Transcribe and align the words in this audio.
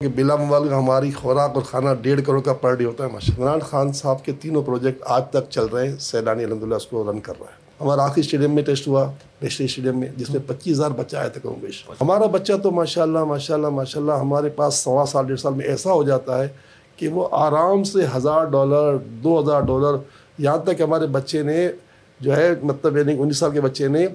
کہ 0.00 0.08
بلا 0.16 0.34
موال 0.36 0.72
ہماری 0.72 1.10
خوراک 1.10 1.50
اور 1.54 1.62
کھانا 1.62 1.94
ڈیڑھ 1.94 2.20
کروڑ 2.26 2.40
کا 2.40 2.52
پر 2.52 2.74
ڈے 2.74 2.84
ہوتا 2.84 3.04
ہے 3.04 3.08
ماشاء 3.12 3.34
عمران 3.38 3.60
خان 3.60 3.92
صاحب 3.92 4.24
کے 4.24 4.32
تینوں 4.32 4.62
پروجیکٹ 4.62 5.02
آج 5.04 5.22
تک 5.30 5.50
چل 5.50 5.66
رہے 5.66 5.88
ہیں۔ 5.88 5.96
سیلانی 5.98 6.44
الحمد 6.44 6.62
للہ 6.62 6.74
اس 6.74 6.86
کو 6.86 7.12
رن 7.12 7.20
کر 7.20 7.32
رہا 7.40 7.46
ہے۔ 7.46 7.84
ہمارا 7.84 8.04
آخری 8.04 8.20
اسٹیڈیم 8.20 8.54
میں 8.54 8.62
ٹیسٹ 8.62 8.88
ہوا 8.88 9.04
نیشنل 9.42 9.64
اسٹیڈیم 9.64 10.00
میں، 10.00 10.08
جس 10.16 10.30
میں 10.30 10.40
پچیس 10.46 10.76
ہزار 10.76 10.90
بچہ 10.90 11.16
آئے 11.16 11.28
تھے 11.28 11.40
کم 11.40 11.54
بیش 11.60 11.82
ہمارا 12.00 12.26
بچہ 12.26 12.52
تو 12.62 12.70
ماشاء 12.70 13.02
اللہ 13.02 13.24
ماشاء 13.24 13.54
اللہ 13.54 13.68
ماشاء 13.68 14.00
اللہ 14.00 14.12
ہمارے 14.12 14.48
پاس 14.48 14.74
سوا 14.74 15.06
سال، 15.06 15.26
ڈیڑھ 15.26 15.40
سال 15.40 15.54
میں 15.54 15.66
ایسا 15.66 15.92
ہو 15.92 16.02
جاتا 16.02 16.42
ہے 16.42 16.48
کہ 16.96 17.08
وہ 17.08 17.28
آرام 17.32 17.84
سے 17.84 18.06
ہزار 18.16 18.44
ڈالر، 18.44 18.96
دو 19.24 19.40
ہزار 19.40 19.60
ڈالر 19.60 19.96
یہاں 20.38 20.58
تک 20.58 20.80
ہمارے 20.80 21.06
بچے 21.06 21.42
نے 21.42 21.68
جو 22.20 22.36
ہے 22.36 22.54
مطلب 22.62 22.96
یعنی 22.96 23.16
انیس 23.18 23.38
سال 23.38 23.50
کے 23.50 23.60
بچے 23.60 23.88
نے 23.88 24.06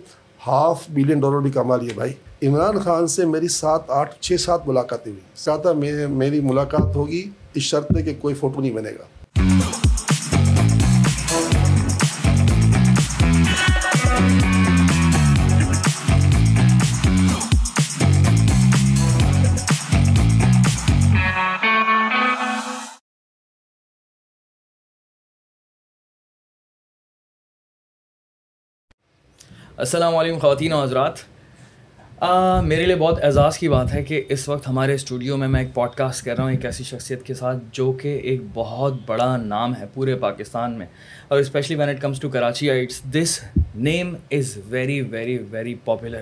ہاف 0.47 0.83
بلین 0.89 1.19
ڈالر 1.19 1.39
بھی 1.39 1.51
کما 1.51 1.75
لیے 1.75 1.93
بھائی۔ 1.95 2.13
عمران 2.43 2.79
خان 2.79 3.07
سے 3.07 3.25
میری 3.25 3.47
سات 3.47 3.89
آٹھ 3.89 4.15
چھ 4.19 4.33
سات 4.39 4.67
ملاقاتیں 4.67 5.11
ہوئی۔ 5.11 5.21
کہا 5.63 5.73
میری 6.07 6.39
ملاقات 6.39 6.95
ہوگی 6.95 7.29
اس 7.53 7.63
شرط 7.63 7.87
پہ 7.87 8.01
کہ 8.01 8.13
کوئی 8.19 8.35
فوٹو 8.35 8.61
نہیں 8.61 8.71
بنے 8.71 8.91
گا۔ 8.91 9.03
السلام 29.77 30.15
علیکم 30.15 30.39
خواتین 30.39 30.73
و 30.73 30.83
حضرات۔ 30.83 31.30
میرے 32.63 32.85
لیے 32.85 32.95
بہت 32.95 33.23
اعزاز 33.23 33.57
کی 33.57 33.69
بات 33.69 33.93
ہے 33.93 34.03
کہ 34.03 34.23
اس 34.29 34.49
وقت 34.49 34.67
ہمارے 34.67 34.93
اسٹوڈیو 34.93 35.37
میں 35.37 35.47
میں 35.47 35.59
ایک 35.59 35.73
پوڈ 35.73 35.89
کاسٹ 35.89 36.25
کر 36.25 36.35
رہا 36.35 36.43
ہوں 36.43 36.51
ایک 36.51 36.65
ایسی 36.65 36.83
شخصیت 36.83 37.23
کے 37.23 37.33
ساتھ 37.33 37.57
جو 37.71 37.91
کہ 37.91 38.07
ایک 38.23 38.41
بہت 38.53 38.93
بڑا 39.05 39.37
نام 39.37 39.75
ہے 39.75 39.85
پورے 39.93 40.15
پاکستان 40.15 40.73
میں۔ 40.73 40.85
اور 41.27 41.39
specially 41.39 41.77
when 41.77 41.89
it 41.89 42.01
comes 42.01 42.19
to 42.19 42.29
Karachi 42.29 42.71
it's 42.71 43.01
this 43.03 43.39
name 43.75 44.15
is 44.31 44.57
very 44.65 45.01
very 45.01 45.37
very 45.51 45.75
popular 45.75 46.21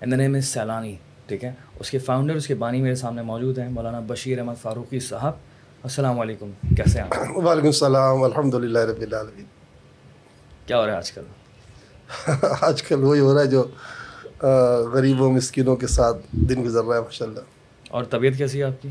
and 0.00 0.12
the 0.12 0.16
name 0.16 0.34
is 0.34 0.44
Saylani 0.44 0.96
ٹھیک 1.26 1.44
ہے؟ 1.44 1.52
اس 1.78 1.90
کے 1.90 1.98
فاؤنڈر 1.98 2.34
اس 2.34 2.46
کے 2.46 2.54
بانی 2.54 2.82
میرے 2.82 2.94
سامنے 2.94 3.22
موجود 3.22 3.58
ہیں 3.58 3.68
مولانا 3.68 4.00
بشیر 4.06 4.38
احمد 4.38 4.62
فاروقی 4.62 5.00
صاحب۔ 5.00 5.32
السلام 5.82 6.20
علیکم 6.20 6.50
کیسے 6.76 7.00
ہیں 7.00 7.08
وعلیکم 7.36 7.66
السلام 7.66 8.22
الحمد 8.22 8.54
للہ 8.54 8.78
رب 8.78 9.00
العالمین۔ 9.00 9.44
کیا 10.66 10.78
ہو 10.78 10.86
رہا 10.86 10.92
ہے 10.92 10.96
آج 10.96 11.12
کل؟ 11.12 11.22
آج 12.60 12.82
کل 12.82 13.02
وہی 13.02 13.20
ہو 13.20 13.34
رہا 13.34 13.40
ہے 13.40 13.46
جو 13.46 13.64
غریبوں 14.92 15.32
مسکینوں 15.32 15.76
کے 15.76 15.86
ساتھ 15.86 16.16
دن 16.32 16.64
گزر 16.64 16.84
رہا 16.84 16.96
ہے 16.96 17.00
ماشاء 17.00 17.26
اللہ 17.26 17.40
اور 17.88 18.04
طبیعت 18.04 18.38
کیسی 18.38 18.58
ہے 18.58 18.64
آپ 18.64 18.82
کی؟ 18.82 18.88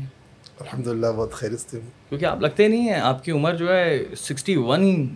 الحمد 0.60 0.86
للہ 0.86 1.06
بہت 1.16 1.32
خیریت 1.32 1.74
ہوں۔ 1.74 1.80
کیونکہ 2.08 2.24
آپ 2.24 2.40
لگتے 2.40 2.68
نہیں 2.68 2.80
ہیں 2.80 3.00
آپ 3.00 3.24
کی 3.24 3.30
عمر 3.32 3.54
جو 3.54 3.76
ہے 3.76 3.98
سکسٹی 4.16 4.56
ون 4.56 5.08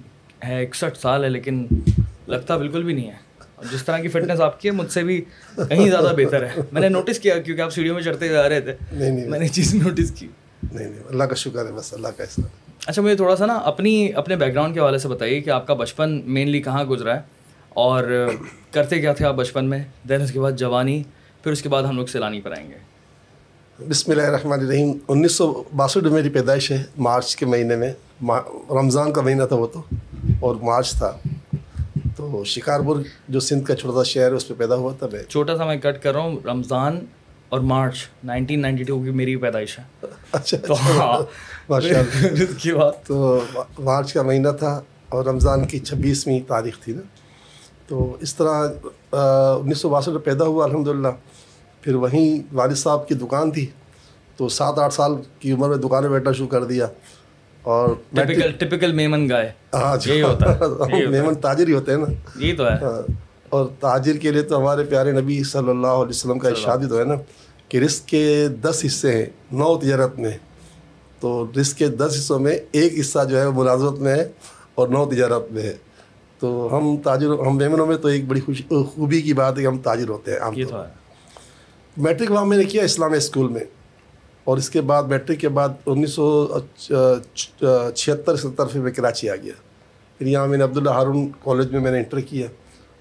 ہے 0.44 0.62
اکسٹھ 0.62 0.98
سال 0.98 1.24
ہے 1.24 1.28
لیکن 1.28 1.66
لگتا 2.28 2.56
بالکل 2.56 2.82
بھی 2.82 2.92
نہیں 2.94 3.08
ہے۔ 3.08 3.16
اور 3.56 3.64
جس 3.72 3.84
طرح 3.84 3.98
کی 3.98 4.08
فٹنس 4.08 4.40
آپ 4.40 4.60
کی 4.60 4.68
ہے 4.68 4.72
مجھ 4.72 4.90
سے 4.90 5.02
بھی 5.02 5.24
کہیں 5.56 5.90
زیادہ 5.90 6.14
بہتر 6.16 6.44
ہے۔ 6.44 6.52
میں 6.72 6.80
نے 6.80 6.88
نوٹس 6.88 7.18
کیا 7.18 7.38
کیونکہ 7.38 7.62
آپ 7.62 7.70
سیڑھیوں 7.70 7.94
میں 7.94 8.02
چڑھتے 8.02 8.28
جا 8.28 8.48
رہے 8.48 8.60
تھے۔ 8.60 8.74
نہیں 8.92 9.10
نہیں 9.10 9.28
میں 9.28 9.38
نے 9.38 9.48
چیز 9.48 9.74
نوٹس 9.74 10.10
کی۔ 10.10 10.28
نہیں 10.72 10.88
نہیں 10.88 11.00
اللہ 11.10 11.24
کا 11.24 11.34
شکر 11.34 11.66
ہے 11.66 11.72
بس 11.72 11.94
اللہ 11.94 12.08
کا 12.08 12.22
احسان۔ 12.22 12.46
اچھا 12.86 13.02
مجھے 13.02 13.16
تھوڑا 13.16 13.36
سا 13.36 13.46
نا 13.46 13.54
اپنی 13.54 14.12
اپنے 14.12 14.36
بیک 14.36 14.52
گراؤنڈ 14.54 14.74
کے 14.74 14.80
حوالے 14.80 14.98
سے 14.98 15.08
بتائیے 15.08 15.40
کہ 15.40 15.50
آپ 15.50 15.66
کا 15.66 15.74
بچپن 15.74 16.22
مینلی 16.24 16.62
کہاں 16.62 16.84
گزرا 16.84 17.16
ہے؟ 17.16 17.33
اور 17.74 18.26
کرتے 18.70 19.00
کیا 19.00 19.12
تھے 19.12 19.26
آپ 19.26 19.34
بچپن 19.34 19.64
میں؟ 19.64 19.84
دین 20.08 20.20
اس 20.22 20.32
کے 20.32 20.40
بعد 20.40 20.52
جوانی 20.52 21.02
پھر 21.42 21.52
اس 21.52 21.62
کے 21.62 21.68
بعد 21.68 21.82
ہم 21.82 21.96
لوگ 21.96 22.06
سیلانی 22.06 22.40
پر 22.40 22.52
آئیں 22.52 22.70
گے۔ 22.70 22.74
بسم 23.88 24.10
اللہ 24.10 24.22
الرحمن 24.22 24.60
الرحیم۔ 24.60 24.92
انیس 25.08 25.32
سو 25.32 25.62
باسٹھ 25.76 25.98
میں 25.98 26.10
میری 26.10 26.28
پیدائش 26.28 26.70
ہے 26.70 26.82
مارچ 26.98 27.36
کے 27.36 27.46
مہینے 27.46 27.76
میں۔ 27.76 27.92
رمضان 28.70 29.12
کا 29.12 29.20
مہینہ 29.20 29.44
تھا 29.44 29.56
وہ 29.56 29.66
تو 29.66 29.82
اور 30.40 30.56
مارچ 30.56 30.92
تھا۔ 30.92 31.12
تو 32.16 32.42
شکارپور 32.44 32.96
جو 33.28 33.40
سندھ 33.40 33.66
کا 33.66 33.76
چھوٹا 33.76 33.94
سا 33.94 34.02
شہر 34.02 34.30
ہے 34.30 34.36
اس 34.36 34.48
پہ 34.48 34.54
پیدا 34.54 34.74
ہوا 34.74 34.92
تھا 34.98 35.06
میں۔ 35.12 35.22
چھوٹا 35.22 35.56
سا 35.56 35.64
میں 35.64 35.76
کٹ 35.76 36.02
کر 36.02 36.12
رہا 36.12 36.20
ہوں 36.20 36.38
رمضان 36.44 37.00
اور 37.48 37.60
مارچ 37.60 37.94
نائنٹین 38.24 38.60
نائنٹی 38.60 38.84
ٹو 38.84 39.02
کی 39.02 39.10
میری 39.10 39.36
پیدائش 39.36 39.78
ہے۔ 39.78 40.06
اچھا 40.32 40.56
تو 40.66 40.74
ہاں۔ 40.74 41.22
ماشاء 41.68 41.98
اللہ۔ 41.98 42.44
کی 42.62 42.72
بات۔ 42.72 43.04
تو 43.06 43.40
مارچ 43.78 44.12
کا 44.12 44.22
مہینہ 44.22 44.48
تھا 44.58 44.82
اور 45.08 45.24
رمضان 45.24 45.66
کی 45.66 45.78
چھبیسویں 45.78 46.40
تاریخ 46.48 46.78
تھی 46.80 46.92
نا۔ 46.92 47.02
تو 47.86 48.16
اس 48.20 48.34
طرح 48.34 48.68
انیس 49.62 49.78
سو 49.78 49.88
باسٹھ 49.88 50.08
میں 50.08 50.18
پیدا 50.18 50.44
ہوا 50.44 50.64
الحمد 50.64 50.88
للہ 50.88 51.08
پھر 51.80 51.94
وہیں 51.94 52.42
والد 52.52 52.74
صاحب 52.74 53.08
کی 53.08 53.14
دکان 53.14 53.50
تھی۔ 53.50 53.66
تو 54.36 54.48
سات 54.48 54.78
آٹھ 54.78 54.94
سال 54.94 55.12
کی 55.38 55.52
عمر 55.52 55.68
میں 55.68 55.76
دکانیں 55.76 56.08
بیٹھنا 56.08 56.32
شروع 56.32 56.48
کر 56.48 56.64
دیا۔ 56.64 56.86
اور 57.62 57.88
ٹپکل 58.58 58.92
میمن 58.92 59.28
گائے۔ 59.30 59.52
ہاں 59.74 59.96
جی۔ 59.96 60.22
میمن 61.08 61.34
تاجر 61.34 61.68
ہی 61.68 61.72
ہوتے 61.72 61.92
ہیں 61.92 61.98
نا۔ 61.98 62.06
یہ 62.36 62.56
تو 62.56 62.64
ہے۔ 62.64 62.74
ہاں، 62.74 63.12
اور 63.48 63.66
تاجر 63.80 64.16
کے 64.16 64.30
لیے 64.30 64.42
تو 64.42 64.58
ہمارے 64.58 64.84
پیارے 64.84 65.12
نبی 65.12 65.42
صلی 65.42 65.70
اللہ 65.70 65.86
علیہ 65.86 66.08
وسلم 66.08 66.38
کا 66.38 66.54
شادی 66.54 66.86
تو 66.86 66.98
ہے 66.98 67.04
نا 67.04 67.14
کہ 67.68 67.78
رزق 67.78 68.08
کے 68.08 68.48
دس 68.60 68.82
حصے 68.86 69.12
ہیں 69.12 69.26
نو 69.52 69.78
تجارت 69.78 70.18
میں۔ 70.18 70.38
تو 71.20 71.46
رزق 71.60 71.78
کے 71.78 71.88
دس 71.88 72.14
حصوں 72.18 72.38
میں 72.38 72.58
ایک 72.72 73.00
حصہ 73.00 73.18
جو 73.30 73.40
ہے 73.40 73.46
وہ 73.46 73.62
ملازمت 73.62 73.98
میں 73.98 74.14
ہے 74.14 74.28
اور 74.74 74.88
نو 74.88 75.10
تجارت 75.10 75.52
میں 75.52 75.62
ہے۔ 75.62 75.76
تو 76.44 76.68
ہم 76.72 76.96
تاجر 76.96 77.26
ہم 77.46 77.56
میمنوں 77.56 77.86
میں 77.86 77.96
تو 77.96 78.08
ایک 78.08 78.24
بڑی 78.24 78.40
خوشی 78.40 78.62
خوبی 78.84 79.22
کی 79.22 79.32
بات 79.32 79.56
ہے 79.56 79.62
کہ 79.62 79.66
ہم 79.66 79.78
تاجر 79.78 80.08
ہوتے 80.08 80.32
ہیں 80.32 80.38
عام 80.38 80.54
طور 80.70 80.86
میٹرک 81.96 82.30
وہاں 82.30 82.46
میں 82.46 82.56
نے 82.56 82.64
کیا 82.64 82.82
اسلامیہ 82.82 83.16
اسکول 83.16 83.48
میں۔ 83.48 83.60
اور 84.44 84.58
اس 84.58 84.70
کے 84.70 84.80
بعد 84.80 85.02
میٹرک 85.02 85.38
کے 85.38 85.48
بعد 85.48 85.68
انیس 85.86 86.10
سو 86.10 86.58
چھہتر 87.94 88.36
ستر 88.36 88.66
پھر 88.66 88.80
میں 88.80 88.92
کراچی 88.92 89.30
آ 89.30 89.36
گیا۔ 89.36 89.52
پھر 90.18 90.26
یہاں 90.26 90.46
میں 90.46 90.58
نے 90.58 90.64
عبداللہ 90.64 90.90
ہارون 90.90 91.28
کالج 91.44 91.72
میں 91.72 91.80
میں 91.80 91.90
نے 91.90 91.98
انٹر 91.98 92.20
کیا۔ 92.20 92.46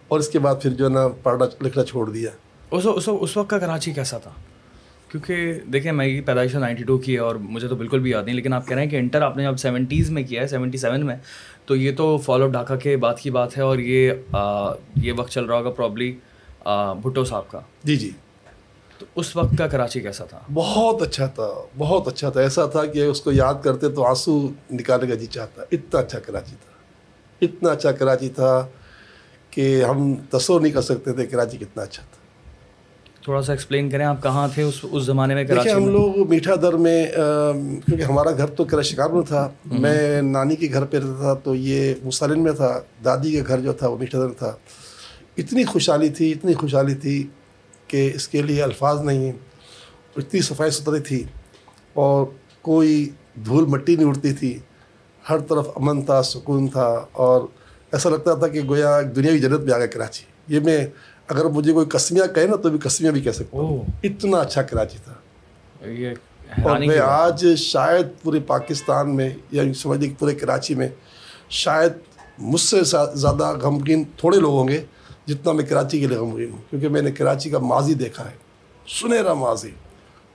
اور 0.08 0.20
اس 0.20 0.30
کے 0.30 0.40
بعد 0.40 0.56
پھر 0.62 0.70
جو 0.70 0.86
ہے 0.86 0.90
نا 0.90 1.08
پڑھنا 1.08 1.46
لکھنا 1.62 1.84
چھوڑ 1.84 2.10
دیا۔ 2.10 2.30
اس 2.72 2.88
اس 3.08 3.38
وقت 3.38 3.50
کا 3.50 3.60
کراچی 3.60 3.94
کیسا 3.94 4.18
تھا؟ 4.18 4.31
کیونکہ 5.12 5.54
دیکھیں 5.74 5.92
میں 5.92 6.22
پیدائش 6.22 6.56
نائنٹی 6.56 6.84
ٹو 6.84 6.98
کی 6.98 7.14
ہے 7.14 7.20
اور 7.20 7.36
مجھے 7.36 7.68
تو 7.68 7.75
بالکل 7.75 8.00
بھی 8.00 8.12
یاد 8.12 8.24
نہیں 8.24 8.36
لیکن 8.36 8.54
آپ 8.54 8.68
کہہ 8.68 8.75
رہے 8.75 8.84
ہیں 8.84 8.90
کہ 8.90 8.96
انٹر 8.96 9.22
آپ 9.22 9.38
نے 9.38 9.46
اب 9.46 9.60
سیونٹیز 9.60 10.10
میں 10.10 10.24
کیا 10.24 10.42
ہے 10.42 10.48
سیونٹی 10.48 10.78
سیون 10.78 11.06
میں۔ 11.06 11.16
تو 11.66 11.75
یہ 11.75 11.96
تو 11.96 12.18
فالو 12.18 12.47
ڈھاکہ 12.47 12.75
کے 12.75 12.97
بعد 12.97 13.16
کی 13.16 13.29
بات 13.31 13.57
ہے 13.57 13.62
اور 13.62 13.78
یہ 13.78 14.12
یہ 14.96 15.13
وقت 15.18 15.31
چل 15.31 15.46
رہا 15.46 15.57
ہوگا 15.57 15.69
پرابلی 15.69 16.18
بھٹو 17.01 17.24
صاحب 17.24 17.51
کا۔ 17.51 17.59
جی 17.84 17.96
جی۔ 17.96 18.09
تو 18.97 19.06
اس 19.16 19.35
وقت 19.35 19.57
کا 19.57 19.68
کراچی 19.68 20.00
کیسا 20.00 20.25
تھا؟ 20.25 20.40
بہت 20.53 21.01
اچھا 21.01 21.25
تھا 21.25 21.47
بہت 21.78 22.07
اچھا 22.07 22.29
تھا۔ 22.29 22.41
ایسا 22.41 22.66
تھا 22.66 22.85
کہ 22.85 23.06
اس 23.06 23.22
کو 23.22 23.31
یاد 23.31 23.53
کرتے 23.63 23.90
تو 23.90 24.06
آنسو 24.06 24.47
نکالنے 24.72 25.07
کا 25.07 25.16
جی 25.16 25.25
چاہتا۔ 25.25 25.62
اتنا 25.72 26.00
اچھا 26.00 26.19
کراچی 26.19 26.56
تھا۔ 26.66 26.72
اتنا 27.41 27.69
اچھا 27.72 27.91
کراچی 27.91 28.30
تھا 28.30 28.68
کہ 29.50 29.84
ہم 29.84 30.16
تصور 30.16 30.62
نہیں 30.62 30.72
کر 30.72 30.81
سکتے 30.81 31.13
تھے 31.13 31.25
کراچی 31.25 31.57
کتنا 31.57 31.84
اچھا 31.84 32.03
تھا۔ 32.12 32.23
تھوڑا 33.24 33.42
سا 33.42 33.54
ایکسپلین 33.54 33.90
کریں 33.90 34.06
آپ 34.06 34.22
کہاں 34.24 34.48
تھے 34.54 34.64
اس 34.64 34.80
اس 34.92 35.04
زمانے 35.04 35.36
میں 35.36 35.44
کراچی 35.44 35.72
ہم 35.72 35.88
لوگ 35.90 36.30
میٹھا 36.30 36.56
در 36.62 36.74
میں 36.86 37.06
کیونکہ 37.86 38.02
ہمارا 38.04 38.32
گھر 38.38 38.48
تو 38.48 38.64
کرا 38.64 38.82
شکار 38.82 39.10
میں 39.10 39.22
تھا 39.22 39.48
میں 39.66 40.22
نانی 40.22 40.56
کے 40.56 40.68
گھر 40.74 40.86
پہ 40.86 40.98
رہتا 40.98 41.22
تھا 41.22 41.34
تو 41.44 41.56
یہ 41.56 41.94
مسالن 42.04 42.44
میں 42.44 42.52
تھا 42.52 42.72
دادی 43.06 43.32
کے 43.32 43.44
گھر 43.48 43.60
جو 43.60 43.74
تھا 43.74 43.88
وہ 43.88 43.98
میٹھا 43.98 44.20
در 44.20 44.34
تھا۔ 44.40 44.52
اتنی 45.38 45.64
خوشحالی 45.64 46.10
تھی 46.10 46.32
اتنی 46.32 46.54
خوشحالی 46.54 46.96
تھی 46.96 47.28
کہ 47.88 48.12
اس 48.16 48.28
کے 48.28 48.42
لیے 48.42 48.62
الفاظ 48.64 49.02
نہیں 49.02 49.26
ہیں 49.26 49.32
اتنی 50.16 50.42
صفائی 50.42 50.72
ستھری 50.72 51.00
تھی 51.00 51.24
اور 51.94 52.26
کوئی 52.62 53.10
دھول 53.46 53.66
مٹی 53.66 53.96
نہیں 53.96 54.08
اڑتی 54.08 54.34
تھی۔ 54.34 54.58
ہر 55.30 55.40
طرف 55.40 55.68
امن 55.76 56.02
تھا 56.02 56.22
سکون 56.24 56.68
تھا 56.68 56.88
اور 57.12 57.42
ایسا 57.92 58.10
لگتا 58.10 58.34
تھا 58.34 58.48
کہ 58.48 58.62
گویا 58.70 59.02
دنیا 59.16 59.32
کی 59.32 59.40
جنت 59.40 59.60
میں 59.60 59.74
آ 59.74 59.78
گیا 59.78 59.86
کراچی۔ 59.86 60.26
یہ 60.48 60.60
میں 60.60 60.86
اگر 61.28 61.46
مجھے 61.46 61.74
کوئی 61.74 61.86
کسمیاں 61.86 62.28
کہے 62.28 62.48
نا 62.48 62.56
تو 62.56 62.70
بھی 62.70 62.80
کسمیاں 62.84 63.12
بھی 63.14 63.22
کہہ 63.22 63.32
سکتا 63.32 63.58
ہوں۔ 63.58 63.82
اتنا 64.04 64.38
اچھا 64.38 64.62
کراچی 64.62 64.98
تھا۔ 65.04 65.14
اور 66.64 66.80
میں 66.88 67.00
آج 67.00 67.46
شاید 67.58 68.08
پورے 68.22 68.40
پاکستان 68.40 69.16
میں 69.16 69.30
یا 69.52 69.64
سمجھ 69.74 70.02
کہ 70.02 70.14
پورے 70.20 70.36
کراچی 70.36 70.75
میں 70.75 70.90
شاید 71.50 71.94
مجھ 72.38 72.62
سے 72.62 72.84
زیادہ 73.14 73.58
غمگین 73.62 74.04
تھوڑے 74.18 74.40
لوگ 74.40 74.54
ہوں 74.54 74.68
گے 74.68 74.86
جتنا 75.25 75.52
میں 75.52 75.66
کراچی 75.66 76.00
کے 76.00 76.08
لیے 76.08 76.18
غمگین 76.18 76.52
ہوں۔ 76.52 76.58
کیونکہ 76.70 76.90
میں 76.90 77.02
نے 77.02 77.12
کراچی 77.12 77.50
کا 77.50 77.60
ماضی 77.60 77.94
دیکھا 77.94 78.26
ہے۔ 78.26 78.36
سنہرا 79.02 79.34
ماضی۔ 79.34 79.72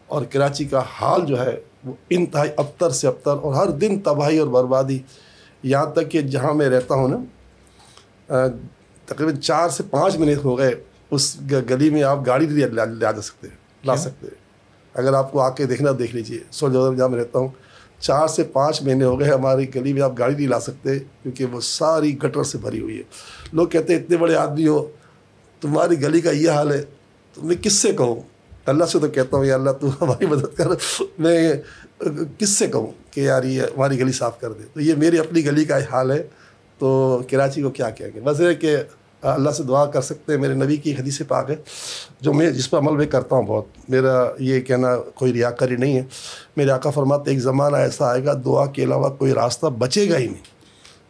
اور 0.06 0.22
کراچی 0.24 0.64
کا 0.64 0.82
حال 1.00 1.26
جو 1.26 1.40
ہے 1.40 1.60
وہ 1.84 1.92
انتہائی 2.10 2.50
ابتر 2.56 2.90
سے 2.90 3.08
ابتر 3.08 3.30
اور 3.30 3.54
ہر 3.54 3.70
دن 3.70 4.00
تباہی 4.00 4.38
اور 4.38 4.48
بربادی۔ 4.48 4.98
یہاں 5.62 5.86
تک 5.86 6.10
کہ 6.10 6.20
جہاں 6.20 6.54
میں 6.54 6.68
رہتا 6.68 6.94
ہوں 6.94 7.08
نا 7.08 7.16
تقریباً 9.08 9.36
چار 9.36 9.68
سے 9.68 9.82
پانچ 9.90 10.16
منٹ 10.16 10.44
ہو 10.44 10.58
گئے 10.58 10.74
اس 11.10 11.36
گلی 11.70 11.90
میں 11.90 12.02
آپ 12.02 12.26
گاڑی 12.26 12.46
لا 12.46 13.12
جا 13.12 13.22
سکتے 13.22 13.48
ہیں 13.48 13.56
لا 13.84 13.96
سکتے 13.96 14.26
ہیں۔ 14.26 14.36
اگر 14.94 15.12
آپ 15.12 15.32
کو 15.32 15.40
آ 15.40 15.48
کے 15.50 15.64
دیکھنا 15.64 15.90
دیکھ 15.98 16.14
لیجیے 16.16 16.38
سو 16.50 16.68
جگہ 16.68 16.96
جہاں 16.96 17.08
میں 17.08 17.18
رہتا 17.18 17.38
ہوں 17.38 17.48
چار 18.00 18.26
سے 18.26 18.42
پانچ 18.42 18.82
مہینے 18.82 19.04
ہو 19.04 19.20
گئے 19.20 19.28
ہماری 19.28 19.74
گلی 19.74 19.92
میں 19.92 20.02
آپ 20.02 20.18
گاڑی 20.18 20.34
نہیں 20.34 20.46
لا 20.46 20.60
سکتے 20.60 20.98
کیونکہ 20.98 21.44
وہ 21.44 21.60
ساری 21.60 22.18
گٹر 22.22 22.42
سے 22.42 22.58
بھری 22.58 22.80
ہوئی 22.80 22.98
ہے۔ 22.98 23.02
لوگ 23.52 23.66
کہتے 23.66 23.94
ہیں 23.94 24.00
اتنے 24.00 24.16
بڑے 24.16 24.34
آدمی 24.34 24.66
ہو 24.68 24.86
تمہاری 25.60 26.02
گلی 26.02 26.20
کا 26.20 26.30
یہ 26.30 26.50
حال 26.50 26.72
ہے 26.72 26.82
تو 27.34 27.42
میں 27.42 27.56
کس 27.56 27.72
سے 27.72 27.92
کہوں؟ 27.92 28.20
اللہ 28.66 28.84
سے 28.84 28.98
تو 28.98 29.08
کہتا 29.08 29.36
ہوں 29.36 29.44
یا 29.44 29.54
اللہ 29.54 29.70
تو 29.70 29.88
ہماری 30.00 30.26
مدد 30.26 30.56
کر۔ 30.56 30.68
میں 31.18 31.52
کس 32.38 32.48
سے 32.48 32.66
کہوں 32.66 32.86
کہ 33.10 33.20
یار 33.20 33.42
یہ 33.42 33.62
ہماری 33.62 33.98
گلی 34.00 34.12
صاف 34.12 34.40
کر 34.40 34.52
دے۔ 34.52 34.64
تو 34.72 34.80
یہ 34.80 34.94
میری 34.94 35.18
اپنی 35.18 35.44
گلی 35.46 35.64
کا 35.64 35.78
حال 35.90 36.10
ہے 36.10 36.22
تو 36.78 36.88
کراچی 37.30 37.62
کو 37.62 37.70
کیا 37.70 37.90
کہیں 37.90 38.10
گے 38.14 38.20
بس 38.20 38.40
یہ 38.40 38.52
کہ 38.52 38.76
اللہ 39.22 39.50
سے 39.50 39.62
دعا 39.62 39.84
کر 39.84 40.00
سکتے 40.00 40.32
ہیں، 40.32 40.40
میرے 40.40 40.54
نبی 40.54 40.76
کی 40.76 40.92
حدیث 40.92 41.22
پاک 41.28 41.50
ہے، 41.50 41.56
جو 42.20 42.32
میں 42.32 42.50
جس 42.50 42.70
پر 42.70 42.78
عمل 42.78 42.96
بھی 42.96 43.06
کرتا 43.06 43.36
ہوں 43.36 43.42
بہت۔ 43.42 43.64
میرا 43.88 44.30
یہ 44.38 44.60
کہنا 44.60 44.96
کوئی 44.96 45.32
ریا 45.32 45.50
کری 45.50 45.76
نہیں 45.76 45.96
ہے۔ 45.96 46.02
میرے 46.56 46.70
آقا 46.70 46.90
فرماتے 46.90 47.30
ایک 47.30 47.38
زمانہ 47.38 47.76
ایسا 47.76 48.10
آئے 48.10 48.24
گا، 48.24 48.32
دعا 48.44 48.66
کے 48.66 48.84
علاوہ 48.84 49.08
کوئی 49.08 49.32
راستہ 49.32 49.66
بچے 49.66 50.10
گا 50.10 50.18
ہی 50.18 50.26
نہیں۔ 50.26 50.58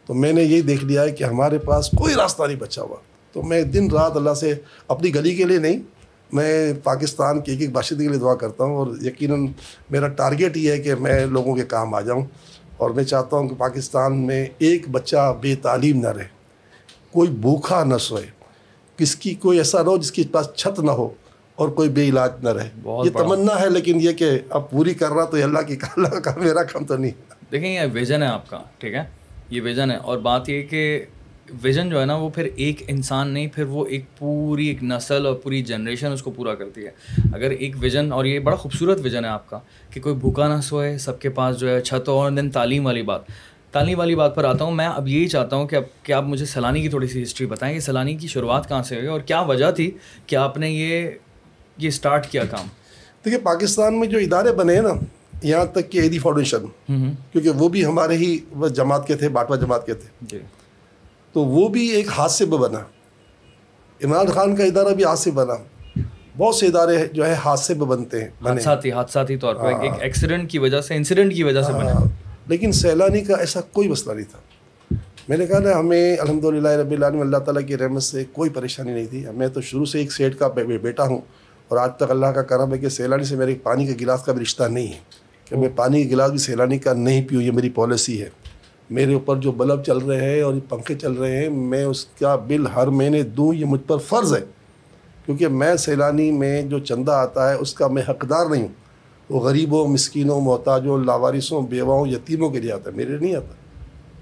تو 0.05 0.13
میں 0.13 0.33
نے 0.33 0.43
یہی 0.43 0.61
دیکھ 0.61 0.85
لیا 0.85 1.01
ہے 1.01 1.11
کہ 1.11 1.23
ہمارے 1.23 1.57
پاس 1.57 1.89
کوئی 1.89 2.15
راستہ 2.15 2.43
نہیں 2.43 2.59
بچا 2.59 2.81
ہوا۔ 2.81 2.95
تو 3.33 3.43
میں 3.43 3.61
دن 3.61 3.91
رات 3.91 4.17
اللہ 4.17 4.33
سے 4.33 4.53
اپنی 4.87 5.15
گلی 5.15 5.35
کے 5.35 5.43
لیے 5.43 5.57
نہیں، 5.57 5.79
میں 6.33 6.73
پاکستان 6.83 7.41
کے 7.41 7.51
ایک 7.51 7.61
ایک 7.61 7.71
باشندے 7.71 8.03
کے 8.03 8.09
لیے 8.09 8.19
دعا 8.19 8.35
کرتا 8.35 8.63
ہوں۔ 8.63 8.75
اور 8.75 8.87
یقیناً 9.01 9.47
میرا 9.89 10.07
ٹارگیٹ 10.07 10.57
یہ 10.57 10.71
ہے 10.71 10.79
کہ 10.79 10.95
میں 10.95 11.25
لوگوں 11.25 11.55
کے 11.55 11.63
کام 11.63 11.93
آ 11.93 12.01
جاؤں۔ 12.01 12.25
اور 12.77 12.89
میں 12.89 13.03
چاہتا 13.03 13.37
ہوں 13.37 13.47
کہ 13.47 13.55
پاکستان 13.55 14.27
میں 14.27 14.45
ایک 14.57 14.89
بچہ 14.89 15.35
بے 15.41 15.55
تعلیم 15.55 15.99
نہ 15.99 16.07
رہے۔ 16.07 16.38
کوئی 17.11 17.29
بھوکھا 17.29 17.83
نہ 17.83 17.97
سوئے 17.97 18.25
کس 18.97 19.15
کی 19.15 19.33
کوئی 19.33 19.57
ایسا 19.57 19.81
نہ 19.81 19.87
ہو 19.89 19.97
جس 19.97 20.11
کے 20.11 20.23
پاس 20.31 20.49
چھت 20.55 20.79
نہ 20.79 20.91
ہو 20.91 21.09
اور 21.55 21.69
کوئی 21.69 21.89
بے 21.89 22.09
علاج 22.09 22.31
نہ 22.43 22.49
رہے۔ 22.49 22.69
یہ 23.05 23.09
تمنا 23.09 23.61
ہے 23.61 23.69
لیکن 23.69 23.97
یہ 24.01 24.11
کہ 24.11 24.39
اب 24.49 24.69
پوری 24.69 24.93
کر 24.93 25.09
رہا 25.09 25.25
تو 25.25 25.37
یہ 25.37 25.43
اللہ 25.43 25.59
کی 25.59 25.73
اللہ 25.97 26.07
کا 26.07 26.31
میرا 26.37 26.63
کام 26.63 26.85
تو 26.85 26.97
نہیں۔ 26.97 27.11
دیکھیں 27.51 27.73
یہ 27.73 27.79
ویژن 27.93 28.23
ہے 28.23 28.27
آپ 28.27 28.49
کا 28.49 28.59
ٹھیک 28.77 28.93
ہے؟ 28.93 29.03
یہ 29.49 29.61
ویژن 29.61 29.91
ہے۔ 29.91 29.95
اور 29.95 30.17
بات 30.17 30.49
یہ 30.49 30.63
کہ 30.63 31.05
ویژن 31.63 31.89
جو 31.89 32.01
ہے 32.01 32.05
نا 32.05 32.15
وہ 32.15 32.29
پھر 32.29 32.49
ایک 32.55 32.83
انسان 32.87 33.27
نہیں 33.27 33.47
پھر 33.47 33.63
وہ 33.63 33.85
ایک 33.85 34.05
پوری 34.17 34.67
ایک 34.67 34.83
نسل 34.83 35.25
اور 35.25 35.35
پوری 35.35 35.61
جنریشن 35.61 36.11
اس 36.11 36.21
کو 36.21 36.31
پورا 36.31 36.55
کرتی 36.55 36.85
ہے۔ 36.85 36.91
اگر 37.33 37.49
ایک 37.49 37.75
ویژن 37.79 38.11
اور 38.11 38.25
یہ 38.25 38.39
بڑا 38.39 38.55
خوبصورت 38.55 38.99
ویژن 39.03 39.25
ہے 39.25 39.29
آپ 39.29 39.49
کا 39.49 39.59
کہ 39.93 40.01
کوئی 40.01 40.15
بھوکا 40.15 40.55
نہ 40.55 40.61
سوئے 40.61 40.97
سب 40.97 41.19
کے 41.19 41.29
پاس 41.29 41.59
جو 41.59 41.69
ہے 41.69 41.81
چھت 41.81 42.09
اور 42.09 42.31
دن 42.31 42.49
تعلیم 42.49 42.85
والی 42.85 43.01
بات۔ 43.01 43.21
تعلیم 43.71 43.99
والی 43.99 44.15
بات 44.15 44.35
پر 44.35 44.43
آتا 44.43 44.63
ہوں 44.63 44.71
میں 44.71 44.87
اب 44.87 45.07
یہی 45.07 45.27
چاہتا 45.27 45.55
ہوں 45.55 45.67
کہ 45.67 45.75
اب 45.75 45.83
کہ 46.03 46.13
آپ 46.13 46.23
مجھے 46.23 46.45
سیلانی 46.45 46.81
کی 46.81 46.89
تھوڑی 46.89 47.07
سی 47.07 47.23
ہسٹری 47.23 47.47
بتائیں 47.47 47.73
کہ 47.73 47.79
سیلانی 47.79 48.15
کی 48.15 48.27
شروعات 48.27 48.69
کہاں 48.69 48.83
سے 48.83 48.95
ہوئی 48.95 49.07
اور 49.07 49.19
کیا 49.19 49.41
وجہ 49.41 49.71
تھی 49.71 49.91
کہ 50.25 50.35
آپ 50.35 50.57
نے 50.57 50.69
یہ 50.69 51.09
یہ 51.77 51.87
اسٹارٹ 51.87 52.27
کیا 52.27 52.45
کام؟ 52.45 52.67
دیکھیے 53.25 53.39
پاکستان 53.39 53.99
میں 53.99 54.07
جو 54.07 54.17
ادارے 54.17 54.51
بنے 54.51 54.73
ہیں 54.73 54.81
نا 54.81 54.93
یہاں 55.43 55.65
تک 55.65 55.91
کہ 55.91 55.97
ایدی 55.97 56.19
فاؤنڈیشن 56.19 56.65
کیونکہ 57.31 57.49
وہ 57.49 57.69
بھی 57.69 57.85
ہمارے 57.85 58.17
ہی 58.17 58.37
جماعت 58.75 59.07
کے 59.07 59.15
تھے 59.15 59.29
باٹوا 59.29 59.55
جماعت 59.55 59.85
کے 59.85 59.93
تھے۔ 59.93 60.07
جی۔ 60.21 60.39
تو 61.33 61.45
وہ 61.45 61.67
بھی 61.67 61.87
ایک 61.87 62.07
ہاتھ 62.17 62.31
سے 62.31 62.45
بنا۔ 62.45 62.79
عمران 64.03 64.27
خان 64.27 64.55
کا 64.55 64.63
ادارہ 64.63 64.93
بھی 64.93 65.03
ہاتھ 65.03 65.19
سے 65.19 65.31
بنا۔ 65.31 65.53
بہت 66.37 66.55
سے 66.55 66.67
ادارے 66.67 67.05
جو 67.13 67.25
ہے 67.27 67.33
ہاتھ 67.33 67.59
سے 67.59 67.73
بنتے 67.73 68.21
ہیں 68.21 68.27
حادثاتی 68.45 68.91
حادثاتی 68.91 69.37
طور 69.37 69.55
پر 69.55 69.71
ایک 69.81 69.91
ایکسیڈنٹ 69.99 70.41
ہاں۔ 70.41 70.49
کی 70.49 70.59
وجہ 70.59 70.81
سے 70.81 70.95
انسیڈنٹ 70.95 71.33
کی 71.33 71.43
وجہ 71.43 71.61
سے 71.61 71.73
بنے۔ 71.73 71.91
ہاں۔ 71.91 72.28
لیکن 72.49 72.71
سیلانی 72.71 73.21
کا 73.21 73.35
ایسا 73.35 73.61
کوئی 73.61 73.87
مسئلہ 73.87 74.13
نہیں 74.13 74.31
تھا۔ 74.31 74.39
میں 75.29 75.37
نے 75.37 75.47
کہا 75.47 75.59
نا، 75.59 75.79
ہمیں 75.79 76.17
الحمد 76.17 76.45
للہ 76.45 76.67
رب 76.67 76.91
العالم 76.91 77.21
اللہ 77.21 77.37
تعالیٰ 77.37 77.67
کی 77.67 77.77
رحمت 77.77 78.03
سے 78.03 78.23
کوئی 78.33 78.49
پریشانی 78.49 78.93
نہیں 78.93 79.05
تھی۔ 79.05 79.25
میں 79.35 79.47
تو 79.47 79.61
شروع 79.61 79.85
سے 79.85 79.99
ایک 79.99 80.11
سیٹ 80.11 80.39
کا 80.39 80.47
بیٹا 80.47 81.03
ہوں 81.03 81.19
اور 81.67 81.77
آج 81.77 81.89
تک 81.97 82.11
اللہ 82.11 82.25
کا 82.25 82.41
کرم 82.41 82.73
ہے 82.73 82.77
کہ 82.77 82.89
سیلانی 82.89 83.23
سے 83.23 83.35
میرے 83.35 83.55
پانی 83.63 83.85
کے 83.85 83.93
گلاس 84.01 84.23
کا 84.23 84.33
بھی 84.33 84.41
رشتہ 84.41 84.63
نہیں 84.63 84.87
ہے۔ 84.87 84.99
کہ 85.45 85.55
میں 85.55 85.69
پانی 85.75 86.03
کے 86.03 86.09
گلاس 86.09 86.29
بھی 86.29 86.39
سیلانی 86.39 86.77
کا 86.77 86.93
نہیں 86.93 87.27
پیوں، 87.27 87.41
یہ 87.41 87.51
میری 87.51 87.69
پالیسی 87.69 88.21
ہے۔ 88.21 88.29
میرے 88.89 89.13
اوپر 89.13 89.35
جو 89.35 89.51
بلب 89.51 89.83
چل 89.83 89.97
رہے 89.97 90.35
ہیں 90.35 90.41
اور 90.41 90.53
پنکھے 90.69 90.95
چل 90.95 91.13
رہے 91.13 91.37
ہیں، 91.37 91.49
میں 91.49 91.83
اس 91.83 92.05
کا 92.05 92.35
بل 92.35 92.67
ہر 92.75 92.87
مہینے 92.87 93.23
دوں، 93.23 93.53
یہ 93.53 93.65
مجھ 93.65 93.81
پر 93.87 93.97
فرض 93.97 94.33
ہے۔ 94.33 94.41
کیونکہ 95.25 95.47
میں 95.47 95.75
سیلانی 95.75 96.31
میں 96.31 96.61
جو 96.61 96.79
چندہ 96.79 97.11
آتا 97.11 97.49
ہے، 97.49 97.55
اس 97.55 97.73
کا 97.73 97.87
میں 97.87 98.03
حقدار 98.09 98.45
نہیں 98.45 98.61
ہوں۔ 98.61 98.88
وہ 99.29 99.39
غریبوں 99.39 99.87
مسکینوں 99.87 100.41
محتاجوں 100.41 101.03
لاوارثوں 101.03 101.61
بیواؤں 101.61 102.07
یتیموں 102.07 102.49
کے 102.49 102.59
لیے 102.59 102.71
آتا 102.71 102.91
ہے 102.91 102.95
میرے 102.95 103.17
نہیں 103.17 103.35
آتا۔ 103.35 103.53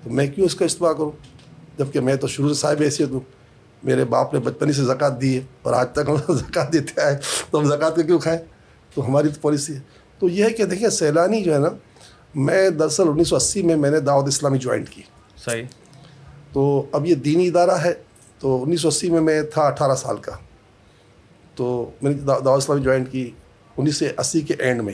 تو 0.03 0.09
میں 0.09 0.27
کیوں 0.27 0.45
اس 0.45 0.55
کا 0.55 0.65
استعمال 0.65 0.93
کروں؟ 0.93 1.11
جبکہ 1.77 1.99
میں 1.99 2.15
تو 2.15 2.27
شروع 2.27 2.47
سے 2.47 2.53
صاحب 2.53 2.77
حیثیت 2.81 3.09
ہوں۔ 3.09 3.19
میرے 3.83 4.05
باپ 4.05 4.33
نے 4.33 4.39
بچپنی 4.39 4.73
سے 4.73 4.83
زکوٰۃ 4.83 5.21
دی 5.21 5.35
ہے 5.35 5.41
اور 5.61 5.73
آج 5.73 5.87
تک 5.91 5.99
ہم 6.07 6.33
زکوٰۃ 6.33 6.73
دیتے 6.73 7.01
آئے 7.01 7.17
تو 7.51 7.59
ہم 7.59 7.65
زکوٰۃ 7.65 7.95
کے 7.95 8.03
کیوں 8.03 8.19
کھائیں؟ 8.19 8.39
تو 8.93 9.07
ہماری 9.07 9.27
تو 9.27 9.39
پالیسی 9.41 9.73
ہے۔ 9.75 9.79
تو 10.19 10.29
یہ 10.29 10.43
ہے 10.43 10.49
کہ 10.49 10.65
دیکھیں 10.65 10.89
سیلانی 10.89 11.43
جو 11.43 11.53
ہے 11.53 11.59
نا 11.59 11.69
میں 12.35 12.69
دراصل 12.69 13.03
انیس 13.07 13.27
سو 13.27 13.35
اسی 13.35 13.61
میں 13.61 13.75
میں 13.75 13.91
نے 13.91 13.99
دعوت 13.99 14.27
اسلامی 14.27 14.57
جوائنٹ 14.57 14.89
کی۔ 14.89 15.01
صحیح۔ 15.45 15.63
تو 16.53 16.85
اب 16.91 17.05
یہ 17.05 17.15
دینی 17.15 17.47
ادارہ 17.47 17.71
ہے۔ 17.71 17.93
تو 18.39 18.63
انیس 18.63 18.81
سو 18.81 18.87
اسی 18.87 19.09
میں 19.09 19.21
میں 19.21 19.41
تھا 19.41 19.61
اٹھارہ 19.61 19.95
سال 19.95 20.17
کا۔ 20.17 20.31
تو 21.55 21.89
میں 22.01 22.11
نے 22.11 22.17
دعوت 22.17 22.63
اسلامی 22.63 22.81
جوائنٹ 22.81 23.11
کی۔ 23.11 23.31
انیس 23.77 23.97
سو 23.97 24.05
اسی 24.17 24.41
کے 24.41 24.53
اینڈ 24.59 24.81
میں۔ 24.81 24.93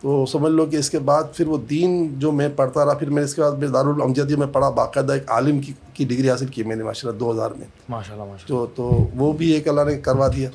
تو 0.00 0.26
سمجھ 0.26 0.52
لو 0.52 0.66
کہ 0.66 0.76
اس 0.76 0.90
کے 0.90 0.98
بعد 0.98 1.22
پھر 1.34 1.46
وہ 1.46 1.58
دین 1.58 2.08
جو 2.18 2.32
میں 2.32 2.48
پڑھتا 2.56 2.84
رہا 2.84 2.94
پھر 2.94 3.10
میں 3.10 3.22
اس 3.22 3.34
کے 3.34 3.40
بعد 3.42 3.52
دارالامجدی 3.74 4.36
میں 4.36 4.46
پڑھا 4.46 4.70
باقاعدہ 4.70 5.12
ایک 5.12 5.30
عالم 5.30 5.60
کی 5.60 5.72
کی 5.94 6.04
ڈگری 6.04 6.30
حاصل 6.30 6.46
کی 6.46 6.62
میں 6.62 6.76
نے 6.76 6.84
ماشاء 6.84 7.08
اللہ 7.08 7.20
دو 7.20 7.32
ہزار 7.32 7.50
میں۔ 7.50 7.66
ماشاء 7.88 8.14
اللہ 8.14 8.24
تو 8.46 8.66
تو 8.74 8.82
وہ 9.14 9.32
بھی 9.32 9.50
ایک 9.50 9.68
اللہ 9.68 9.80
نے 9.80 9.98
کروا 9.98 10.28
دیا۔ 10.28 10.48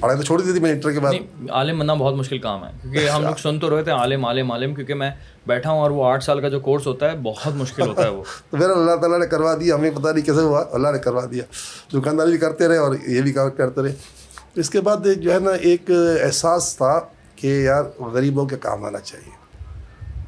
پڑھائی 0.00 0.18
تو 0.20 0.24
چھوڑ 0.24 0.40
دی 0.40 0.52
تھی 0.52 0.60
میں 0.60 0.70
انٹر 0.70 0.92
کے 0.92 1.00
بعد۔ 1.00 1.12
عالم 1.50 1.78
بننا 1.78 1.94
بہت 1.94 2.14
مشکل 2.14 2.38
کام 2.38 2.64
ہے 2.64 2.70
کیونکہ 2.82 3.10
ہم 3.10 3.22
لوگ 3.22 3.34
سن 3.38 3.58
تو 3.58 3.76
رہے 3.76 3.82
تھے 3.82 3.92
عالم 3.92 4.24
عالم 4.24 4.52
عالم 4.52 4.74
کیونکہ 4.74 4.94
میں 4.94 5.10
بیٹھا 5.46 5.70
ہوں 5.70 5.80
اور 5.80 5.90
وہ 5.90 6.04
آٹھ 6.04 6.24
سال 6.24 6.40
کا 6.40 6.48
جو 6.48 6.60
کورس 6.60 6.86
ہوتا 6.86 7.12
ہے 7.12 7.16
بہت 7.22 7.54
مشکل 7.54 7.88
ہوتا 7.88 8.02
ہے 8.02 8.08
وہ۔ 8.08 8.22
تو 8.50 8.56
پھر 8.56 8.70
اللہ 8.70 8.96
تعالیٰ 8.96 9.18
نے 9.18 9.26
کروا 9.26 9.54
دیا 9.60 9.74
ہمیں 9.74 9.90
پتہ 9.90 10.08
نہیں 10.08 10.26
کیسے 10.26 10.40
ہوا 10.40 10.64
اللہ 10.72 10.88
نے 10.88 10.98
کروا 10.98 11.24
دیا۔ 11.30 11.42
دکانداری 11.94 12.30
بھی 12.30 12.38
کرتے 12.38 12.68
رہے 12.68 12.76
اور 12.76 12.94
یہ 13.06 13.20
بھی 13.20 13.32
کرتے 13.32 13.82
رہے۔ 13.82 13.94
اس 14.54 14.70
کے 14.70 14.80
بعد 14.80 14.96
جو 15.16 15.34
ہے 15.34 15.38
نا 15.38 15.50
ایک 15.50 15.90
احساس 16.24 16.76
تھا 16.76 17.00
کہ 17.36 17.46
یار 17.46 17.84
غریبوں 18.00 18.46
کے 18.46 18.56
کام 18.56 18.84
آنا 18.84 18.98
چاہیے۔ 18.98 19.36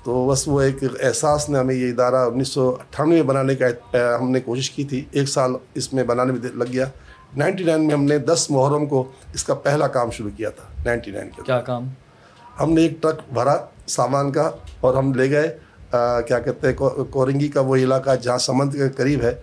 تو 0.05 0.26
بس 0.26 0.49
وہ 0.49 0.61
ایک 0.61 0.84
احساس 1.00 1.49
نے 1.49 1.58
ہمیں 1.58 1.75
یہ 1.75 1.90
ادارہ 1.90 2.14
انیس 2.14 2.49
سو 2.49 2.70
اٹھانوے 2.70 3.14
میں 3.14 3.22
بنانے 3.22 3.55
کا 3.55 3.67
ہم 4.20 4.31
نے 4.31 4.40
کوشش 4.40 4.70
کی 4.70 4.84
تھی۔ 4.84 5.05
ایک 5.11 5.28
سال 5.28 5.52
اس 5.75 5.93
میں 5.93 6.05
بنانے 6.05 6.32
میں 6.32 6.40
لگ 6.55 6.64
گیا۔ 6.72 6.84
نائنٹی 7.37 7.64
نائن 7.64 7.87
میں 7.87 7.94
ہم 7.94 8.05
نے 8.05 8.19
دس 8.19 8.46
محرم 8.50 8.87
کو 8.87 9.12
اس 9.34 9.44
کا 9.44 9.55
پہلا 9.55 9.87
کام 9.87 10.11
شروع 10.11 10.31
کیا 10.37 10.50
تھا۔ 10.50 10.82
نائنٹی 10.84 11.11
نائن 11.11 11.31
کا 11.37 11.43
کیا 11.43 11.61
کام؟ 11.61 11.88
ہم 12.61 12.73
نے 12.73 12.82
ایک 12.82 13.02
ٹرک 13.02 13.20
بھرا 13.32 13.56
سامان 13.87 14.32
کا 14.32 14.50
اور 14.81 14.94
ہم 14.94 15.14
لے 15.14 15.31
گئے۔ 15.31 15.58
کیا 16.26 16.38
کہتے 16.38 16.66
ہیں 16.66 16.75
کورنگی 17.11 17.49
کا 17.49 17.61
وہ 17.61 17.76
علاقہ 17.76 18.11
جہاں 18.23 18.38
سمندر 18.38 18.76
کے 18.78 18.88
قریب 18.88 19.23
ہے 19.23 19.34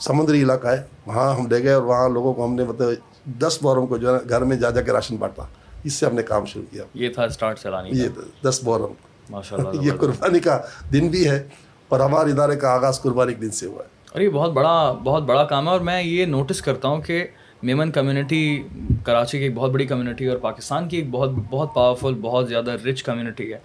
سمندری 0.00 0.42
علاقہ 0.42 0.68
ہے 0.68 0.82
وہاں 1.06 1.34
ہم 1.34 1.46
لے 1.46 1.62
گئے 1.62 1.72
اور 1.72 1.82
وہاں 1.82 2.08
لوگوں 2.08 2.34
کو 2.34 2.44
ہم 2.44 2.54
نے 2.54 2.64
مطلب 2.64 2.88
دس 3.26 3.58
محرم 3.62 3.86
کو 3.86 3.96
جو 3.96 4.14
ہے 4.14 4.20
گھر 4.28 4.42
میں 4.42 4.56
جا 4.56 4.70
جا 4.70 4.82
کے 4.82 4.92
راشن 4.92 5.16
بانٹا۔ 5.16 5.42
اس 5.84 5.92
سے 5.92 6.06
ہم 6.06 6.14
نے 6.14 6.22
کام 6.22 6.44
شروع 6.44 6.64
کیا۔ 6.70 6.82
یہ 6.94 7.08
تھا 7.08 7.24
اسٹارٹ 7.24 7.58
چلانی 7.58 7.90
یہ 7.92 8.08
دس 8.44 8.68
اللہ 8.68 9.68
یہ 9.82 9.92
قربانی 10.00 10.38
کا 10.38 10.60
دن 10.92 11.08
بھی 11.08 11.30
ہے 11.30 11.48
اور 11.88 12.00
ہمارے 12.00 12.30
ادارے 12.30 12.56
کا 12.56 12.68
آغاز 12.68 13.00
قربانی 13.02 13.34
کے 13.34 13.40
دن 13.40 13.50
سے 13.50 13.66
ہوا 13.66 13.82
ہے۔ 13.82 13.88
اور 14.12 14.20
یہ 14.20 14.28
بہت 14.28 14.52
بڑا 14.52 14.92
بہت 14.92 15.22
بڑا 15.22 15.44
کام 15.44 15.66
ہے 15.66 15.72
اور 15.72 15.80
میں 15.80 16.02
یہ 16.02 16.26
نوٹس 16.26 16.62
کرتا 16.62 16.88
ہوں 16.88 17.02
کہ 17.02 17.26
میمن 17.62 17.90
کمیونٹی 17.90 18.62
کراچی 19.04 19.38
کی 19.38 19.44
ایک 19.44 19.54
بہت 19.54 19.70
بڑی 19.70 19.86
کمیونٹی 19.86 20.26
اور 20.26 20.38
پاکستان 20.38 20.88
کی 20.88 20.96
ایک 20.96 21.10
بہت 21.10 21.30
بہت 21.50 21.74
پاورفل 21.74 22.14
بہت 22.14 22.48
زیادہ 22.48 22.70
رچ 22.70 23.02
کمیونٹی 23.02 23.52
ہے۔ 23.52 23.58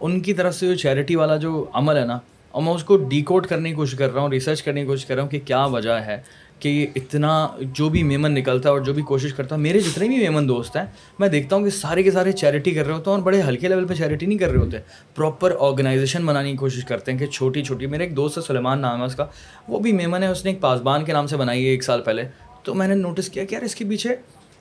ان 0.00 0.20
کی 0.20 0.34
طرف 0.34 0.54
سے 0.54 0.66
جو 0.66 0.74
چیریٹی 0.74 1.16
والا 1.16 1.36
جو 1.36 1.64
عمل 1.72 1.96
ہے 1.96 2.04
نا 2.04 2.18
اور 2.50 2.62
میں 2.62 2.72
اس 2.72 2.84
کو 2.84 2.96
ڈیکوڈ 2.96 3.46
کرنے 3.46 3.68
کی 3.68 3.74
کوشش 3.74 3.98
کر 3.98 4.14
رہا 4.14 4.20
ہوں 4.22 4.28
ریسرچ 4.28 4.62
کرنے 4.62 4.80
کی 4.80 4.86
کوشش 4.86 5.06
کر 5.06 5.14
رہا 5.14 5.22
ہوں 5.22 5.30
کہ 5.30 5.40
کیا 5.44 5.64
وجہ 5.64 5.90
ہے۔ 5.90 6.22
کہ 6.60 6.68
یہ 6.68 6.86
اتنا 6.94 7.48
جو 7.60 7.88
بھی 7.88 8.02
میمن 8.02 8.34
نکلتا 8.34 8.68
ہے 8.68 8.74
اور 8.74 8.82
جو 8.82 8.92
بھی 8.92 9.02
کوشش 9.02 9.34
کرتا 9.34 9.54
ہے، 9.54 9.60
میرے 9.60 9.80
جتنے 9.80 10.08
بھی 10.08 10.18
میمن 10.18 10.48
دوست 10.48 10.76
ہیں، 10.76 10.84
میں 11.18 11.28
دیکھتا 11.28 11.56
ہوں 11.56 11.64
کہ 11.64 11.70
سارے 11.70 12.02
کے 12.02 12.10
سارے 12.10 12.32
چیریٹی 12.32 12.70
کر 12.70 12.86
رہے 12.86 12.94
ہوتے 12.94 13.10
ہیں 13.10 13.16
اور 13.16 13.24
بڑے 13.24 13.42
ہلکے 13.42 13.68
لیول 13.68 13.86
پہ 13.86 13.94
چیریٹی 13.94 14.26
نہیں 14.26 14.38
کر 14.38 14.48
رہے 14.48 14.58
ہوتے۔ 14.58 14.78
پراپر 15.14 15.56
آرگنائزیشن 15.60 16.26
بنانے 16.26 16.50
کی 16.50 16.56
کوشش 16.56 16.84
کرتے 16.84 17.12
ہیں 17.12 17.18
کہ 17.18 17.26
چھوٹی 17.26 17.64
چھوٹی، 17.64 17.86
میرے 17.86 18.04
ایک 18.04 18.16
دوست 18.16 18.38
ہے 18.38 18.42
سلیمان 18.42 18.80
نام 18.80 19.00
ہے 19.00 19.06
اس 19.06 19.16
کا، 19.16 19.26
وہ 19.68 19.78
بھی 19.78 19.92
میمن 19.92 20.22
ہے، 20.22 20.28
اس 20.28 20.44
نے 20.44 20.50
ایک 20.50 20.60
پاسبان 20.60 21.04
کے 21.04 21.12
نام 21.12 21.26
سے 21.26 21.36
بنائی 21.36 21.64
ہے 21.64 21.70
ایک 21.70 21.84
سال 21.84 22.00
پہلے۔ 22.00 22.22
تو 22.62 22.74
میں 22.74 22.88
نے 22.88 22.94
نوٹس 22.94 23.28
کیا 23.28 23.44
کہ 23.44 23.54
یار 23.54 23.62
اس 23.62 23.74
کے 23.74 23.84
پیچھے 23.88 24.16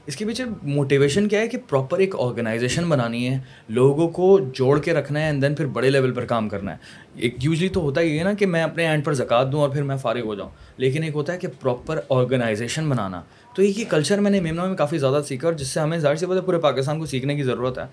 اس 0.06 0.16
کے 0.16 0.26
پیچھے 0.26 0.44
موٹیویشن 0.64 1.28
کیا 1.28 1.40
ہے 1.40 1.48
کہ 1.48 1.58
پراپر 1.70 1.98
ایک 1.98 2.16
آرگنائزیشن 2.20 2.90
بنانی 2.90 3.30
ہے 3.30 3.40
لوگوں 3.70 4.08
کو 4.08 4.40
جوڑ 4.54 4.80
کے 4.80 4.94
رکھنا 4.94 5.20
ہے 5.20 5.26
اینڈ 5.26 5.42
دین 5.42 5.56
پھر 5.56 5.66
بڑے 5.66 5.90
لیول 5.90 6.12
پر 6.12 6.26
کام 6.26 6.50
کرنا 6.50 6.72
ہے۔ 6.72 6.78
ایک 7.16 7.46
یوزلی 7.46 7.70
تو 7.70 7.82
ہوتا 7.82 8.02
ہی 8.02 8.20
ہے 8.20 8.24
نا 8.24 8.34
کہ 8.34 8.46
میں 8.46 8.64
اپنے 8.64 8.88
اینڈ 8.88 9.06
پر 9.06 9.14
زکات 9.14 9.52
دوں 9.52 9.62
اور 9.62 9.70
پھر 9.70 9.84
میں 9.84 9.96
فارغ 9.96 10.22
ہو 10.22 10.36
جاؤں۔ 10.36 10.50
لیکن 10.78 11.04
ایک 11.04 11.16
ہوتا 11.16 11.34
ہے 11.34 11.38
کہ 11.38 11.48
پراپر 11.62 12.00
آرگنائزیشن 12.10 12.90
بنانا۔ 12.90 13.22
تو 13.56 13.62
ایک 13.62 13.80
یہ 13.80 13.86
کلچر 13.90 14.20
میں 14.20 14.32
نے 14.32 14.40
میمنا 14.40 14.66
میں 14.66 14.76
کافی 14.76 14.98
زیادہ 14.98 15.22
سیکھا 15.28 15.48
اور 15.48 15.54
جس 15.54 15.68
سے 15.68 15.80
ہمیں 15.80 15.98
ظاہر 15.98 16.16
سی 16.16 16.26
بات 16.26 16.38
ہے 16.38 16.42
پورے 16.42 16.58
پاکستان 16.58 17.00
کو 17.00 17.06
سیکھنے 17.06 17.36
کی 17.36 17.44
ضرورت 17.44 17.78
ہے۔ 17.78 17.84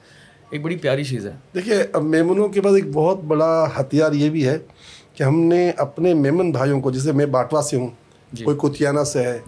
ایک 0.50 0.62
بڑی 0.62 0.76
پیاری 0.76 1.04
چیز 1.04 1.26
ہے۔ 1.26 1.33
دیکھیے 1.54 1.85
اب 1.92 2.02
میمنوں 2.02 2.49
کے 2.49 2.61
بعد 2.61 2.73
ایک 2.73 2.85
بہت 2.92 3.25
بڑا 3.25 3.69
ہتھیار 3.81 4.12
یہ 4.12 4.31
بھی 4.31 4.49
ہے 4.49 4.59
کہ 5.14 5.23
ہم 5.23 5.40
نے 5.40 5.71
اپنے 5.76 6.14
میمن 6.14 6.50
بھائیوں 6.50 6.81
کو 6.81 6.90
جیسے 6.90 7.12
میں 7.12 7.26
باٹوا 7.26 7.62
سے 7.62 7.76
ہوں 7.76 7.88
جی۔ 8.33 8.45
کوئی 8.45 8.57
کتیانہ 8.59 9.00
سے 9.00 9.23
ہے 9.23 9.38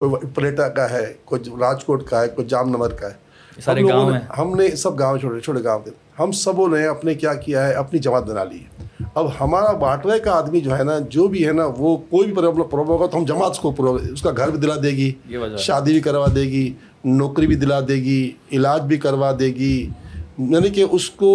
کوئی 0.00 0.26
پلیٹا 0.34 0.68
کا 0.68 0.90
ہے 0.90 1.12
کوئی 1.24 1.42
راجکوٹ 1.60 2.04
کا 2.04 2.22
ہے 2.22 2.28
کوئی 2.28 2.46
جام 2.48 2.68
نمر 2.68 2.88
کا 2.88 3.08
ہے۔ 3.08 3.26
سارے 3.64 3.82
گاؤں 3.82 4.12
ہیں۔ 4.12 4.20
ہم 4.38 4.54
نے 4.54 4.76
سب 4.76 4.98
گاؤں 4.98 5.18
چھوٹے 5.18 5.40
چھوٹے 5.40 5.64
گاؤں 5.64 5.80
تھے 5.80 5.90
ہم 6.18 6.32
سبوں 6.32 6.68
نے 6.68 6.86
اپنے 6.86 7.14
کیا 7.14 7.34
کیا 7.34 7.68
ہے 7.68 7.72
اپنی 7.72 7.98
جماعت 7.98 8.22
بنا 8.22 8.44
لی 8.44 8.58
ہے۔ 8.58 9.04
اب 9.14 9.26
ہمارا 9.40 9.72
باٹوے 9.72 10.18
کا 10.18 10.32
آدمی 10.32 10.60
جو 10.60 10.78
ہے 10.78 10.84
نا 10.84 10.98
جو 11.10 11.26
بھی 11.28 11.46
ہے 11.46 11.52
نا 11.52 11.66
وہ 11.78 11.96
کوئی 11.96 12.26
بھی 12.26 12.34
پرابلم 12.34 12.88
ہوگا 12.88 13.06
تو 13.06 13.18
ہم 13.18 13.24
جماعت 13.24 13.56
کو 13.56 13.74
اس 14.12 14.22
کا 14.22 14.30
گھر 14.36 14.50
بھی 14.50 14.58
دلا 14.58 14.74
دے 14.82 14.90
گی 14.90 15.12
شادی 15.58 15.92
بھی 15.92 16.00
کروا 16.00 16.26
دے 16.34 16.42
گی 16.42 16.72
نوکری 17.04 17.46
بھی 17.46 17.56
دلا 17.56 17.80
دے 17.80 17.94
گی 17.94 18.32
علاج 18.52 18.82
بھی 18.82 18.96
کروا 18.96 19.32
دے 19.38 19.46
گی۔ 19.46 19.88
یعنی 20.38 20.68
کہ 20.68 20.84
اس 20.90 21.10
کو 21.10 21.30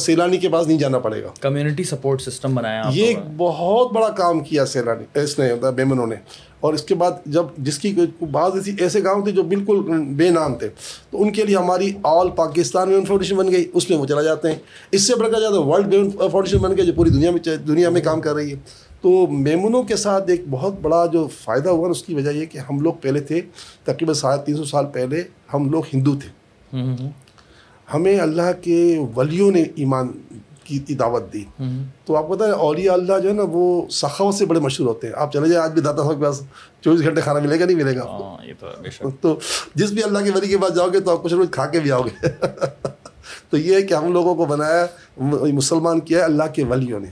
سیلانی 0.00 0.36
کے 0.36 0.48
پاس 0.48 0.66
نہیں 0.66 0.78
جانا 0.78 0.98
پڑے 0.98 1.22
گا۔ 1.22 1.28
کمیونٹی 1.40 1.84
سپورٹ 1.84 2.22
سسٹم 2.22 2.54
بنایا 2.54 2.82
یہ 2.92 3.14
بہت 3.36 3.92
بڑا 3.92 4.08
کام 4.08 4.40
کیا 4.40 4.66
سیلانی 4.66 5.20
اس 5.20 5.38
نے 5.38 5.54
بیمنوں 5.76 6.06
نے۔ 6.06 6.16
اور 6.66 6.74
اس 6.74 6.82
کے 6.82 6.94
بعد 6.94 7.10
جب 7.26 7.44
جس 7.58 7.78
کی 7.78 7.94
بعض 8.30 8.54
ایسی 8.54 8.72
ایسے 8.78 9.02
گاؤں 9.04 9.22
تھے 9.22 9.32
جو 9.32 9.42
بالکل 9.42 9.80
بے 10.16 10.30
نام 10.30 10.54
تھے 10.54 10.68
تو 11.10 11.22
ان 11.22 11.30
کے 11.30 11.42
لیے 11.42 11.56
ہماری 11.56 11.90
آل 12.02 12.28
پاکستان 12.36 12.88
ویمن 12.88 13.04
فاؤنڈیشن 13.04 13.36
بن 13.36 13.50
گئی 13.52 13.64
اس 13.74 13.90
میں 13.90 13.98
وہ 13.98 14.06
چلا 14.06 14.22
جاتے 14.22 14.48
ہیں۔ 14.48 14.58
اس 14.92 15.06
سے 15.06 15.14
بڑھ 15.14 15.30
کر 15.32 15.40
جاتا 15.40 15.58
ورلڈ 15.58 15.94
ویمن 15.94 16.10
فاؤنڈیشن 16.10 16.58
بن 16.58 16.76
گئی 16.76 16.86
جو 16.86 16.92
پوری 16.92 17.10
دنیا 17.10 17.30
میں 17.30 17.56
دنیا 17.68 17.90
میں 17.90 18.00
کام 18.00 18.20
کر 18.20 18.34
رہی 18.34 18.50
ہے۔ 18.50 18.56
تو 19.00 19.26
میمنوں 19.26 19.82
کے 19.82 19.96
ساتھ 19.96 20.30
ایک 20.30 20.44
بہت 20.50 20.80
بڑا 20.82 21.04
جو 21.06 21.26
فائدہ 21.44 21.68
ہوا 21.68 21.88
اس 21.88 22.02
کی 22.02 22.14
وجہ 22.14 22.30
یہ 22.30 22.46
کہ 22.46 22.58
ہم 22.58 22.80
لوگ 22.80 22.94
پہلے 23.00 23.20
تھے 23.20 23.40
تقریباً 23.84 24.14
ساڑھے 24.14 24.44
تین 24.44 24.56
سو 24.56 24.64
سال 24.64 24.86
پہلے 24.92 25.22
ہم 25.54 25.70
لوگ 25.70 25.82
ہندو 25.94 26.14
تھے۔ 26.16 26.28
ہمیں 27.94 28.18
اللہ 28.18 28.50
کے 28.62 28.78
ولیوں 29.16 29.50
نے 29.50 29.64
ایمان 29.74 30.08
کی 30.66 30.94
دعوت 30.94 31.32
دی۔ 31.32 31.44
تو 32.04 32.16
آپ 32.16 32.26
کو 32.26 32.34
بتائیں 32.34 32.52
اولیاء 32.54 32.92
اللہ 32.92 33.18
جو 33.22 33.28
ہے 33.28 33.34
نا 33.34 33.42
وہ 33.48 33.64
سخاوت 33.90 34.34
سے 34.34 34.46
بڑے 34.46 34.60
مشہور 34.60 34.88
ہوتے 34.88 35.06
ہیں۔ 35.06 35.14
آپ 35.16 35.32
چلے 35.32 35.48
جائیں 35.48 35.62
آج 35.64 35.72
بھی 35.72 35.80
داتا 35.80 36.02
صاحب 36.02 36.18
کے 36.18 36.24
پاس 36.24 36.40
چوبیس 36.80 37.02
گھنٹے 37.02 37.20
کھانا 37.20 37.40
ملے 37.40 37.60
گا 37.60 37.64
نہیں 37.64 37.76
ملے 37.76 37.96
گا 37.96 38.02
ہاں، 38.02 38.36
تو 39.20 39.38
جس 39.74 39.90
بھی 39.90 40.02
اللہ 40.02 40.18
کے 40.18 40.30
ولی 40.30 40.48
کے 40.48 40.58
پاس 40.58 40.74
جاؤ 40.74 40.88
گے 40.92 41.00
تو 41.00 41.10
آپ 41.10 41.22
کچھ 41.22 41.34
روز 41.34 41.46
کھا 41.50 41.66
کے 41.66 41.80
بھی 41.80 41.92
آؤ 41.92 42.02
گے۔ 42.02 42.26
تو 43.50 43.56
یہ 43.56 43.74
ہے 43.74 43.82
کہ 43.82 43.94
ہم 43.94 44.12
لوگوں 44.12 44.34
کو 44.34 44.44
بنایا 44.44 44.86
مسلمان 45.52 46.00
کیا 46.00 46.18
ہے 46.18 46.24
اللہ 46.24 46.42
کے 46.54 46.64
ولیوں 46.64 47.00
نے۔ 47.00 47.10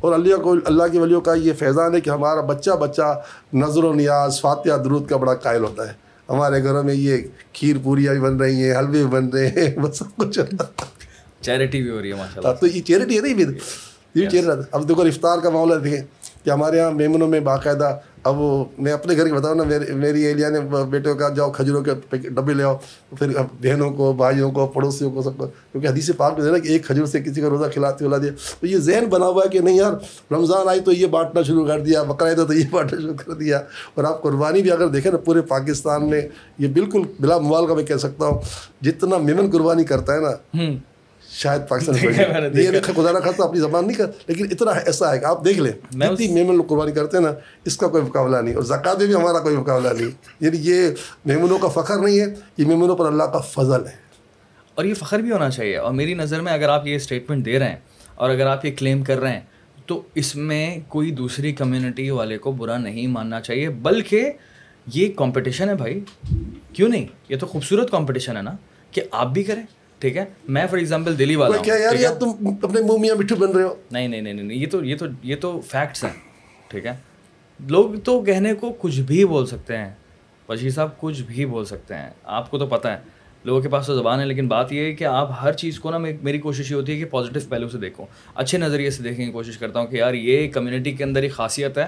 اور 0.00 0.12
اللہ 0.12 0.36
کو 0.36 0.54
اللہ 0.64 0.82
کے 0.92 0.98
ولیوں 0.98 1.20
کا 1.20 1.34
یہ 1.34 1.52
فیضان 1.58 1.94
ہے 1.94 2.00
کہ 2.00 2.10
ہمارا 2.10 2.40
بچہ 2.40 2.70
بچہ 2.70 3.20
نظر 3.52 3.84
و 3.84 3.94
نیاز 3.94 4.40
فاتحہ 4.40 4.76
درود 4.76 5.08
کا 5.08 5.16
بڑا 5.16 5.34
قائل 5.34 5.64
ہوتا 5.64 5.88
ہے۔ 5.88 5.92
ہمارے 6.28 6.62
گھروں 6.62 6.82
میں 6.82 6.94
یہ 6.94 7.16
کھیر 7.52 7.76
پوریاں 7.82 8.12
بھی 8.12 8.20
بن 8.20 8.36
رہی 8.36 8.62
ہیں 8.62 8.78
حلوے 8.78 8.90
بھی 8.90 9.06
بن 9.06 9.28
رہے 9.28 9.48
ہیں 9.48 9.78
بس 9.78 9.98
سب 9.98 10.16
کچھ۔ 10.16 10.38
چیریٹی 11.44 11.82
بھی 11.82 11.90
ہو 11.90 12.00
رہی 12.02 12.10
ہے 12.12 12.16
ماشاء 12.16 12.52
تو 12.60 12.66
یہ 12.66 12.80
چیریٹی 12.82 13.16
ہے 13.16 13.20
نہیں 13.20 13.34
پھر 13.34 13.52
یہ 14.14 14.28
چیریٹی۔ 14.28 14.62
اب 14.72 14.88
دیکھو 14.88 15.02
افطار 15.02 15.38
کا 15.38 15.50
معاملہ 15.50 15.74
دیکھیں 15.84 16.02
کہ 16.44 16.50
ہمارے 16.50 16.76
یہاں 16.76 16.90
میمنوں 16.90 17.28
میں 17.28 17.40
باقاعدہ 17.40 17.96
اب 18.24 18.36
میں 18.78 18.92
اپنے 18.92 19.16
گھر 19.16 19.26
کی 19.26 19.32
بتاؤں 19.32 19.54
نا 19.54 19.64
میری 19.94 20.22
ایلیا 20.24 20.48
نے 20.50 20.60
بیٹوں 20.90 21.14
کا 21.14 21.28
جاؤ 21.36 21.50
کھجوروں 21.52 21.82
کے 21.84 21.90
ڈبے 22.28 22.54
لے 22.54 22.62
آؤ۔ 22.62 22.76
پھر 23.18 23.28
بہنوں 23.62 23.90
کو 23.90 24.12
بھائیوں 24.12 24.50
کو 24.52 24.66
پڑوسیوں 24.66 25.10
کو 25.10 25.22
سب 25.22 25.36
کو۔ 25.36 25.46
کیونکہ 25.46 25.86
حدیث 25.88 26.10
پاک 26.16 26.38
میں 26.38 26.44
دینا 26.44 26.58
کہ 26.58 26.68
ایک 26.68 26.84
کھجور 26.86 27.06
سے 27.06 27.20
کسی 27.20 27.40
کا 27.40 27.48
روزہ 27.48 27.68
کھلاتے 27.70 28.04
کھلا 28.04 28.16
دیا۔ 28.16 28.30
تو 28.60 28.66
یہ 28.66 28.76
ذہن 28.86 29.04
بنا 29.10 29.26
ہوا 29.26 29.42
ہے 29.44 29.48
کہ 29.48 29.60
نہیں 29.60 29.76
یار 29.76 29.92
رمضان 30.32 30.68
آئی 30.68 30.80
تو 30.80 30.92
یہ 30.92 31.06
بانٹنا 31.06 31.42
شروع 31.42 31.66
کر 31.66 31.80
دیا 31.80 32.02
بقرعید 32.02 32.46
تو 32.46 32.54
یہ 32.54 32.64
بانٹنا 32.70 33.00
شروع 33.00 33.14
کر 33.24 33.32
دیا۔ 33.32 33.58
اور 33.94 34.04
آپ 34.04 34.22
قربانی 34.22 34.62
بھی 34.62 34.70
اگر 34.70 34.88
دیکھیں 34.88 35.10
نا 35.12 35.18
پورے 35.18 35.40
پاکستان 35.40 36.08
میں 36.10 36.20
یہ 36.58 36.68
بالکل 36.68 37.02
بلا 37.20 37.38
موال 37.38 37.66
کا 37.66 37.74
میں 37.74 37.84
کہہ 37.84 38.02
سکتا 38.06 38.26
ہوں 38.26 38.38
جتنا 38.84 39.18
میمن 39.18 39.50
قربانی 39.50 39.84
کرتا 39.84 40.14
ہے 40.14 40.20
نا 40.20 40.32
شاید 41.34 41.68
پاکستان 41.68 41.94
یہ 42.54 42.80
خدا 42.82 43.12
نہ 43.12 43.18
خاصا 43.18 43.44
اپنی 43.44 43.60
زبان 43.60 43.86
نہیں 43.86 43.96
کر 43.96 44.06
لیکن 44.26 44.46
اتنا 44.50 44.70
ایسا 44.70 45.14
ہے 45.14 45.18
کہ 45.18 45.24
آپ 45.24 45.44
دیکھ 45.44 45.58
لیں 45.58 45.72
جتنی 45.92 46.32
میمن 46.32 46.56
لوگ 46.56 46.64
قربانی 46.64 46.92
کرتے 46.92 47.16
ہیں 47.16 47.24
نا 47.24 47.32
اس 47.64 47.76
کا 47.76 47.88
کوئی 47.88 48.02
مقابلہ 48.02 48.36
نہیں 48.36 48.54
اور 48.54 48.62
زکوٰۃ 48.62 48.98
میں 48.98 49.06
بھی 49.06 49.14
ہمارا 49.14 49.38
کوئی 49.38 49.56
مقابلہ 49.56 49.88
نہیں۔ 49.88 50.10
یعنی 50.40 50.56
یہ 50.60 50.88
میمنوں 51.24 51.58
کا 51.58 51.68
فخر 51.68 51.96
نہیں 51.96 52.20
ہے 52.20 52.26
یہ 52.58 52.64
میمنوں 52.66 52.96
پر 52.96 53.06
اللہ 53.06 53.24
کا 53.24 53.38
فضل 53.38 53.86
ہے۔ 53.86 53.92
اور 54.74 54.84
یہ 54.84 54.94
فخر 54.94 55.18
بھی 55.18 55.30
ہونا 55.30 55.50
چاہیے۔ 55.50 55.76
اور 55.76 55.92
میری 55.92 56.14
نظر 56.14 56.40
میں 56.40 56.52
اگر 56.52 56.68
آپ 56.68 56.86
یہ 56.86 56.96
اسٹیٹمنٹ 56.96 57.46
دے 57.46 57.58
رہے 57.58 57.68
ہیں 57.68 57.76
اور 58.14 58.30
اگر 58.30 58.46
آپ 58.46 58.64
یہ 58.64 58.70
کلیم 58.78 59.04
کر 59.04 59.20
رہے 59.20 59.32
ہیں 59.32 59.40
تو 59.86 60.02
اس 60.14 60.36
میں 60.36 60.78
کوئی 60.88 61.10
دوسری 61.10 61.52
کمیونٹی 61.52 62.10
والے 62.10 62.38
کو 62.38 62.52
برا 62.52 62.78
نہیں 62.78 63.06
ماننا 63.06 63.40
چاہیے 63.40 63.68
بلکہ 63.68 64.32
یہ 64.94 65.08
کمپٹیشن 65.16 65.68
ہے 65.68 65.74
بھائی۔ 65.74 66.00
کیوں 66.72 66.88
نہیں؟ 66.88 67.06
یہ 67.28 67.36
تو 67.36 67.46
خوبصورت 67.46 67.90
کمپٹیشن 67.90 68.36
ہے 68.36 68.42
نا 68.42 68.52
کہ 68.90 69.02
آپ 69.10 69.26
بھی 69.26 69.42
کریں۔ 69.42 69.62
ٹھیک 70.04 70.16
ہے؟ 70.16 70.24
میں 70.48 70.66
فار 70.66 70.78
ایگزامپل 70.78 71.18
دلی 71.18 71.36
والا 71.36 71.56
کیا 71.62 71.74
یار 71.74 71.94
یہ 71.94 72.08
تم 72.20 72.48
اپنے 72.62 72.80
منہ 72.80 72.98
میاں 73.00 73.14
مٹھو 73.14 73.36
بن 73.36 73.50
رہے 73.50 73.62
ہو۔ 73.62 73.74
نہیں 73.90 74.08
نہیں 74.08 74.20
نہیں 74.20 74.34
نہیں 74.34 74.58
یہ 74.58 74.66
تو 74.70 74.84
یہ 74.84 74.96
تو 74.96 75.06
یہ 75.22 75.36
تو 75.40 75.60
فیکٹس 75.60 76.04
ہیں 76.04 76.12
ٹھیک 76.68 76.86
ہے؟ 76.86 76.92
لوگ 77.60 77.94
تو 78.04 78.20
کہنے 78.22 78.54
کو 78.54 78.72
کچھ 78.78 79.00
بھی 79.00 79.24
بول 79.24 79.46
سکتے 79.46 79.76
ہیں 79.76 79.90
بشیر 80.48 80.70
صاحب 80.70 80.88
کچھ 80.98 81.22
بھی 81.22 81.46
بول 81.46 81.64
سکتے 81.64 81.94
ہیں 81.94 82.10
آپ 82.24 82.50
کو 82.50 82.58
تو 82.58 82.66
پتہ 82.66 82.88
ہے 82.88 82.98
لوگوں 83.44 83.60
کے 83.60 83.68
پاس 83.68 83.86
تو 83.86 83.94
زبان 83.94 84.20
ہے 84.20 84.24
لیکن 84.24 84.48
بات 84.48 84.72
یہ 84.72 84.84
ہے 84.84 84.92
کہ 84.92 85.04
آپ 85.04 85.30
ہر 85.42 85.52
چیز 85.52 85.78
کو 85.80 85.90
نا 85.90 85.98
میری 85.98 86.38
کوشش 86.38 86.70
یہ 86.70 86.76
ہوتی 86.76 86.92
ہے 86.92 86.98
کہ 86.98 87.04
پازیٹیو 87.04 87.42
پہلو 87.48 87.68
سے 87.68 87.78
دیکھو 87.78 88.06
اچھے 88.34 88.58
نظریے 88.58 88.90
سے 88.90 89.02
دیکھنے 89.02 89.24
کی 89.26 89.32
کوشش 89.32 89.58
کرتا 89.58 89.80
ہوں 89.80 89.86
کہ 89.86 89.96
یار 89.96 90.14
یہ 90.14 90.48
کمیونٹی 90.48 90.92
کے 90.92 91.04
اندر 91.04 91.22
ایک 91.22 91.32
خاصیت 91.32 91.78
ہے 91.78 91.86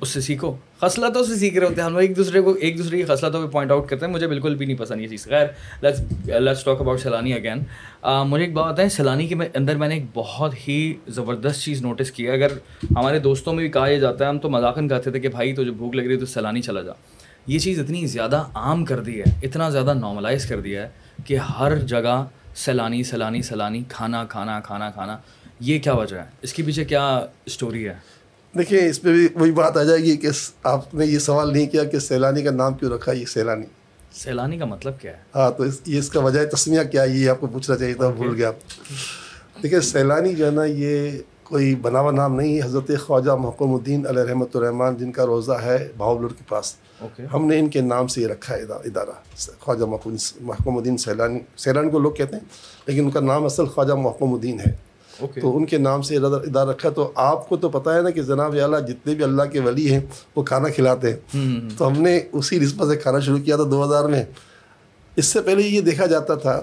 اس 0.00 0.08
سے 0.08 0.20
سیکھو۔ 0.20 0.56
خصلتوں 0.80 1.24
سے 1.24 1.36
سیکھ 1.36 1.58
رہے 1.58 1.66
ہوتے 1.66 1.80
ہیں۔ 1.80 1.86
ہم 1.86 1.92
لوگ 1.92 2.00
ایک 2.00 2.16
دوسرے 2.16 2.40
کو 2.40 2.52
ایک 2.52 2.78
دوسرے 2.78 2.96
کی 2.96 3.04
خصلتوں 3.04 3.46
پہ 3.46 3.50
پوائنٹ 3.50 3.70
آؤٹ 3.70 3.88
کرتے 3.88 4.06
ہیں۔ 4.06 4.12
مجھے 4.12 4.26
بالکل 4.26 4.54
بھی 4.54 4.66
نہیں 4.66 4.76
پسند 4.76 5.00
یہ 5.00 5.06
چیز۔ 5.06 5.24
خیر 5.24 5.46
let's 6.40 6.64
talk 6.64 6.80
about 6.80 7.00
Saylani 7.00 7.32
again 7.32 7.58
مجھے 8.04 8.44
ایک 8.44 8.54
بات 8.54 8.80
ہے۔ 8.80 8.88
سیلانی 8.88 9.26
کے 9.26 9.34
اندر 9.54 9.76
میں 9.76 9.88
نے 9.88 9.94
ایک 9.94 10.04
بہت 10.14 10.68
ہی 10.68 10.94
زبردست 11.08 11.60
چیز 11.62 11.82
نوٹس 11.82 12.10
کیا 12.10 12.32
اگر 12.32 12.48
ہمارے 12.96 13.18
دوستوں 13.18 13.54
میں 13.54 13.64
بھی 13.64 13.70
کہا 13.70 13.86
یہ 13.86 13.96
جاتا 13.96 14.24
ہے، 14.24 14.28
ہم 14.28 14.38
تو 14.38 14.50
مذاکن 14.50 14.88
کہتے 14.88 15.10
تھے 15.10 15.20
کہ 15.20 15.28
بھائی 15.28 15.54
تو 15.54 15.64
جو 15.64 15.72
بھوک 15.72 15.94
لگ 15.94 16.02
رہی 16.02 16.14
ہے 16.14 16.20
تو 16.20 16.26
سیلانی 16.26 16.62
چلا 16.62 16.82
جا۔ 16.82 16.92
یہ 17.46 17.58
چیز 17.58 17.80
اتنی 17.80 18.06
زیادہ 18.06 18.44
عام 18.54 18.84
کر 18.84 19.00
دی 19.00 19.20
ہے، 19.20 19.24
اتنا 19.42 19.68
زیادہ 19.68 19.94
نارملائز 19.94 20.46
کر 20.46 20.60
دیا 20.60 20.82
ہے 20.82 20.88
کہ 21.24 21.36
ہر 21.36 21.76
جگہ 21.76 22.24
سیلانی 22.54 23.02
سیلانی 23.02 23.42
سیلانی 23.42 23.82
کھانا 23.88 24.24
کھانا 24.24 24.60
کھانا 24.60 24.90
کھانا۔ 24.90 25.18
یہ 25.60 25.78
کیا 25.78 25.94
وجہ 25.94 26.16
ہے؟ 26.16 26.24
اس 26.42 26.52
کے 26.52 26.62
پیچھے 26.62 26.84
کیا 26.84 27.26
اسٹوری 27.46 27.88
ہے؟ 27.88 27.94
دیکھیں 28.58 28.78
اس 28.78 29.02
پہ 29.02 29.12
بھی 29.12 29.28
وہی 29.34 29.52
بات 29.52 29.76
آ 29.76 29.82
جائے 29.82 30.02
گی 30.02 30.16
کہ 30.16 30.28
آپ 30.62 30.94
نے 30.94 31.06
یہ 31.06 31.18
سوال 31.18 31.52
نہیں 31.52 31.66
کیا 31.66 31.84
کہ 31.84 31.98
سیلانی 31.98 32.42
کا 32.42 32.50
نام 32.50 32.74
کیوں 32.74 32.90
رکھا 32.90 33.12
یہ 33.12 33.24
سیلانی؟ 33.24 33.66
سیلانی 34.12 34.58
کا 34.58 34.64
مطلب 34.64 35.00
کیا 35.00 35.12
ہے؟ 35.12 35.22
ہاں 35.34 35.50
تو 35.50 35.64
یہ 35.86 35.98
اس 35.98 36.10
کا 36.10 36.20
وجہ 36.20 36.44
تسمیہ 36.46 36.82
کیا 36.90 37.02
یہ 37.02 37.30
آپ 37.30 37.40
کو 37.40 37.46
پوچھنا 37.46 37.76
چاہیے 37.76 37.94
تھا 37.94 38.08
بھول 38.08 38.34
گیا 38.34 38.50
دیکھیں 39.62 39.80
سیلانی 39.80 40.34
جو 40.34 40.46
ہے 40.46 40.50
نا 40.50 40.64
یہ 40.64 41.10
کوئی 41.42 41.74
بناوا 41.74 42.10
نام 42.10 42.34
نہیں 42.36 42.62
حضرت 42.62 42.90
خواجہ 43.06 43.30
محکم 43.30 43.74
الدین 43.74 44.06
علیہ 44.06 44.22
رحمۃ 44.22 44.54
الرحمٰن 44.54 44.96
جن 44.96 45.12
کا 45.12 45.26
روزہ 45.26 45.52
ہے 45.62 45.88
بہاولر 45.96 46.28
کے 46.28 46.44
پاس 46.48 46.74
ہم 47.34 47.46
نے 47.46 47.58
ان 47.58 47.68
کے 47.68 47.80
نام 47.80 48.06
سے 48.06 48.20
یہ 48.20 48.26
رکھا 48.26 48.56
ہے 48.56 48.62
ادارہ 48.62 49.10
خواجہ 49.60 49.84
محکم 49.84 50.76
الدین 50.76 50.96
سیلانی 50.96 51.40
سیلانی 51.56 51.90
کو 51.90 51.98
لوگ 51.98 52.12
کہتے 52.12 52.36
ہیں 52.36 52.42
لیکن 52.86 53.04
ان 53.04 53.10
کا 53.10 53.20
نام 53.20 53.44
اصل 53.44 53.66
خواجہ 53.66 53.92
محکم 53.92 54.32
الدین 54.34 54.60
ہے۔ 54.60 54.85
تو 55.40 55.56
ان 55.56 55.66
کے 55.66 55.78
نام 55.78 56.02
سے 56.02 56.16
ادارہ 56.16 56.68
رکھا 56.68 56.90
تو 56.90 57.12
آپ 57.14 57.48
کو 57.48 57.56
تو 57.56 57.68
پتہ 57.68 57.90
ہے 57.90 58.02
نا 58.02 58.10
کہ 58.10 58.22
جناب 58.22 58.56
اعلیٰ 58.62 58.86
جتنے 58.86 59.14
بھی 59.14 59.24
اللہ 59.24 59.42
کے 59.42 59.60
ولی 59.60 59.92
ہیں 59.92 60.00
وہ 60.36 60.42
کھانا 60.42 60.68
کھلاتے 60.68 61.12
ہیں۔ 61.12 61.16
تو 61.78 61.88
ہم 61.88 62.02
نے 62.02 62.20
اسی 62.32 62.58
نسبت 62.58 62.88
سے 62.88 62.96
کھانا 62.96 63.20
شروع 63.20 63.38
کیا 63.38 63.56
تھا 63.56 63.64
دو 63.70 63.84
ہزار 63.84 64.04
میں۔ 64.04 64.24
اس 65.16 65.26
سے 65.26 65.40
پہلے 65.40 65.62
یہ 65.62 65.80
دیکھا 65.80 66.06
جاتا 66.06 66.34
تھا 66.34 66.62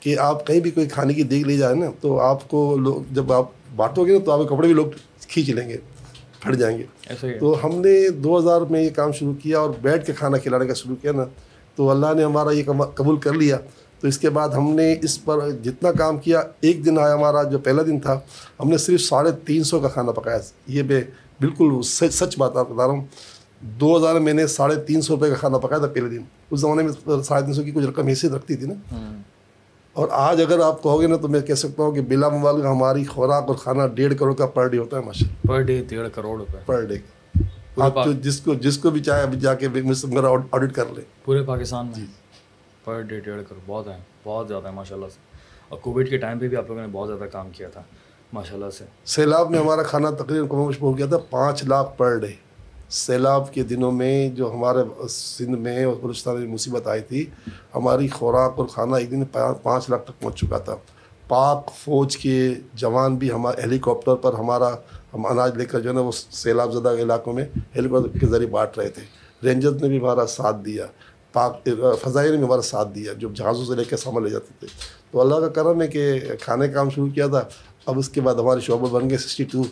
کہ 0.00 0.18
آپ 0.18 0.46
کہیں 0.46 0.60
بھی 0.60 0.70
کوئی 0.70 0.86
کھانے 0.86 1.14
کی 1.14 1.22
دیکھ 1.22 1.48
لی 1.48 1.58
جائے 1.58 1.74
نا 1.74 1.86
تو 2.00 2.20
آپ 2.20 2.48
کو 2.48 2.76
لوگ 2.76 3.14
جب 3.14 3.32
آپ 3.32 3.44
بانٹو 3.76 4.06
گے 4.06 4.12
نا 4.12 4.18
تو 4.24 4.32
آپ 4.32 4.38
کے 4.38 4.54
کپڑے 4.54 4.66
بھی 4.66 4.74
لوگ 4.74 4.86
کھینچ 5.28 5.50
لیں 5.50 5.68
گے 5.68 5.76
پھٹ 6.40 6.54
جائیں 6.54 6.78
گے۔ 6.78 6.84
تو 7.38 7.58
ہم 7.64 7.70
نے 7.80 8.08
دو 8.08 8.38
ہزار 8.38 8.60
میں 8.60 8.82
یہ 8.82 8.90
کام 8.90 9.12
شروع 9.12 9.34
کیا 9.42 9.58
اور 9.58 9.70
بیٹھ 9.82 10.06
کے 10.06 10.12
کھانا 10.12 10.38
کھلانے 10.38 10.66
کا 10.66 10.74
شروع 10.74 10.96
کیا 11.02 11.12
نا۔ 11.12 11.24
تو 11.74 11.90
اللہ 11.90 12.06
نے 12.16 12.24
ہمارا 12.24 12.50
یہ 12.50 12.62
قبول 12.94 13.16
کر 13.16 13.32
لیا۔ 13.32 13.56
تو 14.00 14.08
اس 14.08 14.18
کے 14.18 14.30
بعد 14.30 14.48
ہم 14.48 14.70
نے 14.70 14.94
اس 15.02 15.24
پر 15.24 15.50
جتنا 15.50 15.92
کام 15.92 16.18
کیا 16.18 16.42
ایک 16.60 16.84
دن 16.86 16.98
آیا 16.98 17.14
ہمارا 17.14 17.42
جو 17.42 17.58
پہلا 17.58 17.82
دن 17.82 18.00
تھا 18.00 18.20
ہم 18.60 18.68
نے 18.68 18.78
صرف 18.78 19.00
ساڑھے 19.00 19.30
تین 19.46 19.64
سو 19.64 19.80
کا 19.80 19.88
کھانا 19.88 20.12
پکایا۔ 20.12 20.38
یہ 20.66 20.82
بے 20.82 21.00
بالکل 21.40 21.82
سچ 21.82 22.14
سچ 22.14 22.38
بات 22.38 22.56
آپ 22.56 22.70
بتا 22.70 22.86
رہا 22.86 22.94
ہوں۔ 22.94 23.04
دو 23.60 23.96
ہزار 23.96 24.14
میں 24.14 24.32
نے 24.32 24.46
ساڑھے 24.46 24.76
تین 24.76 25.00
سو 25.00 25.14
روپئے 25.14 25.30
کا 25.30 25.36
کھانا 25.36 25.58
پکایا 25.58 25.78
تھا 25.78 25.86
پہلے 25.86 26.08
دن۔ 26.08 26.22
اس 26.50 26.60
زمانے 26.60 26.82
میں 26.82 27.22
ساڑھے 27.22 27.44
تین 27.44 27.54
سو 27.54 27.62
کی 27.62 27.70
کچھ 27.70 27.86
رقم 27.86 28.06
حیثیت 28.06 28.32
رکھتی 28.32 28.56
تھی 28.56 28.66
نا۔ 28.66 28.74
اور 29.92 30.08
آج 30.10 30.40
اگر 30.42 30.60
آپ 30.60 30.82
کہو 30.82 31.00
گے 31.00 31.06
نا 31.06 31.16
تو 31.16 31.28
میں 31.28 31.40
کہہ 31.40 31.54
سکتا 31.54 31.82
ہوں 31.82 31.92
کہ 31.92 32.00
بلا 32.00 32.28
موبائل 32.28 32.62
کا 32.62 32.70
ہماری 32.70 33.04
خوراک 33.04 33.44
اور 33.46 33.54
کھانا 33.54 33.86
ڈیڑھ 33.86 34.14
کروڑ 34.18 34.34
کا 34.34 34.46
پر 34.46 34.68
ڈے 34.68 34.78
ہوتا 34.78 34.98
ہے 34.98 35.02
ماشاء 35.02 35.48
پر 35.48 35.60
ڈے 35.60 35.84
ڈیڑھ 35.88 36.08
کروڑ 36.14 36.38
روپے 36.38 36.58
پر 36.66 36.80
ڈے۔ 36.84 36.96
آپ 37.76 37.94
جس 38.20 38.40
کو 38.40 38.54
جس 38.54 38.78
کو 38.78 38.90
بھی 38.90 39.00
چاہے 39.00 39.36
جا 39.36 39.54
کے 39.54 39.68
میرا 40.04 40.28
آڈٹ 40.50 40.74
کر 40.74 40.84
لیں۔ 40.94 41.04
پورے 41.24 41.42
پاکستان 41.42 41.86
میں؟ 41.86 41.94
جی۔ 41.94 42.04
پر 42.86 43.00
ڈے 43.00 43.20
ڈیڑھ 43.20 43.42
کروڑ 43.48 43.60
بہت 43.66 43.86
ہیں، 43.86 43.98
بہت 44.24 44.48
زیادہ 44.48 44.68
ہے 44.68 44.72
ماشاء 44.72 44.96
اللہ 44.96 45.06
سے۔ 45.06 45.20
اور 45.68 45.78
کووڈ 45.78 46.08
کے 46.10 46.16
ٹائم 46.16 46.38
پہ 46.38 46.48
بھی 46.48 46.56
آپ 46.56 46.64
لوگوں 46.68 46.82
نے 46.82 46.88
بہت 46.92 47.08
زیادہ 47.08 47.30
کام 47.30 47.50
کیا 47.50 47.68
تھا 47.68 47.82
ماشاء 48.32 48.54
اللہ 48.54 48.70
سے۔ 48.70 48.84
سیلاب 49.04 49.50
میں 49.50 49.58
ہمارا 49.58 49.82
کھانا 49.82 50.10
تقریباً 50.10 50.48
کم 50.48 50.70
ہو 50.80 50.98
گیا 50.98 51.06
تھا، 51.06 51.18
پانچ 51.18 51.64
لاکھ 51.64 51.98
پر 51.98 52.18
ڈے۔ 52.18 52.26
سیلاب 52.90 53.52
کے 53.52 53.62
دنوں 53.62 53.92
میں 53.92 54.28
جو 54.28 54.52
ہمارے 54.52 55.06
سندھ 55.08 55.58
میں 55.58 55.84
اور 55.84 55.96
بلوچستان 56.02 56.40
میں 56.40 56.48
مصیبت 56.48 56.86
آئی 56.86 57.00
تھی، 57.00 57.26
ہماری 57.74 58.08
خوراک 58.08 58.52
اور 58.56 58.66
کھانا 58.66 58.96
ایک 58.96 59.10
دن 59.10 59.24
پانچ 59.62 59.90
لاکھ 59.90 60.04
تک 60.04 60.20
پہنچ 60.20 60.40
چکا 60.40 60.58
تھا۔ 60.58 60.76
پاک 61.28 61.70
فوج 61.74 62.16
کے 62.16 62.54
جوان 62.74 63.16
بھی 63.16 63.30
ہمارے 63.32 63.62
ہیلی 63.62 63.78
کاپٹر 63.78 64.14
پر 64.14 64.34
ہمارا 64.34 64.68
ہم 65.14 65.26
اناج 65.26 65.56
لے 65.56 65.64
کر 65.64 65.80
جو 65.80 65.88
ہے 65.88 65.94
نا 65.94 66.00
وہ 66.00 66.12
سیلاب 66.30 66.72
زدہ 66.72 66.88
علاقوں 66.88 67.32
میں 67.32 67.44
ہیلی 67.76 67.88
کاپٹر 67.88 68.18
کے 68.18 68.26
ذریعے 68.26 68.50
بانٹ 68.50 68.78
رہے 68.78 68.88
تھے۔ 68.88 69.02
رینجرز 69.44 69.82
نے 69.82 69.88
بھی 69.88 69.98
ہمارا 69.98 70.26
ساتھ 70.26 70.56
دیا۔ 70.56 70.86
پاک 71.36 71.68
فضائی 72.02 72.30
نے 72.30 72.36
بھی 72.36 72.44
ہمارا 72.44 72.62
ساتھ 72.62 72.88
دیا 72.94 73.12
جو 73.12 73.28
جہازوں 73.34 73.64
سے 73.64 73.74
لے 73.74 73.84
کے 73.84 73.96
سامان 73.96 74.24
لے 74.24 74.30
جاتے 74.30 74.52
تھے۔ 74.60 74.66
تو 75.10 75.20
اللہ 75.20 75.34
کا 75.34 75.48
کرم 75.48 75.82
ہے 75.82 75.88
کہ 75.88 76.02
کھانے 76.40 76.68
کا 76.68 76.74
کام 76.74 76.90
شروع 76.90 77.08
کیا 77.08 77.26
تھا۔ 77.26 77.42
اب 77.86 77.98
اس 77.98 78.08
کے 78.08 78.20
بعد 78.20 78.34
ہمارے 78.34 78.60
شعبے 78.60 78.86
بن 78.90 79.10
گئے 79.10 79.18
سکسٹی 79.18 79.44
ٹو 79.44 79.62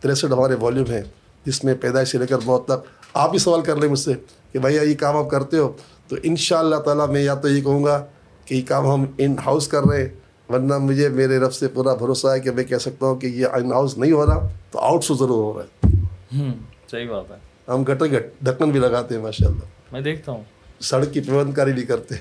تریسٹھ 0.00 0.32
ہمارے 0.32 0.54
والیوم 0.60 0.90
ہیں 0.90 1.02
جس 1.44 1.64
میں 1.64 1.74
پیدائش 1.74 2.08
سے 2.08 2.18
لے 2.18 2.26
کر 2.26 2.38
موت 2.44 2.64
تک۔ 2.64 2.88
آپ 3.14 3.30
ہی 3.32 3.38
سوال 3.38 3.60
کر 3.60 3.76
لیں 3.76 3.88
مجھ 3.88 3.98
سے 3.98 4.12
کہ 4.52 4.58
بھائی 4.58 4.76
یہ 4.76 4.94
کام 4.94 5.16
آپ 5.16 5.30
کرتے 5.30 5.58
ہو؟ 5.58 5.72
تو 6.08 6.16
ان 6.22 6.36
شاء 6.36 6.58
اللہ 6.58 6.76
تعالیٰ 6.76 7.08
میں 7.08 7.22
یا 7.22 7.34
تو 7.34 7.48
یہ 7.48 7.62
کہوں 7.62 7.84
گا 7.84 8.04
کہ 8.44 8.54
یہ 8.54 8.62
کام 8.68 8.86
ہم 8.86 9.04
ان 9.18 9.36
ہاؤس 9.46 9.68
کر 9.68 9.82
رہے 9.82 10.02
ہیں 10.02 10.08
ورنہ 10.52 10.78
مجھے 10.78 11.08
میرے 11.08 11.38
رب 11.38 11.52
سے 11.52 11.68
پورا 11.68 11.94
بھروسہ 11.94 12.26
ہے 12.26 12.40
کہ 12.40 12.50
میں 12.50 12.64
کہہ 12.64 12.76
سکتا 12.76 13.06
ہوں 13.06 13.16
کہ 13.16 13.26
یہ 13.26 13.46
ان 13.46 13.72
ہاؤس 13.72 13.98
نہیں 13.98 14.12
ہو 14.12 14.26
رہا 14.26 14.48
تو 14.70 14.78
آؤٹ 14.78 15.04
سو 15.04 15.14
ضرور 15.14 15.44
ہو 15.44 15.52
رہا 15.58 15.62
ہے۔ 15.62 16.48
صحیح 16.90 17.10
بات 17.10 17.30
ہے۔ 17.30 17.36
ہم 17.68 17.82
گٹر 17.82 18.06
گٹ 18.06 18.26
ڈھکن 18.42 18.70
بھی 18.70 18.80
لگاتے 18.80 19.14
ہیں 19.14 19.22
ماشاء 19.22 19.46
اللہ 19.46 19.66
میں 19.92 20.00
دیکھتا 20.00 20.32
ہوں۔ 20.32 20.44
سڑک 20.80 21.12
کی 21.12 21.20
پیوند 21.20 21.54
کاری 21.54 21.72
نہیں 21.72 21.86
کرتے۔ 21.86 22.14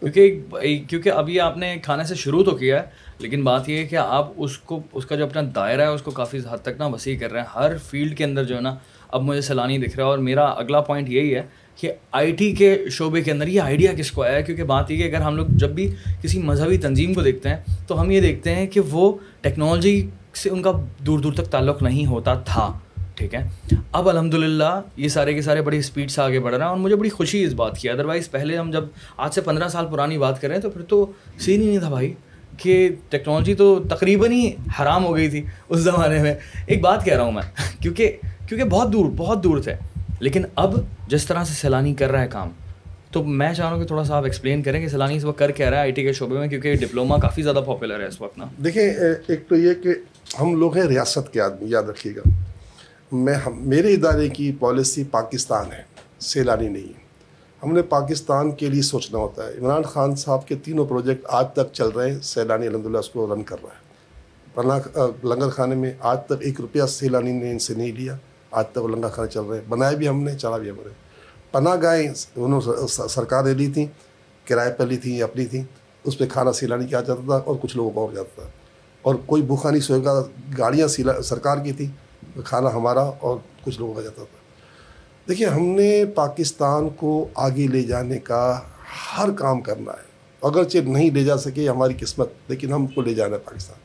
کیونکہ 0.00 0.40
کیونکہ 0.88 1.08
ابھی 1.08 1.40
آپ 1.40 1.56
نے 1.56 1.76
کھانے 1.82 2.04
سے 2.04 2.14
شروع 2.14 2.44
تو 2.44 2.50
کیا 2.50 2.82
ہے، 2.82 2.86
لیکن 3.18 3.44
بات 3.44 3.68
یہ 3.68 3.76
ہے 3.76 3.84
کہ 3.84 3.96
آپ 3.96 4.32
اس 4.36 4.58
کو 4.58 4.80
اس 4.92 5.06
کا 5.06 5.16
جو 5.16 5.24
اپنا 5.24 5.42
دائرہ 5.54 5.80
ہے، 5.80 5.86
اس 5.86 6.02
کو 6.02 6.10
کافی 6.10 6.38
حد 6.50 6.58
تک 6.62 6.78
نا 6.78 6.86
وسیع 6.86 7.18
کر 7.18 7.32
رہے 7.32 7.40
ہیں۔ 7.40 7.46
ہر 7.54 7.76
فیلڈ 7.76 8.16
کے 8.18 8.24
اندر 8.24 8.44
جو 8.44 8.56
ہے 8.56 8.60
نا، 8.60 8.74
اب 9.08 9.22
مجھے 9.22 9.40
سیلانی 9.40 9.78
دکھ 9.78 9.96
رہا 9.96 10.04
ہے۔ 10.04 10.10
اور 10.10 10.18
میرا 10.18 10.44
اگلا 10.44 10.80
پوائنٹ 10.80 11.08
یہی 11.08 11.34
ہے 11.34 11.42
کہ 11.76 11.92
آئی 12.12 12.32
ٹی 12.32 12.52
کے 12.52 12.84
شعبے 12.90 13.22
کے 13.22 13.32
اندر 13.32 13.46
یہ 13.46 13.60
آئیڈیا 13.60 13.92
کس 13.92 14.10
کو 14.12 14.22
آیا 14.22 14.34
ہے؟ 14.34 14.42
کیونکہ 14.42 14.64
بات 14.64 14.90
یہ 14.90 14.96
کہ 14.96 15.02
اگر 15.02 15.22
ہم 15.22 15.36
لوگ 15.36 15.46
جب 15.50 15.70
بھی 15.70 15.94
کسی 16.22 16.38
مذہبی 16.38 16.78
تنظیم 16.78 17.14
کو 17.14 17.22
دیکھتے 17.22 17.48
ہیں، 17.48 17.56
تو 17.86 18.00
ہم 18.00 18.10
یہ 18.10 18.20
دیکھتے 18.20 18.54
ہیں 18.54 18.66
کہ 18.66 18.80
وہ 18.80 19.18
ٹیکنالوجی 19.40 20.06
سے 20.34 20.50
ان 20.50 20.62
کا 20.62 20.72
دور 20.98 21.18
دور 21.18 21.32
تک 21.32 21.44
تعلق 21.44 21.82
نہیں 21.82 22.06
ہوتا 22.06 22.34
تھا۔ 22.34 22.78
ٹھیک 23.20 23.34
ہے۔ 23.34 23.46
اب 23.92 24.08
الحمد 24.08 24.34
للہ 24.34 24.80
یہ 24.96 25.08
سارے 25.08 25.32
کے 25.34 25.42
سارے 25.42 25.62
بڑی 25.62 25.78
اسپیڈ 25.78 26.10
سے 26.10 26.20
آگے 26.22 26.38
بڑھ 26.40 26.54
رہے 26.54 26.64
ہیں 26.64 26.70
اور 26.70 26.78
مجھے 26.78 26.96
بڑی 26.96 27.08
خوشی 27.08 27.42
اس 27.44 27.52
بات 27.54 27.78
کی۔ 27.78 27.88
ادروائز 27.90 28.30
پہلے 28.30 28.56
ہم 28.56 28.70
جب 28.70 28.84
آج 29.16 29.34
سے 29.34 29.40
پندرہ 29.40 29.68
سال 29.68 29.86
پرانی 29.90 30.18
بات 30.18 30.40
کریں 30.40 30.58
تو 30.58 30.70
پھر 30.70 30.82
تو 30.82 31.04
سین 31.38 31.60
ہی 31.60 31.66
نہیں 31.66 31.78
تھا 31.78 31.88
بھائی 31.88 32.12
کہ 32.56 32.88
ٹیکنالوجی 33.08 33.54
تو 33.54 33.78
تقریباً 33.88 34.32
ہی 34.32 34.50
حرام 34.80 35.04
ہو 35.04 35.14
گئی 35.16 35.28
تھی 35.28 35.42
اس 35.68 35.80
زمانے 35.80 36.22
میں۔ 36.22 36.34
ایک 36.66 36.80
بات 36.82 37.04
کہہ 37.04 37.14
رہا 37.14 37.22
ہوں 37.22 37.32
میں، 37.32 37.42
کیونکہ 37.82 38.16
کیونکہ 38.48 38.68
بہت 38.68 38.92
دور 38.92 39.10
بہت 39.16 39.44
دور 39.44 39.60
تھے 39.60 39.74
لیکن 40.20 40.42
اب 40.54 40.74
جس 41.08 41.26
طرح 41.26 41.44
سے 41.44 41.54
سیلانی 41.54 41.94
کر 41.94 42.10
رہا 42.10 42.22
ہے 42.22 42.28
کام، 42.28 42.50
تو 43.10 43.22
میں 43.24 43.52
چاہ 43.54 43.66
رہا 43.66 43.74
ہوں 43.74 43.82
کہ 43.82 43.86
تھوڑا 43.86 44.04
سا 44.04 44.16
آپ 44.16 44.24
ایکسپلین 44.24 44.62
کریں 44.62 44.80
کہ 44.80 44.88
سیلانی 44.88 45.16
اس 45.16 45.24
وقت 45.24 45.38
کر 45.38 45.50
کیا 45.50 45.70
رہا 45.70 45.76
ہے 45.76 45.82
آئی 45.82 45.92
ٹی 45.92 46.02
کے 46.02 46.12
شعبے 46.12 46.38
میں، 46.38 46.48
کیونکہ 46.48 46.74
ڈپلوما 46.74 47.16
کافی 47.18 47.42
زیادہ 47.42 47.62
پاپولر 47.66 48.00
ہے 48.00 48.06
اس 48.06 48.20
وقت 48.20 48.38
نا۔ 48.38 48.44
دیکھیں 48.64 48.82
ایک 48.82 49.48
تو 49.48 49.56
یہ 49.56 49.74
کہ 49.82 49.94
ہم 50.40 50.54
لوگ 50.54 50.76
ہیں 50.76 50.84
ریاست 50.84 51.32
کے 51.32 51.40
آدمی، 51.40 51.70
یاد 51.70 51.82
رکھیے 51.82 52.14
گا۔ 52.16 52.28
میں 53.12 53.34
میرے 53.56 53.94
ادارے 53.94 54.28
کی 54.28 54.52
پالیسی 54.60 55.04
پاکستان 55.04 55.72
ہے، 55.72 55.82
سیلانی 56.20 56.68
نہیں۔ 56.68 56.82
ہے 56.82 57.00
ہم 57.62 57.72
نے 57.74 57.82
پاکستان 57.82 58.50
کے 58.50 58.68
لیے 58.68 58.82
سوچنا 58.82 59.18
ہوتا 59.18 59.46
ہے۔ 59.46 59.52
عمران 59.60 59.82
خان 59.82 60.16
صاحب 60.16 60.48
کے 60.48 60.54
تینوں 60.54 60.86
پروجیکٹ 60.86 61.24
آج 61.28 61.46
تک 61.52 61.72
چل 61.72 61.88
رہے 61.88 62.12
ہیں۔ 62.12 62.18
سیلانی 62.22 62.66
الحمد 62.66 62.86
للہ 62.86 62.98
اس 62.98 63.08
کو 63.08 63.34
رن 63.34 63.42
کر 63.42 63.56
رہا 63.62 63.70
ہے۔ 63.70 63.80
پناہ 64.54 65.00
لنگر 65.26 65.48
خانے 65.48 65.74
میں 65.74 65.92
آج 66.00 66.18
تک 66.26 66.32
ایک 66.40 66.60
روپیہ 66.60 66.82
سیلانی 66.88 67.32
نے 67.32 67.50
ان 67.50 67.58
سے 67.58 67.74
نہیں 67.74 67.92
لیا۔ 67.92 68.16
آج 68.50 68.64
تک 68.68 68.78
وہ 68.78 68.88
لنگر 68.88 69.08
خانے 69.08 69.28
چل 69.28 69.40
رہے 69.40 69.58
ہیں۔ 69.58 69.64
بنائے 69.68 69.96
بھی 69.96 70.08
ہم 70.08 70.22
نے، 70.22 70.38
چلا 70.38 70.56
بھی 70.56 70.70
ہم 70.70 70.76
نے۔ 70.76 70.90
پناہ 71.52 71.76
گائیں 71.82 72.08
انہوں 72.36 72.60
سرکار 72.86 73.44
نے 73.44 73.54
لی 73.54 73.66
تھیں، 73.66 73.86
کرائے 74.44 74.72
پہ 74.72 74.84
لی 74.84 74.96
تھیں 74.96 75.16
یا 75.16 75.24
اپنی 75.24 75.46
تھیں۔ 75.46 75.64
اس 76.04 76.18
پہ 76.18 76.24
کھانا 76.26 76.52
سیلانی 76.52 76.86
کیا 76.86 77.00
جاتا 77.00 77.20
تھا 77.26 77.34
اور 77.34 77.56
کچھ 77.62 77.76
لوگوں 77.76 77.90
کو 77.90 78.06
اور 78.06 78.12
جاتا 78.14 78.42
تھا۔ 78.42 78.50
اور 79.02 79.14
کوئی 79.26 79.42
بھوکھا 79.42 79.70
نہیں 79.70 79.80
سوئے 79.80 80.04
گا، 80.04 80.24
گاڑیاں 80.58 80.88
سیلا 80.88 81.22
سرکار 81.22 81.56
کی 81.56 81.72
تھیں۔ 81.72 82.09
کھانا 82.44 82.74
ہمارا 82.74 83.00
اور 83.00 83.38
کچھ 83.64 83.78
لوگوں 83.78 83.94
کا 83.94 84.00
جاتا 84.00 84.16
تھا۔ 84.16 84.36
دیکھیے، 85.28 85.46
ہم 85.46 85.62
نے 85.62 86.04
پاکستان 86.14 86.88
کو 86.88 87.28
آگے 87.34 87.66
لے 87.66 87.82
جانے 87.82 88.18
کا 88.18 88.60
ہر 89.18 89.30
کام 89.30 89.60
کرنا 89.60 89.92
ہے۔ 89.92 90.10
اگرچہ 90.42 90.78
نہیں 90.78 91.10
لے 91.10 91.24
جا 91.24 91.36
سکے 91.36 91.68
ہماری 91.68 91.94
قسمت، 92.00 92.28
لیکن 92.48 92.72
ہم 92.72 92.86
کو 92.86 93.02
لے 93.02 93.14
جانا 93.14 93.34
ہے 93.34 93.40
پاکستان۔ 93.40 93.78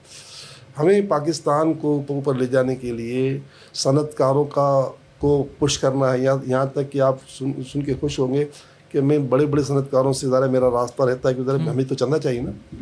ہمیں 0.79 1.01
پاکستان 1.09 1.73
کو 1.73 2.01
اوپر 2.09 2.33
لے 2.33 2.45
جانے 2.45 2.75
کے 2.75 2.91
لیے 2.91 3.39
صنعت 3.73 4.17
کاروں 4.17 4.45
کا 4.45 4.91
کو 5.19 5.45
پش 5.59 5.79
کرنا 5.79 6.13
ہے۔ 6.13 6.19
یہاں 6.19 6.37
یہاں 6.45 6.65
تک 6.65 6.91
کہ 6.91 7.01
آپ 7.01 7.15
سن 7.39 7.51
سن 7.73 7.81
کے 7.81 7.93
خوش 7.99 8.19
ہوں 8.19 8.33
گے 8.33 8.45
کہ 8.89 9.01
میں 9.01 9.17
بڑے 9.17 9.45
بڑے 9.45 9.63
صنعت 9.63 9.91
کاروں 9.91 10.13
سے 10.13 10.27
ذرا 10.27 10.45
میرا 10.45 10.71
راستہ 10.71 11.03
رہتا 11.03 11.29
ہے 11.29 11.33
کہ 11.33 11.43
ذرا 11.43 11.71
ہمیں 11.71 11.83
تو 11.83 11.95
چلنا 11.95 12.19
چاہیے 12.19 12.41
نا۔ 12.41 12.75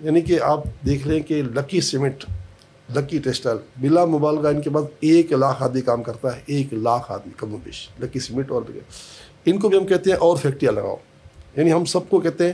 یعنی 0.00 0.20
کہ 0.20 0.40
آپ 0.40 0.60
دیکھ 0.86 1.08
لیں 1.08 1.20
کہ 1.20 1.42
لکی 1.42 1.80
سیمنٹ 1.80 2.24
لکی 2.90 3.18
ٹیکسٹائل 3.18 3.56
بلا 3.76 4.04
مبالغہ 4.04 4.48
ان 4.48 4.60
کے 4.60 4.70
پاس 4.70 4.84
ایک 5.00 5.32
لاکھ 5.32 5.62
آدمی 5.62 5.80
کام 5.80 6.02
کرتا 6.02 6.36
ہے، 6.36 6.40
ایک 6.46 6.74
لاکھ 6.74 7.12
آدمی 7.12 7.32
کم 7.36 7.54
و 7.54 7.56
بیش، 7.64 7.88
لکی 8.00 8.20
سیمنٹ 8.20 8.50
اور 8.50 8.62
ان 9.44 9.58
کو 9.58 9.68
بھی 9.68 9.78
ہم 9.78 9.86
کہتے 9.86 10.10
ہیں 10.10 10.16
اور 10.16 10.36
فیکٹریاں 10.36 10.72
لگاؤ۔ 10.72 10.96
یعنی 11.56 11.72
ہم 11.72 11.84
سب 11.84 12.00
کو 12.10 12.20
کہتے 12.20 12.46
ہیں، 12.46 12.52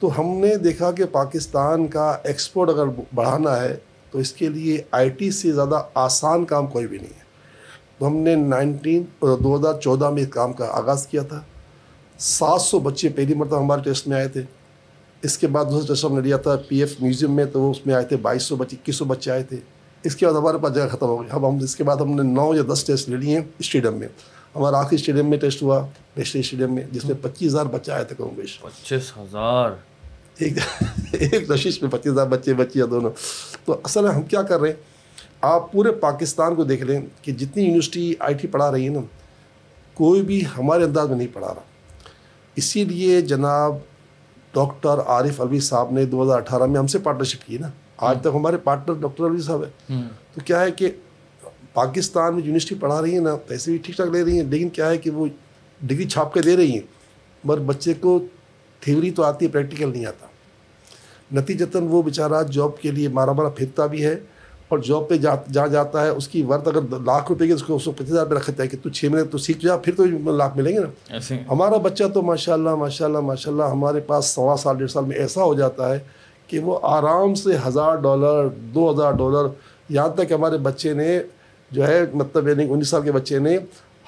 تو 0.00 0.20
ہم 0.20 0.26
نے 0.26 0.56
دیکھا 0.56 0.92
کہ 0.92 1.04
پاکستان 1.04 1.86
کا 1.86 2.16
ایکسپورٹ 2.24 2.70
اگر 2.70 2.84
بڑھانا 3.14 3.60
ہے، 3.60 3.76
تو 4.10 4.18
اس 4.18 4.32
کے 4.32 4.48
لیے 4.48 4.82
آئی 4.90 5.10
ٹی 5.10 5.30
سے 5.30 5.52
زیادہ 5.52 5.82
آسان 5.94 6.44
کام 6.44 6.66
کوئی 6.66 6.86
بھی 6.86 6.98
نہیں 6.98 7.14
ہے۔ 7.16 7.26
تو 7.98 8.06
ہم 8.06 8.16
نے 8.16 8.34
نائنٹین، 8.34 9.02
دو 9.22 9.56
ہزار 9.56 9.80
چودہ 9.80 10.10
میں 10.10 10.22
اس 10.22 10.28
کام 10.28 10.52
کا 10.52 10.66
آغاز 10.70 11.06
کیا 11.06 11.22
تھا۔ 11.22 11.40
سات 12.18 12.60
سو 12.60 12.78
بچے 12.78 13.08
پہلی 13.08 13.34
مرتبہ 13.34 13.58
ہمارے 13.58 13.82
ٹیسٹ 13.82 14.08
میں 14.08 14.16
آئے 14.16 14.28
تھے۔ 14.28 14.42
اس 15.22 15.38
کے 15.38 15.46
بعد 15.46 15.64
دوسرا 15.64 15.86
ٹیسٹ 15.86 16.04
ہم 16.04 16.14
نے 16.14 16.20
لیا 16.20 16.36
تھا 16.36 16.56
پی 16.68 16.78
ایف 16.78 17.00
میوزیم 17.00 17.32
میں 17.32 17.44
تو 17.44 17.60
وہ 17.60 17.70
اس 17.70 17.86
میں 17.86 17.94
آئے 17.94 18.04
تھے 18.04 18.16
بائیس 18.16 18.42
سو 18.42 18.56
بچے 18.56 18.76
اکیس 18.82 18.96
سو 18.96 19.04
بچے 19.04 19.30
آئے 19.30 19.42
تھے۔ 19.42 19.56
اس 20.02 20.16
کے 20.16 20.26
بعد 20.26 20.34
ہمارے 20.34 20.58
پاس 20.58 20.74
جگہ 20.74 20.88
ختم 20.92 21.06
ہو 21.06 21.20
گئی۔ 21.20 21.28
اب 21.32 21.48
ہم 21.48 21.56
اس 21.56 21.76
کے 21.76 21.84
بعد 21.84 21.96
ہم 21.96 22.22
نے 22.22 22.22
نو 22.22 22.54
یا 22.54 22.62
دس 22.72 22.84
ٹیسٹ 22.84 23.08
لے 23.08 23.16
لیے 23.16 23.38
ہیں 23.38 23.44
اسٹیڈیم 23.58 23.94
میں۔ 23.94 24.08
ہمارا 24.56 24.78
آخری 24.78 24.94
اسٹیڈیم 24.94 25.30
میں 25.30 25.38
ٹیسٹ 25.38 25.62
ہوا 25.62 25.86
نیشنل 26.16 26.40
اسٹیڈیم 26.40 26.74
میں 26.74 26.82
جس 26.92 27.04
میں 27.04 27.14
پچیس 27.22 27.48
ہزار 27.48 27.66
بچے 27.66 27.92
آئے 27.92 28.04
تھے 28.04 28.16
کم 28.18 28.28
بیش 28.36 28.60
پچیس 28.60 29.12
ہزار؟ 29.16 29.70
ایک 30.38 30.52
ایک 31.12 31.50
نشش 31.50 31.82
میں 31.82 31.90
پچیس 31.90 32.12
ہزار 32.12 32.26
بچے 32.26 32.54
بچیاں 32.54 32.86
دونوں۔ 32.86 33.10
تو 33.64 33.80
اصل 33.84 34.02
میں 34.02 34.10
ہم 34.10 34.22
کیا 34.22 34.42
کر 34.42 34.60
رہے 34.60 34.68
ہیں؟ 34.68 34.76
آپ 35.40 35.72
پورے 35.72 35.92
پاکستان 35.92 36.54
کو 36.54 36.64
دیکھ 36.64 36.82
لیں 36.82 37.00
کہ 37.22 37.32
جتنی 37.32 37.62
یونیورسٹی 37.62 38.14
آئی 38.18 38.34
ٹی 38.34 38.48
پڑھا 38.48 38.72
رہی 38.72 38.84
ہے 38.84 38.88
نا 38.88 39.00
کوئی 39.94 40.22
بھی 40.22 40.44
ہمارے 40.58 40.84
انداز 40.84 41.08
میں 41.08 41.16
نہیں 41.16 41.34
پڑھا 41.34 41.54
رہا۔ 41.54 41.60
اسی 42.54 42.84
لیے 42.84 43.20
جناب 43.20 43.76
ڈاکٹر 44.56 45.00
عارف 45.06 45.40
الوی 45.40 45.60
صاحب 45.60 45.92
نے 45.92 46.04
دو 46.04 46.22
ہزار 46.22 46.38
اٹھارہ 46.38 46.66
میں 46.66 46.78
ہم 46.78 46.86
سے 46.86 46.98
پارٹنرشپ 46.98 47.46
کی 47.46 47.58
نا۔ 47.58 47.70
آج 47.96 48.18
تک 48.20 48.34
ہمارے 48.34 48.56
پارٹنر 48.56 48.94
ڈاکٹر 49.00 49.24
الوی 49.24 49.40
صاحب 49.40 49.64
ہے 49.64 50.02
تو 50.34 50.40
کیا 50.44 50.60
ہے 50.60 50.70
کہ 50.70 50.90
پاکستان 51.72 52.34
میں 52.34 52.42
یونیورسٹی 52.42 52.74
پڑھا 52.74 53.00
رہی 53.02 53.12
ہیں 53.12 53.20
نا 53.20 53.34
پیسے 53.36 53.70
بھی 53.70 53.78
ٹھیک 53.78 53.96
ٹھاک 53.96 54.08
لے 54.08 54.24
رہی 54.24 54.40
ہیں 54.40 54.46
لیکن 54.46 54.68
کیا 54.68 54.90
ہے 54.90 54.98
کہ 54.98 55.10
وہ 55.10 55.26
ڈگری 55.80 56.08
چھاپ 56.08 56.34
کے 56.34 56.40
دے 56.40 56.56
رہی 56.56 56.72
ہیں۔ 56.72 56.86
مگر 57.44 57.58
بچے 57.58 57.94
کو 57.94 58.18
تھیوری 58.80 59.10
تو 59.10 59.22
آتی 59.22 59.44
ہے 59.44 59.50
پریکٹیکل 59.50 59.88
نہیں 59.88 60.06
آتا۔ 60.06 60.26
نتیجتاً 61.32 61.86
وہ 61.90 62.02
بیچارہ 62.02 62.42
جاب 62.42 62.80
کے 62.80 62.90
لیے 62.90 63.08
مارا 63.08 63.32
مارا 63.32 63.48
پھرتا 63.48 63.86
بھی 63.86 64.04
ہے۔ 64.04 64.16
اور 64.68 64.78
جاب 64.78 65.08
پہ 65.08 65.16
جا 65.16 65.34
جہاں 65.52 65.66
جاتا 65.68 66.04
ہے 66.04 66.08
اس 66.08 66.28
کی 66.28 66.42
ورت 66.42 66.68
اگر 66.68 66.80
لاکھ 67.06 67.28
روپے 67.28 67.46
کی 67.46 67.52
اس 67.52 67.62
کو 67.62 67.76
اس 67.76 67.84
کو 67.84 67.92
پچیس 67.92 68.10
ہزار 68.10 68.26
روپے 68.26 68.34
رکھتا 68.34 68.62
ہے 68.62 68.68
کہ 68.68 68.76
تو 68.82 68.90
چھ 68.90 69.04
مہینے 69.04 69.24
تو 69.24 69.38
سیکھ 69.38 69.58
جا 69.58 69.76
پھر 69.76 69.94
تو 69.94 70.04
لاکھ 70.32 70.56
ملیں 70.56 70.72
گے 70.72 70.78
نا۔ 70.78 71.18
ہمارا 71.50 71.76
بچہ 71.76 72.04
تو 72.14 72.22
ماشاء 72.22 72.52
اللہ 72.52 72.74
ماشاء 72.74 73.06
اللہ 73.06 73.20
ماشاء 73.20 73.50
اللہ 73.50 73.62
ہمارے 73.62 74.00
پاس 74.00 74.26
سوا 74.26 74.56
سال 74.56 74.76
ڈیڑھ 74.78 74.90
سال 74.90 75.04
میں 75.04 75.16
ایسا 75.16 75.42
ہو 75.42 75.54
جاتا 75.54 75.94
ہے 75.94 75.98
کہ 76.46 76.58
وہ 76.58 76.78
آرام 76.82 77.34
سے 77.34 77.50
ہزار 77.66 77.96
ڈالر 77.96 78.48
دو 78.48 78.90
ہزار 78.90 79.12
ڈالر 79.12 79.48
یہاں 79.88 80.08
تک 80.08 80.32
ہمارے 80.32 80.58
بچے 80.58 80.92
نے 80.92 81.22
جو 81.70 81.86
ہے 81.86 82.04
مطلب 82.14 82.48
یعنی 82.48 82.66
انیس 82.70 82.88
سال 82.88 83.02
کے 83.02 83.12
بچے 83.12 83.38
نے 83.38 83.58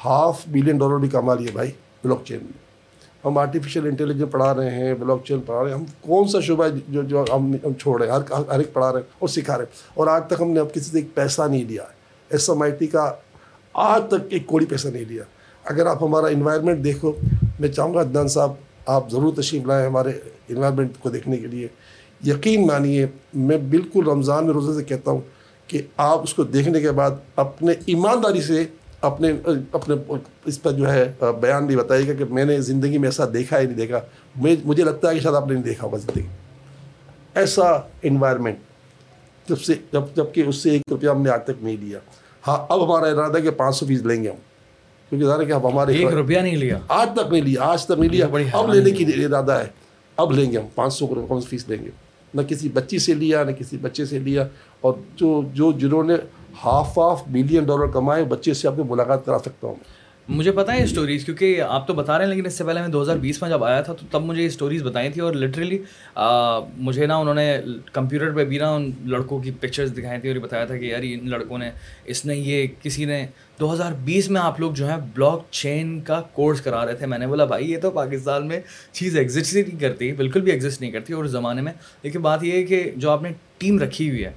ہاف 0.05 0.43
بلین 0.47 0.79
ڈالر 0.79 0.97
بھی 0.97 1.09
کما 1.09 1.35
لیے 1.35 1.51
بھائی 1.53 1.71
بلاک 2.05 2.25
چین 2.25 2.39
میں۔ 2.43 2.68
ہم 3.25 3.39
آرٹیفیشیل 3.39 3.87
انٹیلیجنس 3.87 4.31
پڑھا 4.31 4.55
رہے 4.55 4.71
ہیں 4.71 4.95
بلاک 4.95 5.25
چین 5.25 5.41
پڑھا 5.41 5.65
رہے 5.65 5.71
ہیں۔ 5.71 5.79
ہم 5.79 5.85
کون 6.01 6.29
سا 6.29 6.41
شعبہ 6.41 6.69
جو 6.89 7.03
جو 7.03 7.25
ہم 7.35 7.55
ہم 7.55 7.73
چھوڑ 7.73 8.03
رہے 8.03 8.11
ہیں 8.11 8.19
ہر 8.19 8.33
ہر 8.33 8.59
ایک 8.59 8.73
پڑھا 8.73 8.93
رہے 8.93 9.01
ہیں 9.01 9.07
اور 9.19 9.29
سکھا 9.29 9.59
رہے 9.59 9.65
ہیں۔ 9.65 9.91
اور 9.95 10.07
آج 10.07 10.23
تک 10.27 10.41
ہم 10.41 10.51
نے 10.51 10.61
اب 10.61 10.75
کسی 10.75 10.91
سے 10.91 10.99
ایک 10.99 11.15
پیسہ 11.15 11.43
نہیں 11.51 11.65
لیا 11.65 11.83
ہے۔ 11.83 11.89
ایس 12.31 12.51
ایم 12.51 12.63
آئی 12.63 12.73
ٹی 12.73 12.87
کا 12.87 13.13
آج 13.73 14.03
تک 14.09 14.27
ایک 14.31 14.47
کوڑی 14.47 14.67
پیسہ 14.67 14.89
نہیں 14.89 15.05
لیا۔ 15.09 15.23
اگر 15.65 15.87
آپ 15.87 16.03
ہمارا 16.03 16.27
انوائرمنٹ 16.27 16.85
دیکھو، 16.85 17.13
میں 17.61 17.69
چاہوں 17.69 17.95
گا 17.95 18.01
عدنان 18.01 18.29
صاحب، 18.29 18.53
آپ 18.87 19.11
ضرور 19.11 19.33
تشریف 19.37 19.63
لائیں 19.63 19.87
ہمارے 19.87 20.13
انوائرمنٹ 20.49 20.91
کو 20.99 21.11
دیکھنے 21.11 21.37
کے 21.37 21.47
لیے۔ 21.47 21.69
یقین 22.27 22.67
مانیے، 22.67 23.07
میں 23.35 23.59
بالکل 23.59 24.09
رمضان 24.09 24.45
میں 24.45 24.53
روزے 24.53 24.79
سے 24.79 24.85
کہتا 24.85 25.11
ہوں 25.11 25.21
کہ 25.67 25.83
آپ 25.97 26.23
اس 26.23 26.35
کو 26.35 26.43
دیکھنے 26.43 26.81
کے 26.81 26.91
بعد 26.91 27.11
اپنے 27.37 27.73
ایمانداری 27.87 28.43
سے 28.43 28.65
اپنے 29.01 29.33
اپنے 29.73 29.95
اس 30.45 30.63
پر 30.63 30.73
جو 30.73 30.93
ہے 30.93 31.13
بیان 31.41 31.67
نہیں 31.67 31.77
بتائیے 31.77 32.09
گا 32.09 32.13
کہ 32.13 32.25
میں 32.25 32.45
نے 32.45 32.61
زندگی 32.61 32.99
میں 32.99 33.09
ایسا 33.09 33.25
دیکھا 33.33 33.61
ہی 33.61 33.67
نہیں 33.67 33.77
دیکھا۔ 33.77 34.01
مجھے 34.65 34.85
لگتا 34.85 35.09
ہے 35.11 35.15
کہ 35.15 35.21
شاید 35.21 35.35
آپ 35.35 35.47
نے 35.47 35.55
نہیں 35.55 35.65
دیکھا 35.65 35.85
ہوگا 35.85 35.99
زندگی۔ 35.99 36.27
ایسا 37.35 37.65
انوائرمنٹ 38.03 38.57
جب 39.49 39.59
سے 39.59 39.75
جب 39.93 40.03
جبکہ 40.17 40.43
اس 40.47 40.57
سے 40.57 40.71
ایک 40.71 40.83
روپیہ 40.91 41.09
ہم 41.09 41.23
نے 41.23 41.31
آج 41.31 41.45
تک 41.45 41.51
نہیں 41.61 41.77
لیا۔ 41.81 41.99
ہاں 42.49 42.67
اب 42.69 42.85
ہمارا 42.85 43.11
ارادہ 43.13 43.37
ہے 43.37 43.43
کہ 43.43 43.51
پانچ 43.51 43.77
سو 43.77 43.87
فیس 43.87 44.03
لیں 44.03 44.25
گے 44.25 44.29
ہم۔ 44.29 44.37
کیونکہ 45.09 45.27
ظاہر 45.27 45.41
ہے 45.41 45.45
کہ 45.45 45.53
اب 45.53 45.73
ہمارے 45.73 45.93
ایک 45.95 46.09
روپیہ 46.09 46.39
نہیں 46.39 46.57
لیا۔ 46.57 46.79
آج 46.89 47.09
تک 47.15 47.33
نہیں 47.33 47.43
لیا 47.43 47.63
آج 47.63 47.85
تک 47.85 47.93
نہیں 47.99 48.11
لیا۔ 48.11 48.27
اب 48.53 48.75
لینے 48.75 48.91
کی 48.91 49.25
ارادہ 49.25 49.53
ہے۔ 49.53 49.67
اب 50.17 50.33
لیں 50.33 50.53
گے 50.53 50.59
ہم 50.59 50.67
پانچ 50.75 50.95
سو 50.95 51.07
روپئے 51.15 51.41
فیس 51.49 51.69
لیں 51.69 51.85
گے۔ 51.85 51.91
نہ 52.35 52.43
کسی 52.43 52.69
بچی 52.69 52.99
سے 52.99 53.15
لیا 53.15 53.45
نہ 53.45 53.51
کسی 53.51 53.77
بچے 53.77 54.05
سے 54.05 54.19
لیا۔ 54.19 54.49
اور 54.81 54.93
جو 55.17 55.43
جو 55.55 55.73
جنہوں 55.73 56.03
نے 56.03 56.15
ہاف 56.65 56.99
آف 56.99 57.23
بلین 57.27 57.65
ڈالر 57.65 57.87
کمائے، 57.87 58.25
بچے 58.25 58.55
سے 58.55 58.69
اپنی 58.69 58.85
ملاقات 58.89 59.25
کرا 59.27 59.39
سکتا 59.39 59.67
ہوں۔ 59.67 59.75
مجھے 60.29 60.51
پتہ 60.53 60.71
ہے 60.71 60.83
اسٹوریز 60.83 61.25
کیونکہ 61.25 61.61
آپ 61.63 61.87
تو 61.87 61.95
بتا 61.95 62.17
رہے 62.19 62.25
ہیں، 62.25 62.31
لیکن 62.31 62.47
اس 62.47 62.55
سے 62.59 62.65
پہلے 62.65 62.81
میں 62.81 62.89
دو 62.89 63.03
ہزار 63.03 63.17
بیس 63.17 63.41
میں 63.43 63.51
جب 63.51 63.65
آیا 63.65 63.81
تھا 63.81 63.93
تو 63.93 64.07
تب 64.11 64.23
مجھے 64.23 64.43
یہ 64.43 64.47
اسٹوریز 64.47 64.83
بتائی 64.83 65.11
تھی 65.11 65.21
اور 65.21 65.35
لٹرلی 65.35 65.79
مجھے 66.77 67.07
نا 67.07 67.17
انہوں 67.17 67.35
نے 67.35 67.57
کمپیوٹر 67.93 68.31
پہ 68.37 68.45
بھی 68.45 68.59
نا 68.59 68.71
ان 68.71 68.91
لڑکوں 69.05 69.39
کی 69.43 69.51
پکچرز 69.61 69.97
دکھائی 69.97 70.21
تھی 70.21 70.29
اور 70.29 70.37
یہ 70.37 70.43
بتایا 70.43 70.65
تھا 70.65 70.77
کہ 70.77 70.85
یار 70.85 71.01
ان 71.03 71.29
لڑکوں 71.31 71.59
نے، 71.59 71.71
اس 72.05 72.25
نے 72.27 72.37
یہ 72.37 72.67
کسی 72.83 73.05
نے 73.05 73.27
دو 73.61 73.73
ہزار 73.73 73.93
بیس 74.05 74.31
میں 74.31 74.41
آپ 74.41 74.61
لوگ 74.61 74.73
جو 74.73 74.89
ہے 74.89 74.97
بلاک 75.15 75.43
چین 75.51 76.01
کا 76.01 76.21
کورس 76.33 76.61
کرا 76.61 76.85
رہے 76.87 76.95
تھے۔ 76.95 77.07
میں 77.07 77.19
نے 77.19 77.27
بولا، 77.27 77.45
بھائی 77.45 77.71
یہ 77.73 77.79
تو 77.83 77.91
پاکستان 77.91 78.47
میں 78.49 78.61
چیز 78.93 79.17
ایگزسٹ 79.19 79.55
نہیں 79.55 79.81
کرتی، 79.81 80.13
بالکل 80.13 80.41
بھی 80.41 80.53
ایگزسٹ 80.53 80.81
نہیں 80.81 80.91
کرتی۔ 80.91 81.13
اور 81.13 81.25
اس 81.25 81.31
زمانے 81.31 81.63
میں 81.63 81.73
لیکن 82.03 82.21
بات 82.21 82.45
یہ 82.45 82.53
ہے 82.53 82.63
کہ 82.63 82.91
جو 82.97 83.11
آپ 83.11 83.23
نے 83.23 83.31
ٹیم 83.59 83.79
رکھی 83.79 84.09
ہوئی 84.11 84.25
ہے، 84.25 84.31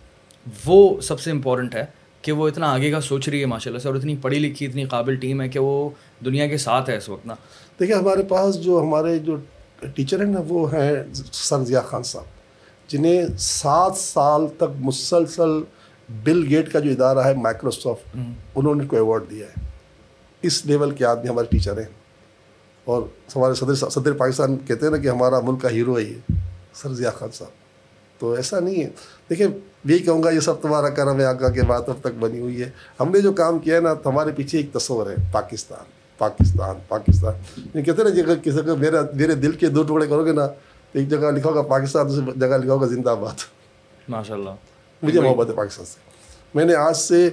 وہ 0.66 1.02
سب 1.02 1.20
سے 1.20 1.32
امپورٹنٹ 1.32 1.76
ہے۔ 1.76 1.86
کہ 2.22 2.32
وہ 2.32 2.48
اتنا 2.48 2.74
آگے 2.74 2.92
کا 2.92 3.02
سوچ 3.02 3.30
رہی 3.30 3.42
ہے 3.42 3.46
ماشاء 3.46 3.72
اللہ 3.72 3.82
سے 3.82 3.88
اور 3.88 3.96
اتنی 3.96 4.16
پڑھی 4.16 4.40
لکھی 4.40 4.66
اتنی 4.66 4.86
قابل 4.86 5.16
ٹیم 5.16 5.42
ہے 5.42 5.50
کہ 5.50 5.60
وہ 5.60 5.90
دنیا 6.26 6.48
کے 6.48 6.58
ساتھ 6.58 6.90
ہے 6.90 6.98
اس 6.98 7.10
وقت 7.10 7.26
نا۔ 7.26 7.34
دیکھیے 7.80 7.96
ہمارے 7.98 8.24
پاس 8.24 8.62
جو 8.62 8.80
ہمارے 8.82 9.18
جو 9.20 9.36
ٹیچر 9.96 10.26
ہیں 10.26 10.32
نا 10.32 10.40
وہ 10.48 10.74
ہیں 10.74 10.92
سر 11.34 11.64
ضیاء 11.64 11.82
خان 11.82 12.04
صاحب 12.04 12.26
جنہیں 12.88 13.38
سات 13.40 13.98
سال 13.98 14.48
تک 14.58 14.76
مسلسل 14.80 15.50
بل 16.10 16.48
گیٹ 16.50 16.74
کا 16.74 16.80
جو 16.80 16.92
ادارہ 16.92 17.20
ہے 17.20 17.34
مائکروسافٹ 17.34 18.18
انہوں 18.56 18.76
نے 18.76 18.88
کوئی 18.88 19.02
ایوارڈ 19.02 19.24
دیا 19.30 19.46
ہے۔ 19.48 19.70
اس 20.42 20.66
لیول 20.66 20.92
کے 20.92 21.06
آدمی 21.06 21.30
ہمارے 21.30 21.48
ٹیچر 21.48 21.78
ہیں۔ 21.78 21.88
اور 22.86 23.02
ہمارے 23.36 23.54
صدر 23.54 23.76
صدر 23.76 24.12
پاکستان 24.12 24.58
کہتے 24.68 24.86
ہیں 24.86 24.92
نا 24.92 24.98
کہ 24.98 25.08
ہمارا 25.08 25.40
ملک 25.40 25.62
کا 25.62 25.70
ہیرو 25.72 25.98
ہے 25.98 26.04
یہ 26.04 26.34
سر 26.74 26.94
ضیاء 26.94 27.12
خان 27.12 27.30
صاحب۔ 27.34 27.61
تو 28.22 28.32
ایسا 28.32 28.60
نہیں 28.60 28.84
ہے۔ 28.84 28.90
دیکھیں 29.30 29.48
یہی 29.86 30.00
کہوں 30.00 30.24
گا 30.24 30.30
یہ 30.30 30.40
سب 30.40 30.62
تمہارا 30.62 30.90
کرم 30.90 31.20
ہے 31.20 31.26
آقا 31.26 31.50
کے 31.50 31.62
بات 31.62 31.90
اب 31.90 31.96
تک 32.02 32.18
بنی 32.20 32.40
ہوئی 32.40 32.62
ہے۔ 32.62 32.70
ہم 33.00 33.12
نے 33.12 33.22
جو 33.22 33.32
کام 33.34 33.60
کیا 33.60 33.76
ہے 33.76 33.82
نا 33.82 33.94
ہمارے 34.06 34.32
پیچھے 34.32 34.58
ایک 34.58 34.74
تصور 34.74 35.10
ہے 35.10 35.16
پاکستان 35.32 35.90
پاکستان 36.18 36.80
پاکستان۔ 36.88 37.34
یہ 37.74 37.82
کہتے 37.84 38.02
ہیں 38.02 38.10
نا 38.10 38.16
جگہ 38.16 38.36
کسی 38.44 38.62
کا 38.66 38.74
میرا 38.76 39.02
میرے 39.14 39.36
دل 39.36 39.52
کے 39.52 39.68
دو 39.68 39.84
ٹکڑے 39.84 40.08
کرو 40.08 40.26
گے 40.26 40.32
نا 40.32 40.48
تو 40.48 41.00
ایک 41.00 41.10
جگہ 41.10 41.32
لکھا 41.32 41.50
ہوگا 41.50 41.62
پاکستان 41.62 42.10
دوسری 42.10 42.40
جگہ 42.40 42.58
لکھا 42.58 42.74
ہوگا 42.74 42.88
زندہ 42.88 43.16
باد 43.20 43.44
ماشاء 44.10 44.36
اللہ 44.36 44.50
مجھے 45.02 45.20
محبت 45.20 45.50
ہے 45.50 45.56
پاکستان 45.56 45.86
سے۔ 45.86 46.00
میں 46.54 46.66
نے 46.66 46.76
آج 46.76 46.98
سے 46.98 47.30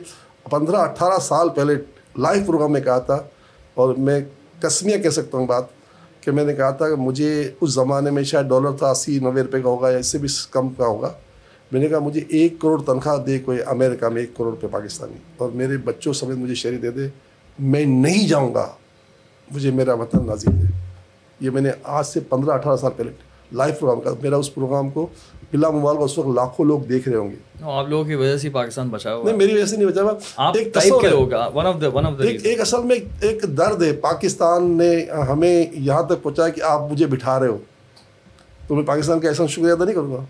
پندرہ 0.50 0.76
اٹھارہ 0.76 1.18
سال 1.22 1.48
پہلے 1.48 1.74
لائیو 2.18 2.44
پروگرام 2.46 2.72
میں 2.72 2.80
کہا 2.80 2.98
تھا 2.98 3.22
اور 3.74 3.94
میں 3.94 4.20
کسمیاں 4.62 4.98
کہہ 4.98 5.10
سکتا 5.10 5.38
ہوں 5.38 5.46
بات۔ 5.46 5.64
کہ 6.28 6.32
میں 6.32 6.44
نے 6.44 6.54
کہا 6.54 6.70
تھا 6.70 6.88
کہ 6.88 6.94
مجھے 6.94 7.52
اس 7.60 7.70
زمانے 7.70 8.10
میں 8.10 8.22
شاید 8.22 8.46
ڈالر 8.46 8.70
تھا 8.70 8.90
اسی 8.90 9.18
نوے 9.18 9.42
روپے 9.42 9.62
کا 9.62 9.68
ہوگا 9.68 9.90
یا 9.90 9.98
اس 9.98 10.06
سے 10.06 10.18
بھی 10.18 10.28
کم 10.50 10.68
کا 10.68 10.86
ہوگا۔ 10.86 11.12
میں 11.72 11.80
نے 11.80 11.88
کہا 11.88 11.98
مجھے 11.98 12.20
ایک 12.28 12.60
کروڑ 12.60 12.82
تنخواہ 12.82 13.16
دے 13.16 13.38
کوئی 13.38 13.58
امریکہ 13.66 14.08
میں 14.08 14.20
ایک 14.20 14.36
کروڑ 14.36 14.50
روپے 14.50 14.66
پاکستانی۔ 14.66 15.14
اور 15.36 15.50
میرے 15.50 15.76
بچوں 15.76 16.12
سمیت 16.12 16.36
مجھے 16.36 16.54
شہری 16.54 16.76
دے 16.76 16.90
دے۔ 16.90 17.08
میں 17.58 17.84
نہیں 17.84 18.28
جاؤں 18.28 18.54
گا۔ 18.54 18.68
مجھے 19.50 19.70
میرا 19.70 19.94
وطن 19.94 20.26
نازی 20.26 20.46
دے۔ 20.50 20.78
یہ 21.40 21.50
میں 21.50 21.62
نے 21.62 21.70
آج 21.82 22.06
سے 22.06 22.20
پندرہ 22.20 22.52
اٹھارہ 22.52 22.76
سال 22.76 22.90
پہلے 22.96 23.10
لائیو 23.52 23.74
پروگرام 23.80 24.00
کا، 24.00 24.10
میرا 24.22 24.36
اس 24.36 24.54
پروگرام 24.54 24.90
کو 24.90 25.06
بلا 25.52 25.70
موبائل 25.70 25.96
کا 25.98 26.04
اس 26.04 26.18
وقت 26.18 26.28
لاکھوں 26.28 26.66
لوگ 26.66 26.80
دیکھ 26.80 27.08
رہے 27.08 27.16
ہوں 27.16 27.30
گے۔ 27.30 27.36
آپ 27.62 27.88
لوگوں 27.88 28.04
کی 28.04 28.14
وجہ 28.14 28.36
سے 28.36 28.50
پاکستان 28.50 28.88
بچا 28.88 29.14
ہوا 29.14 29.24
نہیں 29.24 29.36
میری 29.36 29.54
وجہ 29.54 29.64
سے 29.64 29.76
نہیں 29.76 29.86
بچا 29.86 30.02
ہوا۔ 30.02 30.12
ایک 30.58 30.74
تصور 30.74 31.02
ایک 32.20 32.46
ایک 32.46 32.60
اصل 32.60 32.82
میں 32.84 32.96
ایک 33.20 33.42
درد 33.42 33.82
ہے۔ 33.82 33.92
پاکستان 33.92 34.78
نے 34.78 35.06
ہمیں 35.28 35.66
یہاں 35.72 36.02
تک 36.02 36.22
پہنچایا 36.22 36.48
کہ 36.48 36.60
آپ 36.60 36.92
مجھے 36.92 37.06
بٹھا 37.06 37.40
رہے 37.40 37.46
ہو۔ 37.46 37.58
تو 38.66 38.74
میں 38.74 38.84
پاکستان 38.84 39.20
کا 39.20 39.28
احسان 39.28 39.46
شکریہ 39.46 39.72
ادا 39.72 39.84
نہیں 39.84 39.94
کروں 39.94 40.12
گا۔ 40.12 40.24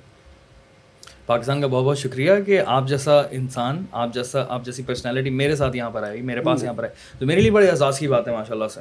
پاکستان 1.27 1.61
کا 1.61 1.67
بہت 1.67 1.85
بہت 1.85 1.99
شکریہ 1.99 2.33
کہ 2.47 2.61
آپ 2.67 2.89
جیسا 2.89 3.21
انسان 3.31 3.85
آپ 3.93 4.15
جیسا 4.15 4.45
آپ 4.49 4.65
جیسی 4.65 4.83
پرسنالٹی 4.83 5.31
میرے 5.31 5.57
ساتھ 5.57 5.77
یہاں 5.77 5.91
پر 5.91 6.03
آئی 6.03 6.23
میرے 6.23 6.41
پاس 6.41 6.63
یہاں 6.63 6.75
پر 6.75 6.83
آئی۔ 6.83 6.93
تو 7.19 7.27
میرے 7.27 7.41
لیے 7.41 7.51
بڑے 7.51 7.69
احساس 7.69 7.99
کی 7.99 8.09
بات 8.09 8.29
ہے 8.29 8.33
ماشاء 8.33 8.55
اللہ 8.55 8.69
سے 8.75 8.81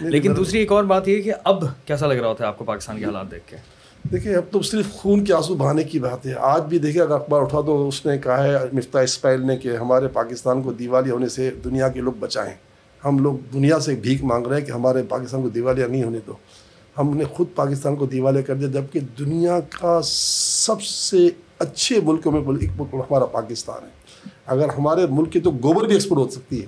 لیکن 0.00 0.36
دوسری 0.36 0.58
ایک 0.58 0.72
اور 0.72 0.84
بات 0.84 1.08
یہ 1.08 1.22
کہ 1.22 1.32
اب 1.44 1.64
کیسا 1.84 2.06
لگ 2.06 2.14
رہا 2.14 2.28
ہوتا 2.28 2.44
ہے 2.44 2.48
آپ 2.48 2.58
کو 2.58 2.64
پاکستان 2.64 2.98
کے 2.98 3.04
حالات 3.04 3.30
دیکھ 3.30 3.50
کے؟ 3.50 3.56
دیکھیں 4.12 4.34
اب 4.34 4.42
تو 4.50 4.62
صرف 4.62 4.92
خون 4.92 5.24
کے 5.24 5.32
آنسو 5.32 5.54
بہانے 5.54 5.84
کی 5.84 5.98
بات 5.98 6.26
ہے۔ 6.26 6.34
آج 6.38 6.62
بھی 6.62 6.78
دیکھیں 6.78 7.02
اگر 7.02 7.10
اخبار 7.10 7.42
اٹھا 7.42 7.60
تو 7.60 7.88
اس 7.88 8.06
نے 8.06 8.18
کہا 8.18 8.44
ہے 8.44 8.52
مفتاح 8.72 9.02
اسپائل 9.02 9.46
نے 9.46 9.56
کہ 9.56 9.76
ہمارے 9.76 10.08
پاکستان 10.08 10.62
کو 10.62 10.72
دیوالی 10.72 11.10
ہونے 11.10 11.28
سے 11.28 11.50
دنیا 11.64 11.88
کے 11.88 12.00
لوگ 12.00 12.12
بچائیں۔ 12.20 12.54
ہم 13.04 13.18
لوگ 13.18 13.34
دنیا 13.52 13.80
سے 13.80 13.94
بھیک 13.94 14.24
مانگ 14.24 14.46
رہے 14.46 14.58
ہیں 14.58 14.66
کہ 14.66 14.72
ہمارے 14.72 15.02
پاکستان 15.02 15.42
کو 15.42 15.48
دیوالیاں 15.48 15.88
نہیں 15.88 16.04
ہونے 16.04 16.18
دو۔ 16.26 16.32
ہم 16.98 17.16
نے 17.16 17.24
خود 17.24 17.46
پاکستان 17.54 17.96
کو 17.96 18.06
دیوالیہ 18.06 18.42
کر 18.42 18.54
دیا 18.54 18.68
جبکہ 18.68 19.00
دنیا 19.18 19.60
کا 19.80 20.00
سب 20.04 20.82
سے 20.82 21.28
اچھے 21.58 22.00
ملکوں 22.00 22.32
میں 22.32 22.40
ایک 22.40 22.48
ملک 22.48 22.94
ہمارا 22.94 23.24
پاکستان 23.24 23.84
ہے۔ 23.84 23.90
اگر 24.46 24.68
ہمارے 24.68 25.00
ملک 25.10 25.32
کی 25.32 25.40
تو 25.40 25.50
گوبر 25.50 25.84
بھی 25.84 25.92
ایکسپورٹ 25.92 26.18
ہو 26.20 26.28
سکتی 26.28 26.60
ہے 26.60 26.66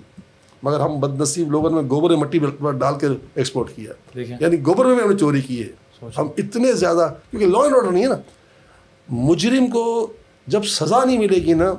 مگر 0.63 0.81
ہم 0.81 1.01
بد 1.01 1.21
نصیب 1.21 1.51
لوگوں 1.51 1.83
نے 1.83 1.89
گوبر 1.91 2.17
مٹی 2.17 2.39
ڈال 2.79 2.95
کر 2.99 3.09
ایکسپورٹ 3.35 3.69
کیا۔ 3.77 3.93
یعنی 4.41 4.67
گوبر 4.67 4.85
میں 4.85 4.97
ہم 5.05 5.11
نے 5.11 5.19
چوری 5.19 5.41
کی 5.41 5.63
ہے۔ 5.63 5.86
ہم 6.03 6.29
اتنے 6.39 6.73
زیادہ 6.73 7.15
کیونکہ 7.31 7.47
لا 7.47 7.59
اینڈ 7.59 7.75
آرڈر 7.77 7.91
نہیں 7.93 8.03
ہے 8.03 8.09
نا۔ 8.09 8.17
مجرم 9.09 9.71
کو 9.71 10.13
جب 10.47 10.65
سزا 10.65 11.05
نہیں 11.05 11.19
ملے 11.19 11.37
گی 11.37 11.53
نا 11.53 11.73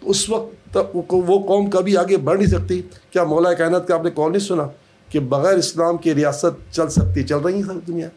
تو 0.00 0.10
اس 0.10 0.30
وقت 0.30 0.78
وہ 1.12 1.46
قوم 1.48 1.70
کبھی 1.70 1.96
آگے 1.96 2.16
بڑھ 2.16 2.38
نہیں 2.38 2.48
سکتی۔ 2.48 2.82
کیا 3.10 3.24
مولا 3.24 3.52
کائنات 3.52 3.88
کا 3.88 3.94
آپ 3.94 4.04
نے 4.04 4.10
کون 4.10 4.32
نہیں 4.32 4.40
سنا 4.40 4.68
کہ 5.08 5.20
بغیر 5.20 5.54
اسلام 5.54 5.96
کی 5.96 6.14
ریاست 6.14 6.74
چل 6.74 6.88
سکتی 6.88 7.22
چل 7.22 7.36
رہی 7.36 7.58
ہے 7.58 7.80
دنیا۔ 7.86 8.08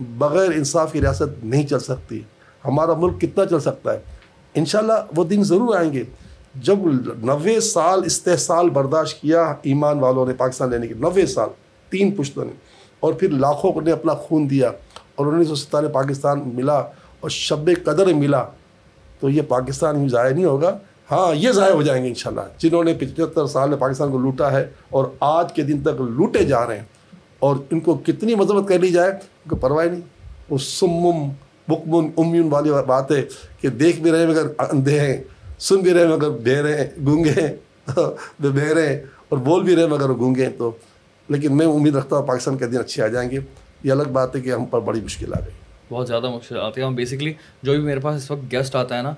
بغیر 0.00 0.50
انصاف 0.50 0.92
کی 0.92 1.00
ریاست 1.00 1.44
نہیں 1.44 1.66
چل 1.66 1.78
سکتی۔ 1.78 2.22
ہمارا 2.64 2.92
ملک 2.94 3.20
کتنا 3.20 3.46
چل 3.46 3.60
سکتا 3.60 3.92
ہے۔ 3.92 3.98
انشاءاللہ 4.54 4.92
وہ 5.16 5.24
دن 5.24 5.42
ضرور 5.42 5.76
آئیں 5.76 5.92
گے۔ 5.92 6.04
جب 6.54 6.78
نوے 7.22 7.60
سال 7.60 8.02
استحصال 8.06 8.70
برداشت 8.70 9.20
کیا 9.20 9.54
ایمان 9.62 9.98
والوں 9.98 10.26
نے 10.26 10.32
پاکستان 10.34 10.70
لینے 10.70 10.86
کے 10.86 10.94
نوے 10.94 11.26
سال 11.26 11.48
تین 11.90 12.10
پشتوں 12.10 12.44
نے۔ 12.44 12.69
اور 13.00 13.12
پھر 13.12 13.28
لاکھوں 13.28 13.82
نے 13.82 13.92
اپنا 13.92 14.14
خون 14.14 14.50
دیا 14.50 14.70
اور 15.14 15.26
انیس 15.26 15.48
سو 15.48 15.54
ستانے 15.54 15.88
پاکستان 15.88 16.42
ملا 16.54 16.78
اور 17.20 17.30
شب 17.30 17.70
قدر 17.84 18.06
ملا، 18.06 18.44
تو 19.20 19.30
یہ 19.30 19.42
پاکستان 19.42 20.02
ہی 20.02 20.08
ضائع 20.08 20.34
نہیں 20.34 20.44
ہوگا۔ 20.44 20.78
ہاں 21.10 21.34
یہ 21.34 21.52
ضائع 21.52 21.72
ہو 21.72 21.82
جائیں 21.82 22.02
گے 22.02 22.08
انشاءاللہ۔ 22.08 22.40
جنہوں 22.58 22.84
نے 22.84 22.94
پچہتر 22.94 23.46
سال 23.46 23.68
میں 23.68 23.76
پاکستان 23.76 24.10
کو 24.12 24.18
لوٹا 24.18 24.52
ہے 24.52 24.70
اور 24.90 25.04
آج 25.20 25.52
کے 25.52 25.62
دن 25.62 25.82
تک 25.82 26.00
لوٹے 26.00 26.44
جا 26.44 26.66
رہے 26.66 26.76
ہیں 26.76 26.84
اور 27.38 27.56
ان 27.70 27.80
کو 27.80 27.94
کتنی 27.94 28.34
مذمت 28.34 28.68
کر 28.68 28.78
لی 28.78 28.88
جائے، 28.88 29.10
ان 29.10 29.48
کو 29.48 29.56
پرواہ 29.56 29.86
نہیں۔ 29.86 30.00
وہ 30.50 30.58
سمم 30.58 31.28
بکمن 31.68 32.10
امیون 32.18 32.48
والی 32.50 32.70
بات 32.86 33.12
ہے 33.12 33.22
کہ 33.60 33.68
دیکھ 33.68 34.00
بھی 34.00 34.10
رہے 34.10 34.26
مگر 34.26 34.46
اندھے 34.58 35.00
ہیں، 35.00 35.22
سن 35.58 35.76
بھی 35.76 35.94
رہے 35.94 36.06
مگر 36.06 36.30
بہرے 36.30 36.74
ہیں، 36.74 36.86
گونگے 37.06 37.30
ہیں 37.30 37.56
بہرے 38.40 38.88
ہیں 38.88 39.02
اور 39.28 39.38
بول 39.38 39.62
بھی 39.62 39.76
رہے 39.76 39.86
مگر 39.86 40.08
گونگے 40.08 40.44
ہیں۔ 40.44 40.52
تو 40.58 40.70
لیکن 41.30 41.56
میں 41.56 41.66
امید 41.66 41.96
رکھتا 41.96 42.16
ہوں 42.16 42.26
پاکستان 42.26 42.58
کے 42.58 42.66
دن 42.66 42.78
اچھے 42.78 43.02
آ 43.02 43.06
جائیں 43.06 43.30
گے۔ 43.30 43.38
یہ 43.84 43.92
الگ 43.92 44.08
بات 44.12 44.36
ہے 44.36 44.40
کہ 44.40 44.52
ہم 44.52 44.64
پر 44.64 44.80
بڑی 44.80 45.00
مشکل 45.00 45.34
آ 45.34 45.40
گئی۔ 45.40 45.54
بہت 45.88 46.08
زیادہ 46.08 46.30
مشکل 46.30 46.58
آتی 46.60 46.80
ہے۔ 46.80 46.90
بیسکلی 46.90 47.32
جو 47.62 47.72
بھی 47.72 47.80
میرے 47.80 48.00
پاس 48.00 48.16
اس 48.16 48.30
وقت 48.30 48.52
گیسٹ 48.52 48.76
آتا 48.76 48.96
ہے 48.96 49.02
نا 49.02 49.14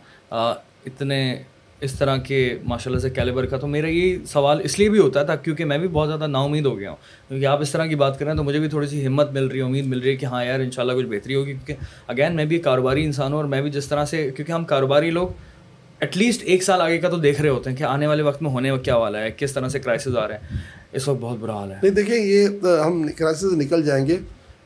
اتنے 0.86 1.42
اس 1.80 1.92
طرح 1.92 2.16
کے 2.16 2.58
ماشاء 2.64 2.90
اللہ 2.90 3.00
سے 3.00 3.10
کیلیبر 3.10 3.46
کا 3.46 3.56
تو 3.56 3.66
میرا 3.66 3.86
یہ 3.86 4.16
سوال 4.26 4.60
اس 4.64 4.78
لیے 4.78 4.88
بھی 4.90 4.98
ہوتا 4.98 5.22
تھا 5.22 5.36
کیونکہ 5.36 5.64
میں 5.64 5.78
بھی 5.78 5.88
بہت 5.88 6.08
زیادہ 6.08 6.26
نا 6.26 6.38
امید 6.38 6.66
ہو 6.66 6.78
گیا 6.78 6.90
ہوں۔ 6.90 6.96
کیونکہ 7.28 7.46
آپ 7.46 7.60
اس 7.60 7.70
طرح 7.70 7.86
کی 7.86 7.94
بات 7.94 8.18
کریں 8.18 8.34
تو 8.34 8.42
مجھے 8.42 8.58
بھی 8.58 8.68
تھوڑی 8.68 8.86
سی 8.86 9.06
ہمت 9.06 9.32
مل 9.32 9.46
رہی 9.46 9.58
ہے، 9.58 9.62
امید 9.62 9.86
مل 9.86 9.98
رہی 9.98 10.10
ہے 10.10 10.16
کہ 10.16 10.26
ہاں 10.26 10.44
یار 10.44 10.60
ان 10.60 10.70
شاء 10.70 10.82
اللہ 10.82 10.92
کچھ 10.92 11.06
بہتری 11.06 11.34
ہوگی۔ 11.34 11.52
کیونکہ 11.52 11.74
اگین 12.06 12.36
میں 12.36 12.44
بھی 12.44 12.58
کاروباری 12.58 13.04
انسان 13.04 13.32
ہوں 13.32 13.40
اور 13.40 13.44
میں 13.44 13.62
بھی 13.62 13.70
جس 13.70 13.86
طرح 13.86 14.04
سے، 14.04 14.30
کیونکہ 14.36 14.52
ہم 14.52 14.64
کاروباری 14.64 15.10
لوگ 15.10 15.28
ایٹ 16.00 16.16
لیسٹ 16.16 16.42
ایک 16.44 16.62
سال 16.62 16.80
آگے 16.80 16.98
کا 16.98 17.08
تو 17.08 17.16
دیکھ 17.16 17.40
رہے 17.40 17.48
ہوتے 17.48 17.70
ہیں 17.70 17.76
کہ 17.76 17.84
آنے 17.84 18.06
والے 18.06 18.22
وقت 18.22 18.42
میں 18.42 18.50
ہونے 18.50 18.70
کیا 18.84 18.96
والا 18.96 19.20
ہے، 19.20 19.30
کس 19.36 19.52
طرح 19.52 19.68
سے 19.68 19.78
کرائسز 19.78 20.16
آ 20.16 20.28
رہے 20.28 20.34
ہیں۔ 20.34 20.81
اس 20.92 21.08
وقت 21.08 21.18
بہت 21.20 21.38
برا 21.38 21.54
حال 21.54 21.70
ہے۔ 21.70 21.76
نہیں 21.82 21.94
دیکھیں 21.94 22.16
یہ 22.16 22.48
ہم 22.86 23.06
کرائسز 23.16 23.52
نکل 23.52 23.82
جائیں 23.82 24.06
گے۔ 24.06 24.16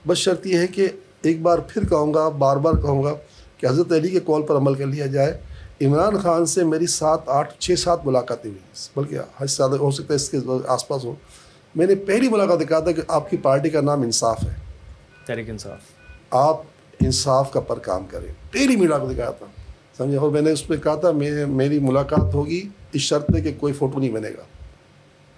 بس 0.06 0.18
شرط 0.18 0.46
یہ 0.46 0.58
ہے 0.58 0.66
کہ 0.66 0.88
ایک 1.22 1.42
بار 1.42 1.58
پھر 1.58 1.86
کہوں 1.86 2.14
گا 2.14 2.28
بار 2.28 2.56
بار 2.56 2.72
کہوں 2.72 3.04
گا 3.04 3.14
کہ 3.56 3.66
حضرت 3.66 3.92
علی 3.92 4.08
کے 4.08 4.20
کال 4.26 4.42
پر 4.42 4.56
عمل 4.56 4.74
کر 4.74 4.86
لیا 4.86 5.06
جائے۔ 5.06 5.40
عمران 5.80 6.18
خان 6.18 6.46
سے 6.46 6.64
میری 6.64 6.86
سات 6.86 7.20
آٹھ 7.26 7.54
چھ 7.58 7.78
سات 7.78 8.06
ملاقاتیں 8.06 8.50
ہوئی 8.50 8.88
بلکہ 8.96 9.18
حج 9.38 9.48
سے 9.50 9.56
زیادہ 9.56 9.76
ہو 9.76 9.90
سکتا 9.90 10.06
ہے 10.10 10.14
اس 10.14 10.30
کے 10.30 10.38
آس 10.68 10.88
پاس 10.88 11.04
ہو 11.04 11.14
میں 11.74 11.86
نے 11.86 11.94
پہلی 11.94 12.28
ملاقات 12.28 12.68
کہا 12.68 12.80
تھا 12.80 12.92
کہ 12.92 13.02
آپ 13.08 13.30
کی 13.30 13.36
پارٹی 13.36 13.70
کا 13.70 13.80
نام 13.80 14.02
انصاف 14.02 14.42
ہے۔ 14.42 14.54
تحریک 15.26 15.50
انصاف۔ 15.50 15.78
آپ 16.30 16.56
انصاف 17.00 17.52
کا 17.52 17.60
پر 17.60 17.78
کام 17.78 18.06
کریں۔ 18.10 18.32
پہلی 18.52 18.76
ملاقات 18.76 19.16
کہا 19.16 19.30
تھا۔ 19.30 19.46
سمجھے؟ 19.96 20.16
اور 20.16 20.30
میں 20.30 20.42
نے 20.42 20.50
اس 20.50 20.66
پہ 20.66 20.76
کہا 20.76 20.94
تھا 20.94 21.10
میری 21.46 21.78
ملاقات 21.78 22.34
ہوگی 22.34 22.68
اس 22.92 23.00
شرط 23.00 23.26
پہ 23.26 23.40
کہ 23.40 23.52
کوئی 23.58 23.72
فوٹو 23.72 23.98
نہیں 23.98 24.10
بنے 24.10 24.28
گا۔ 24.28 24.42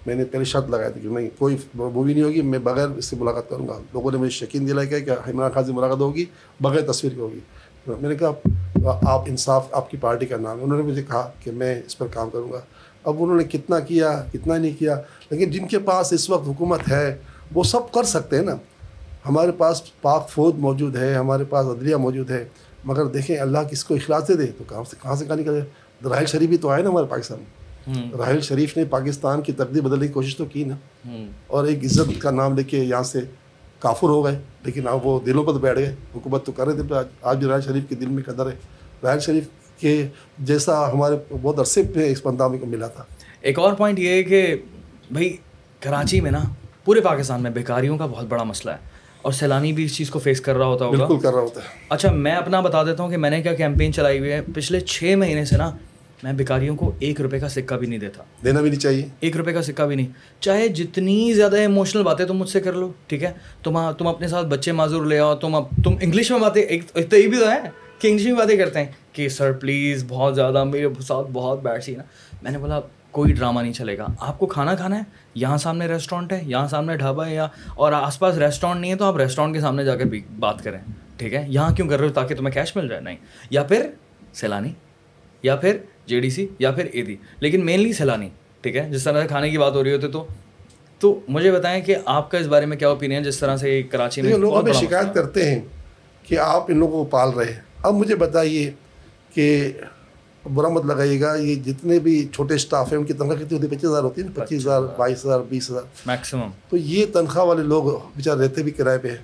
میں 0.05 0.15
نے 0.15 0.25
پہلے 0.25 0.43
شرط 0.43 0.69
لگائی 0.69 0.93
تھی 0.93 1.01
کہ 1.01 1.09
نہیں 1.09 1.29
کوئی 1.37 1.57
مووی 1.73 2.13
نہیں 2.13 2.23
ہوگی، 2.23 2.41
میں 2.41 2.59
بغیر 2.59 2.87
اس 2.87 3.05
سے 3.05 3.15
ملاقات 3.15 3.49
کروں 3.49 3.67
گا۔ 3.67 3.79
لوگوں 3.93 4.11
نے 4.11 4.17
مجھے 4.17 4.31
شکین 4.31 4.67
دلایا 4.67 4.99
کہ 4.99 5.11
عمران 5.11 5.51
خان 5.51 5.65
سے 5.65 5.71
ملاقات 5.71 5.97
ہوگی، 5.97 6.25
بغیر 6.61 6.91
تصویر 6.91 7.13
کی 7.13 7.19
ہوگی۔ 7.19 7.39
میں 7.87 8.09
نے 8.09 8.15
کہا، 8.15 8.31
آپ 9.01 9.21
انصاف، 9.27 9.67
آپ 9.71 9.91
کی 9.91 9.97
پارٹی 9.97 10.25
کا 10.25 10.37
نام۔ 10.37 10.57
ہے 10.57 10.63
انہوں 10.63 10.77
نے 10.77 10.83
مجھے 10.83 11.03
کہا 11.03 11.31
کہ 11.43 11.51
میں 11.51 11.81
اس 11.85 11.97
پر 11.97 12.07
کام 12.07 12.29
کروں 12.29 12.51
گا۔ 12.51 12.59
اب 13.03 13.15
انہوں 13.19 13.37
نے 13.37 13.43
کتنا 13.43 13.79
کیا، 13.79 14.23
کتنا 14.33 14.57
نہیں 14.57 14.79
کیا، 14.79 15.01
لیکن 15.29 15.51
جن 15.51 15.67
کے 15.67 15.79
پاس 15.79 16.13
اس 16.13 16.29
وقت 16.29 16.47
حکومت 16.47 16.79
ہے، 16.91 17.17
وہ 17.53 17.63
سب 17.63 17.91
کر 17.91 18.03
سکتے 18.03 18.35
ہیں 18.35 18.43
نا۔ 18.43 18.55
ہمارے 19.29 19.51
پاس 19.51 20.01
پاک 20.01 20.29
فوج 20.29 20.55
موجود 20.57 20.95
ہے، 20.95 21.13
ہمارے 21.13 21.43
پاس 21.43 21.65
عدلیہ 21.65 21.95
موجود 21.95 22.31
ہے، 22.31 22.47
مگر 22.83 23.05
دیکھیں 23.05 23.37
اللہ 23.37 23.59
کس 23.71 23.85
کو 23.85 23.95
اخلاص 23.95 24.27
دے 24.27 24.33
دے 24.33 24.45
تو 24.57 24.63
کہاں 24.69 24.83
سے 24.89 24.95
کہاں 25.03 25.15
سے 25.15 25.25
کہاں 25.25 25.37
نکلے؟ 25.37 25.61
درائل 26.03 26.25
شریف 26.25 26.49
بھی 26.49 26.57
تو 26.57 26.69
آئے 26.69 26.83
نا 26.83 26.89
ہمارے 26.89 27.05
پاکستان 27.05 27.37
میں۔ 27.37 27.58
راہل 27.97 28.41
شریف 28.41 28.77
نے 28.77 28.85
پاکستان 28.85 29.41
کی 29.41 29.51
تقدیر 29.51 29.81
بدلنے 29.81 30.07
کی 30.07 30.13
کوشش 30.13 30.37
تو 30.37 30.45
کی 30.45 30.63
نا۔ 30.63 30.75
اور 31.47 31.65
ایک 31.65 31.83
عزت 31.83 32.21
کا 32.21 32.31
نام 32.31 32.57
لے 32.57 32.63
کے 32.63 32.77
یہاں 32.77 33.03
سے 33.03 33.19
کافر 33.79 34.07
ہو 34.07 34.25
گئے 34.25 34.39
لیکن 34.65 34.87
اب 34.87 35.07
وہ 35.07 35.19
دلوں 35.19 35.43
پر 35.43 35.53
بیٹھ 35.53 35.77
گئے۔ 35.77 35.95
حکومت 36.15 36.45
تو 36.45 36.51
کر 36.51 36.67
رہے 36.67 36.81
تھے 36.81 36.95
آج 37.21 37.37
بھی 37.37 37.47
راہل 37.47 37.61
شریف 37.61 37.83
کے 37.89 37.95
دل 37.95 38.05
میں 38.05 38.23
قدر 38.23 38.45
ہے۔ 38.45 38.55
راہل 39.03 39.19
شریف 39.19 39.47
کے 39.79 40.07
جیسا 40.39 40.91
ہمارے 40.91 41.15
بہت 41.41 41.59
عرصے 41.59 41.83
پہ 41.83 42.11
اس 42.11 42.25
بندہ 42.25 42.47
کو 42.61 42.65
ملا 42.65 42.87
تھا۔ 42.87 43.03
ایک 43.41 43.59
اور 43.59 43.73
پوائنٹ 43.73 43.99
یہ 43.99 44.09
ہے 44.09 44.23
کہ 44.23 44.55
بھائی 45.11 45.37
کراچی 45.79 46.21
میں 46.21 46.31
نا 46.31 46.43
پورے 46.85 47.01
پاکستان 47.01 47.43
میں 47.43 47.51
بیکاریوں 47.51 47.97
کا 47.97 48.05
بہت 48.05 48.25
بڑا 48.25 48.43
مسئلہ 48.43 48.71
ہے۔ 48.71 48.99
اور 49.21 49.31
سیلانی 49.31 49.73
بھی 49.73 49.85
اس 49.85 49.95
چیز 49.95 50.09
کو 50.09 50.19
فیس 50.19 50.41
کر 50.41 50.55
رہا 50.57 50.65
ہوتا 50.65 50.85
ہوگا۔ 50.85 50.97
بالکل 50.97 51.23
کر 51.23 51.33
رہا 51.33 51.41
ہوتا 51.41 51.61
ہے۔ 51.61 51.65
اچھا 51.89 52.11
میں 52.11 52.31
اپنا 52.31 52.59
بتا 52.59 52.83
دیتا 52.83 53.03
ہوں 53.03 53.09
کہ 53.09 53.17
میں 53.17 53.29
نے 53.29 53.41
کیا 53.41 53.53
کیمپین 53.53 53.93
چلائی 53.93 54.19
ہوئی 54.19 54.31
ہے؟ 54.31 54.41
پچھلے 54.55 54.79
چھ 54.79 55.13
مہینے 55.17 55.45
سے 55.45 55.57
نا 55.57 55.71
میں 56.23 56.33
بیکاریوں 56.33 56.75
کو 56.75 56.91
ایک 56.99 57.21
روپے 57.21 57.39
کا 57.39 57.49
سکہ 57.49 57.75
بھی 57.75 57.87
نہیں 57.87 57.99
دیتا۔ 57.99 58.23
دینا 58.43 58.61
بھی 58.61 58.69
نہیں 58.69 58.79
چاہیے۔ 58.79 59.05
ایک 59.19 59.37
روپے 59.37 59.53
کا 59.53 59.61
سکہ 59.61 59.83
بھی 59.83 59.95
نہیں۔ 59.95 60.07
چاہے 60.39 60.67
جتنی 60.67 61.33
زیادہ 61.33 61.55
ایموشنل 61.55 62.03
باتیں 62.03 62.25
تم 62.25 62.37
مجھ 62.37 62.49
سے 62.49 62.59
کر 62.59 62.73
لو 62.73 62.91
ٹھیک 63.07 63.23
ہے؟ 63.23 63.31
تم 63.63 63.91
تم 63.97 64.07
اپنے 64.07 64.27
ساتھ 64.27 64.47
بچے 64.47 64.71
معذور 64.71 65.05
لے 65.05 65.19
آؤ 65.19 65.35
تم 65.35 65.59
تم 65.83 65.95
انگلش 66.01 66.31
میں 66.31 66.39
باتیں 66.39 66.61
ایک 66.61 66.83
تو 66.93 67.17
یہ 67.17 67.27
بھی 67.27 67.37
تو 67.37 67.51
ہے 67.51 67.57
کہ 67.99 68.07
انگلش 68.07 68.25
میں 68.25 68.33
باتیں 68.33 68.57
کرتے 68.57 68.79
ہیں 68.79 68.91
کہ 69.13 69.29
سر 69.29 69.51
پلیز 69.51 70.05
بہت 70.07 70.35
زیادہ 70.35 70.63
میرے 70.63 70.87
ساتھ 71.07 71.27
بہت 71.33 71.63
بیڈ 71.63 71.83
سی 71.83 71.95
نا 71.95 72.03
میں 72.41 72.51
نے 72.51 72.57
بولا 72.57 72.79
کوئی 73.11 73.33
ڈرامہ 73.33 73.61
نہیں 73.61 73.73
چلے 73.73 73.97
گا۔ 73.97 74.07
آپ 74.19 74.39
کو 74.39 74.45
کھانا 74.45 74.75
کھانا 74.75 74.97
ہے؟ 74.97 75.03
یہاں 75.35 75.57
سامنے 75.57 75.87
ریسٹورینٹ 75.87 76.33
ہے 76.33 76.41
یہاں 76.45 76.67
سامنے 76.67 76.97
ڈھابا 76.97 77.27
ہے 77.27 77.35
یا 77.35 77.47
اور 77.75 77.93
آس 77.93 78.19
پاس 78.19 78.37
ریسٹورینٹ 78.37 78.81
نہیں 78.81 78.91
ہے 78.91 78.95
تو 78.95 79.05
آپ 79.05 79.17
ریسٹورینٹ 79.17 79.55
کے 79.55 79.61
سامنے 79.61 79.85
جا 79.85 79.95
کر 79.95 80.05
بھی 80.05 80.21
بات 80.39 80.63
کریں۔ 80.63 80.79
ٹھیک 81.17 81.33
ہے؟ 81.33 81.45
یہاں 81.47 81.75
کیوں 81.75 81.89
کر 81.89 81.99
رہے 81.99 82.07
ہو 82.07 82.13
تاکہ 82.13 82.35
تمہیں 82.35 82.53
کیش 82.53 82.75
مل 82.75 82.87
جائے؟ 82.87 83.01
نہیں۔ 83.01 83.17
یا 83.49 83.63
پھر 83.63 83.89
سیلانی 84.33 84.73
یا 85.43 85.55
پھر 85.55 85.77
جے 86.09 86.19
ڈی 86.19 86.29
سی 86.29 86.47
یا 86.59 86.71
پھر 86.71 86.85
اے 86.91 87.01
ڈی 87.01 87.15
لیکن 87.39 87.65
مینلی 87.65 87.93
سیلانی 87.93 88.29
ٹھیک 88.61 88.75
ہے؟ 88.75 88.87
جس 88.89 89.03
طرح 89.03 89.21
سے 89.21 89.27
کھانے 89.27 89.49
کی 89.49 89.57
بات 89.57 89.73
ہو 89.73 89.83
رہی 89.83 89.93
ہوتی 89.93 90.07
تو 90.07 90.25
تو 91.01 91.19
مجھے 91.27 91.51
بتائیں 91.51 91.81
کہ 91.81 91.95
آپ 92.05 92.31
کا 92.31 92.37
اس 92.37 92.47
بارے 92.47 92.65
میں 92.65 92.77
کیا 92.77 92.89
اوپینین 92.89 93.23
جس 93.23 93.37
طرح 93.39 93.57
سے 93.57 93.81
کراچی 93.83 94.21
میں 94.21 94.37
لوگ 94.37 94.57
ہمیں 94.57 94.73
شکایت 94.73 95.13
کرتے 95.13 95.49
ہیں 95.51 95.59
کہ 96.23 96.39
آپ 96.39 96.71
ان 96.71 96.77
لوگوں 96.77 97.03
کو 97.03 97.09
پال 97.09 97.29
رہے 97.29 97.45
ہیں۔ 97.45 97.59
اب 97.83 97.93
مجھے 97.93 98.15
بتائیے 98.15 98.71
کہ 99.33 99.71
برا 100.53 100.67
مت 100.67 100.85
لگائیے 100.85 101.19
گا 101.21 101.35
یہ 101.35 101.55
جتنے 101.55 101.99
بھی 101.99 102.27
چھوٹے 102.33 102.55
اسٹاف 102.55 102.91
ہیں 102.91 102.99
ان 102.99 103.05
کی 103.05 103.13
تنخواہ 103.13 103.35
کتنی 103.35 103.57
ہوتی 103.57 103.67
ہے؟ 103.67 103.71
پچیس 103.71 103.89
ہزار 103.89 104.03
ہوتی 104.03 104.21
ہے 104.21 104.25
نا؟ 104.27 104.43
پچیس 104.43 104.61
ہزار 104.61 104.81
بائیس 104.97 105.25
ہزار 105.25 105.39
بیس 105.49 105.69
ہزار۔ 105.71 105.83
میکسیمم 106.05 106.49
تو 106.69 106.77
یہ 106.77 107.05
تنخواہ 107.13 107.45
والے 107.45 107.63
لوگ 107.63 107.83
بیچار 108.15 108.37
رہتے 108.37 108.63
بھی 108.63 108.71
کرائے 108.71 108.97
پہ 108.97 109.15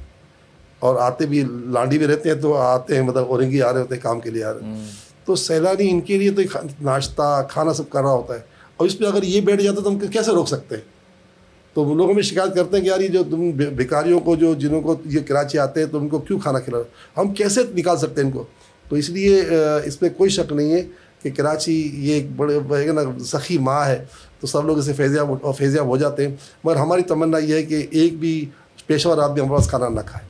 اور 0.79 0.95
آتے 1.01 1.25
بھی 1.25 1.43
لانڈی 1.71 1.97
میں 1.97 2.07
رہتے 2.07 2.29
ہیں 2.29 2.35
تو 2.35 2.53
آتے 2.57 2.95
ہیں 2.95 3.01
مطلب 3.01 3.25
اورنگی 3.27 3.61
آ 3.61 3.73
رہے 3.73 3.81
ہوتے 3.81 3.95
ہیں 3.95 4.01
کام 4.01 4.19
کے 4.19 4.29
لیے 4.29 4.43
آ 4.43 4.53
رہے 4.53 4.59
ہیں۔ 4.63 4.85
تو 5.25 5.35
سیلانی 5.35 5.89
ان 5.89 6.01
کے 6.01 6.17
لیے 6.17 6.31
تو 6.31 6.41
ناشتہ، 6.81 7.47
کھانا 7.49 7.73
سب 7.73 7.89
کر 7.89 8.01
رہا 8.01 8.13
ہوتا 8.13 8.33
ہے۔ 8.33 8.39
اور 8.77 8.87
اس 8.87 8.97
پہ 8.97 9.05
اگر 9.05 9.23
یہ 9.23 9.41
بیٹھ 9.41 9.61
جاتا 9.61 9.81
تو 9.81 9.89
ہم 9.89 9.99
کیسے 9.99 10.31
روک 10.31 10.47
سکتے؟ 10.47 10.75
ہیں 10.75 10.95
تو 11.73 11.85
وہ 11.85 11.95
لوگ 11.95 12.11
ہمیں 12.11 12.21
شکایت 12.21 12.55
کرتے 12.55 12.77
ہیں 12.77 12.83
کہ 12.83 12.89
یار 12.89 12.99
یہ 12.99 13.07
جو 13.07 13.23
تم 13.23 13.51
بیکاریوں 13.51 14.19
کو 14.19 14.35
جو 14.35 14.53
جنہوں 14.53 14.81
کو 14.81 14.95
یہ 15.05 15.19
کراچی 15.19 15.57
آتے 15.57 15.79
ہیں 15.79 15.87
تو 15.87 15.97
ان 15.97 16.07
کو 16.07 16.19
کیوں 16.19 16.39
کھانا 16.39 16.59
کھلا 16.59 16.77
ہم 17.17 17.33
کیسے 17.33 17.61
نکال 17.75 17.97
سکتے 17.97 18.21
ہیں 18.21 18.27
ان 18.27 18.31
کو؟ 18.31 18.43
تو 18.89 18.95
اس 18.95 19.09
لیے 19.09 19.43
اس 19.85 19.99
پہ 19.99 20.09
کوئی 20.09 20.29
شک 20.29 20.51
نہیں 20.51 20.71
ہے 20.71 20.83
کہ 21.23 21.31
کراچی 21.31 21.91
یہ 21.93 22.13
ایک 22.13 22.35
بڑے 22.35 22.91
نا، 22.91 23.01
سخی 23.25 23.57
ماں 23.57 23.85
ہے۔ 23.85 24.05
تو 24.39 24.47
سب 24.47 24.65
لوگ 24.65 24.77
اسے 24.77 24.93
فیضیاب 24.93 25.29
فیضیاب 25.57 25.85
ہو 25.85 25.97
جاتے 25.97 26.27
ہیں۔ 26.27 26.35
مگر 26.63 26.75
ہماری 26.75 27.01
تمنا 27.01 27.37
یہ 27.37 27.53
ہے 27.53 27.63
کہ 27.63 27.87
ایک 27.91 28.19
بھی 28.19 28.49
پیشہ 28.85 29.07
ور 29.07 29.17
آدمی 29.17 29.39
ہمارے 29.39 29.57
پاس 29.57 29.69
کھانا 29.69 29.89
نہ 29.89 29.99
کھائے۔ 30.05 30.27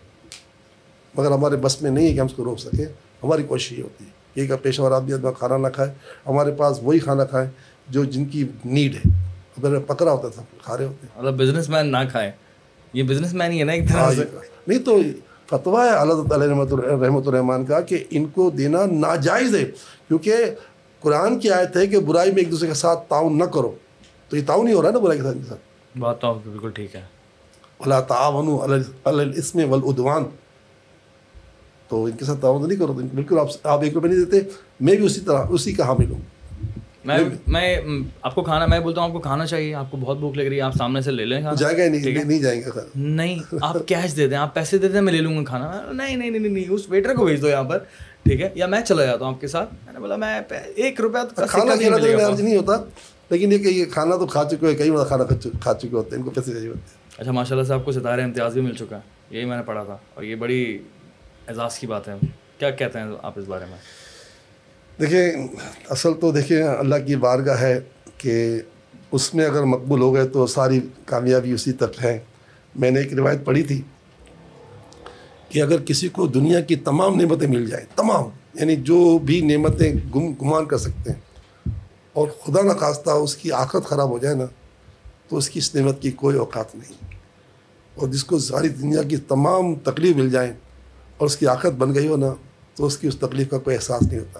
مگر 1.15 1.31
ہمارے 1.31 1.55
بس 1.55 1.81
میں 1.81 1.91
نہیں 1.91 2.07
ہے 2.07 2.13
کہ 2.13 2.19
ہم 2.19 2.25
اس 2.25 2.33
کو 2.33 2.43
روک 2.43 2.59
سکیں۔ 2.59 2.85
ہماری 3.23 3.43
کوشش 3.43 3.71
یہ 3.77 3.83
ہوتی 3.83 4.05
ہے۔ 4.05 4.24
کہ 4.35 4.41
ایک 4.41 4.51
پیشہ 4.61 4.81
ور 4.81 4.91
آدمی 4.91 5.11
کھانا 5.39 5.57
نہ 5.57 5.67
کھائے۔ 5.67 5.93
ہمارے 6.27 6.51
پاس 6.51 6.79
وہی 6.83 6.99
کھانا 6.99 7.25
کھائیں 7.25 7.49
جو 7.89 8.03
جن 8.03 8.25
کی 8.25 8.47
نیڈ 8.65 8.95
ہے۔ 8.95 9.09
اگر 9.57 9.79
پکڑا 9.79 10.11
ہوتا 10.11 10.27
تھا 10.27 10.43
کھا 10.63 10.77
رہے 10.77 10.85
ہوتے 10.85 11.07
مطلب 11.17 11.33
بزنس 11.39 11.69
مین 11.69 11.91
نہ 11.91 11.97
کھائے۔ 12.11 12.31
یہ 12.93 13.03
بزنس 13.03 13.33
مین 13.33 13.51
ہی 13.51 13.59
ہے 13.59 13.63
نا 13.63 13.71
ایک 13.71 13.89
طرح 13.89 14.13
سے۔ 14.13 14.23
نہیں 14.67 14.79
تو 14.79 14.97
فتویٰ 15.49 15.85
ہے 15.85 15.89
اللہ 15.89 16.27
تعالیٰ 16.29 16.47
رحمۃ 16.47 17.01
رحمۃ 17.01 17.27
الرحمان 17.27 17.65
کا 17.65 17.81
کہ 17.81 18.03
ان 18.09 18.25
کو 18.25 18.49
دینا 18.49 18.85
ناجائز 18.85 19.55
ہے۔ 19.55 19.65
کیونکہ 20.07 20.35
قرآن 20.99 21.39
کی 21.39 21.49
آیت 21.49 21.77
ہے 21.77 21.87
کہ 21.87 21.99
برائی 21.99 22.31
میں 22.31 22.37
ایک 22.37 22.51
دوسرے 22.51 22.67
کے 22.67 22.73
ساتھ 22.73 23.09
تعاون 23.09 23.39
نہ 23.39 23.43
کرو۔ 23.43 23.71
تو 24.29 24.37
یہ 24.37 24.41
تعاون 24.45 24.67
ہی 24.67 24.73
ہو 24.73 24.81
رہا 24.81 24.89
ہے 24.89 24.93
نا 24.93 24.99
برائی 24.99 25.19
کے 25.19 25.25
ساتھ 25.49 25.97
بات 25.97 26.25
بالکل 26.25 26.71
ٹھیک 26.71 26.95
ہے۔ 26.95 27.01
اللہ 27.79 28.01
تعاون 28.07 28.57
الاسم 29.03 29.59
والعدوان۔ 29.69 30.23
تو 31.87 32.05
ان 32.05 32.11
کے 32.11 32.25
ساتھ 32.25 32.41
تعاون 32.41 32.67
نہیں 32.67 32.79
کرو 32.79 32.93
بالکل 32.93 33.39
آپ 33.39 33.47
آپ 33.63 33.81
ایک 33.83 33.93
روپے 33.93 34.07
نہیں 34.07 34.25
دیتے 34.25 34.47
میں 34.79 34.95
بھی 34.95 35.05
اسی 35.05 35.19
طرح 35.19 35.43
اسی 35.49 35.73
کا 35.73 35.87
حامل 35.87 36.11
ہوں۔ 36.11 36.19
میں 37.05 37.17
میں 37.47 37.77
آپ 38.21 38.35
کو 38.35 38.41
کھانا 38.43 38.65
میں 38.65 38.79
بولتا 38.79 39.01
ہوں 39.01 39.07
آپ 39.07 39.13
کو 39.13 39.19
کھانا 39.19 39.45
چاہیے 39.45 39.73
آپ 39.75 39.91
کو 39.91 39.97
بہت 39.97 40.17
بھوک 40.17 40.37
لگ 40.37 40.41
رہی 40.41 40.55
ہے 40.57 40.61
آپ 40.61 40.75
سامنے 40.75 41.01
سے 41.01 41.11
لے 41.11 41.25
لیں 41.25 41.41
جائے 41.59 41.77
گا 41.77 41.83
نہیں 41.89 42.23
نہیں 42.25 42.39
جائیں 42.39 42.61
گے 42.61 42.69
نہیں 42.95 43.39
آپ 43.61 43.75
کیش 43.85 44.15
دے 44.17 44.27
دیں 44.27 44.37
آپ 44.37 44.53
پیسے 44.53 44.77
دے 44.77 44.87
دیں 44.87 45.01
میں 45.01 45.13
لے 45.13 45.19
لوں 45.19 45.37
گا 45.37 45.43
کھانا۔ 45.43 45.91
نہیں 45.91 46.15
نہیں 46.15 46.29
نہیں 46.29 46.49
نہیں 46.49 46.65
اس 46.69 46.89
ویٹر 46.89 47.13
کو 47.15 47.25
بھیج 47.25 47.41
دو 47.41 47.47
یہاں 47.47 47.63
پر 47.63 47.77
ٹھیک 48.23 48.41
ہے؟ 48.41 48.49
یا 48.55 48.65
میں 48.67 48.81
چلا 48.81 49.05
جاتا 49.05 49.25
ہوں 49.25 49.33
آپ 49.33 49.41
کے 49.41 49.47
ساتھ۔ 49.47 49.73
میں 49.85 49.93
نے 49.93 49.99
بولا 49.99 50.15
میں 50.15 50.39
ایک 50.75 51.01
روپیہ 51.01 51.45
کھانا 51.47 51.75
نہیں 51.75 52.57
ہوتا 52.57 52.77
لیکن 53.31 53.51
یہ 53.51 53.57
کہ 53.57 53.67
یہ 53.67 53.85
کھانا 53.85 54.15
تو 54.15 54.25
کھا 54.25 54.43
چکے 54.43 54.67
ہیں 54.67 54.77
کئی 54.77 54.91
بار 54.91 55.05
کھانا 55.05 55.23
کھا 55.59 55.73
چکے 55.73 55.95
ہوتے 55.95 56.09
ہیں 56.09 56.17
ان 56.17 56.23
کو 56.23 56.31
پیسے 56.31 56.53
چاہیے 56.53 56.67
ہوتے 56.67 56.79
ہیں۔ 56.79 57.03
اچھا 57.17 57.31
ماشاء 57.31 57.55
اللہ 57.55 57.67
سے 57.67 57.73
آپ 57.73 57.85
کو 57.85 57.91
ستارے 57.91 58.23
امتیاز 58.23 58.53
بھی 58.53 58.61
مل 58.61 58.73
چکا 58.73 58.95
ہے 58.95 59.01
یہی 59.37 59.45
میں 59.45 59.57
نے 59.57 59.63
پڑھا 59.63 59.83
تھا 59.83 59.97
اور 60.13 60.23
یہ 60.23 60.35
بڑی 60.35 60.77
اعزاز 61.47 61.77
کی 61.79 61.87
بات 61.87 62.07
ہے 62.07 62.13
کیا 62.57 62.69
کہتے 62.69 62.99
ہیں 62.99 63.05
آپ 63.23 63.33
اس 63.35 63.45
بارے 63.47 63.65
میں؟ 63.69 63.77
دیکھیں، 64.99 65.47
اصل 65.89 66.13
تو 66.13 66.31
دیکھیں، 66.31 66.63
اللہ 66.63 66.95
کی 67.07 67.15
بارگاہ 67.15 67.59
ہے 67.61 67.79
کہ 68.17 68.61
اس 69.11 69.33
میں 69.33 69.45
اگر 69.45 69.63
مقبول 69.63 70.01
ہو 70.01 70.13
گئے 70.13 70.27
تو 70.27 70.47
ساری 70.47 70.79
کامیابی 71.05 71.51
اسی 71.51 71.71
تک 71.71 72.03
ہے 72.03 72.17
میں 72.75 72.91
نے 72.91 72.99
ایک 72.99 73.13
روایت 73.13 73.45
پڑھی 73.45 73.63
تھی 73.63 73.81
کہ 75.49 75.61
اگر 75.61 75.81
کسی 75.81 76.09
کو 76.09 76.27
دنیا 76.27 76.59
کی 76.61 76.75
تمام 76.75 77.15
نعمتیں 77.15 77.47
مل 77.47 77.65
جائیں، 77.65 77.85
تمام 77.95 78.29
یعنی 78.53 78.75
جو 78.75 79.17
بھی 79.17 79.41
نعمتیں 79.41 79.93
گم، 80.15 80.33
گمان 80.41 80.65
کر 80.65 80.77
سکتے 80.77 81.11
ہیں 81.11 81.73
اور 82.13 82.27
خدا 82.27 82.61
نخواستہ 82.61 83.09
اس 83.09 83.35
کی 83.35 83.51
آخرت 83.51 83.85
خراب 83.85 84.09
ہو 84.09 84.17
جائے 84.17 84.35
نا، 84.35 84.45
تو 85.27 85.37
اس 85.37 85.49
کی 85.49 85.59
اس 85.59 85.75
نعمت 85.75 86.01
کی 86.01 86.11
کوئی 86.11 86.37
اوقات 86.37 86.75
نہیں۔ 86.75 87.13
اور 87.95 88.07
جس 88.07 88.23
کو 88.23 88.39
ساری 88.39 88.69
دنیا 88.69 89.03
کی 89.03 89.17
تمام 89.17 89.75
تکلیف 89.75 90.15
مل 90.15 90.29
جائیں 90.29 90.53
اور 91.17 91.25
اس 91.25 91.37
کی 91.37 91.47
آخرت 91.47 91.73
بن 91.73 91.95
گئی 91.95 92.07
ہو 92.07 92.17
نا 92.17 92.33
تو 92.75 92.85
اس 92.85 92.97
کی 92.97 93.07
اس 93.07 93.15
تکلیف 93.17 93.49
کا 93.49 93.57
کوئی 93.57 93.75
احساس 93.75 94.01
نہیں 94.01 94.19
ہوتا۔ 94.19 94.39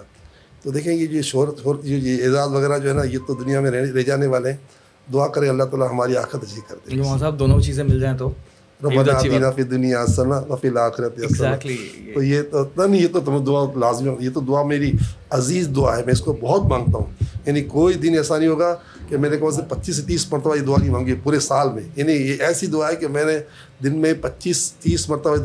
تو 0.64 0.72
دیکھیں 0.72 0.94
یہ 0.94 1.06
جو 1.08 1.22
شہرت 1.22 1.68
یہ 1.84 2.26
اعزاز 2.26 2.48
وغیرہ 2.48 2.78
جو 2.78 2.90
ہے 2.90 2.94
نا 2.94 3.04
یہ 3.04 3.18
تو 3.28 3.34
دنیا 3.34 3.60
میں 3.60 3.72
رہ 3.72 4.02
جانے 4.02 4.28
والے 4.28 4.50
ہیں۔ 4.50 4.58
دعا 5.14 5.28
کریں 5.28 5.50
اللہ 5.50 5.64
تعالیٰ 5.64 5.90
ہماری 5.90 6.18
آخرت 6.18 6.44
اچھی 6.44 6.62
کر 6.68 6.76
دیں 6.88 7.04
صاحب 7.20 7.40
دونوں 7.40 7.60
چیزیں 7.62 7.84
مل 7.84 8.00
جائیں 8.00 8.18
تو۔ 8.18 8.32
ربنا 8.84 9.52
فی 9.56 9.64
دنیا 9.64 10.04
وفی 10.50 10.70
تو 12.14 12.24
یہ 12.24 12.42
تو 12.52 12.88
نہیں 12.88 13.02
یہ 13.02 13.08
تو 13.14 13.20
تم 13.20 13.44
دعا 13.44 13.66
لازمی 13.76 14.16
یہ 14.20 14.30
تو 14.34 14.40
دعا 14.40 14.64
میری 14.64 14.92
عزیز 15.30 15.70
دعا 15.76 15.98
ہے۔ 15.98 16.06
میں 16.06 16.14
اس 16.14 16.22
کو 16.22 16.34
بہت 16.42 16.64
مانگتا 16.64 16.98
ہوں۔ 16.98 17.06
یعنی 17.46 17.64
کوئی 17.64 17.94
دن 17.94 18.18
ایسا 18.18 18.38
نہیں 18.38 18.50
ہوگا 18.50 18.76
کہ 19.10 19.18
میں 19.18 19.30
نے 19.30 19.38
کم 19.38 19.52
سے 19.52 19.62
پچیس 19.70 19.96
سے 19.96 20.02
تیس 20.02 20.34
مرتبہ 20.34 20.56
یہ 20.56 20.62
دعا 20.62 20.76
نہیں 20.80 20.90
مانگی 20.90 21.16
پورے 21.24 21.40
سال 21.40 21.70
میں۔ 21.74 21.84
یعنی 21.96 22.14
یہ 22.14 22.36
ایسی 22.40 22.68
دعا 22.68 22.92
ہے 22.92 22.96
کہ 22.96 23.08
میں 23.08 23.26
نے 23.26 23.40
دن 23.84 23.98
میں 23.98 24.14
پچیس 24.22 24.72
تیس 24.72 25.10
مرتبہ 25.10 25.38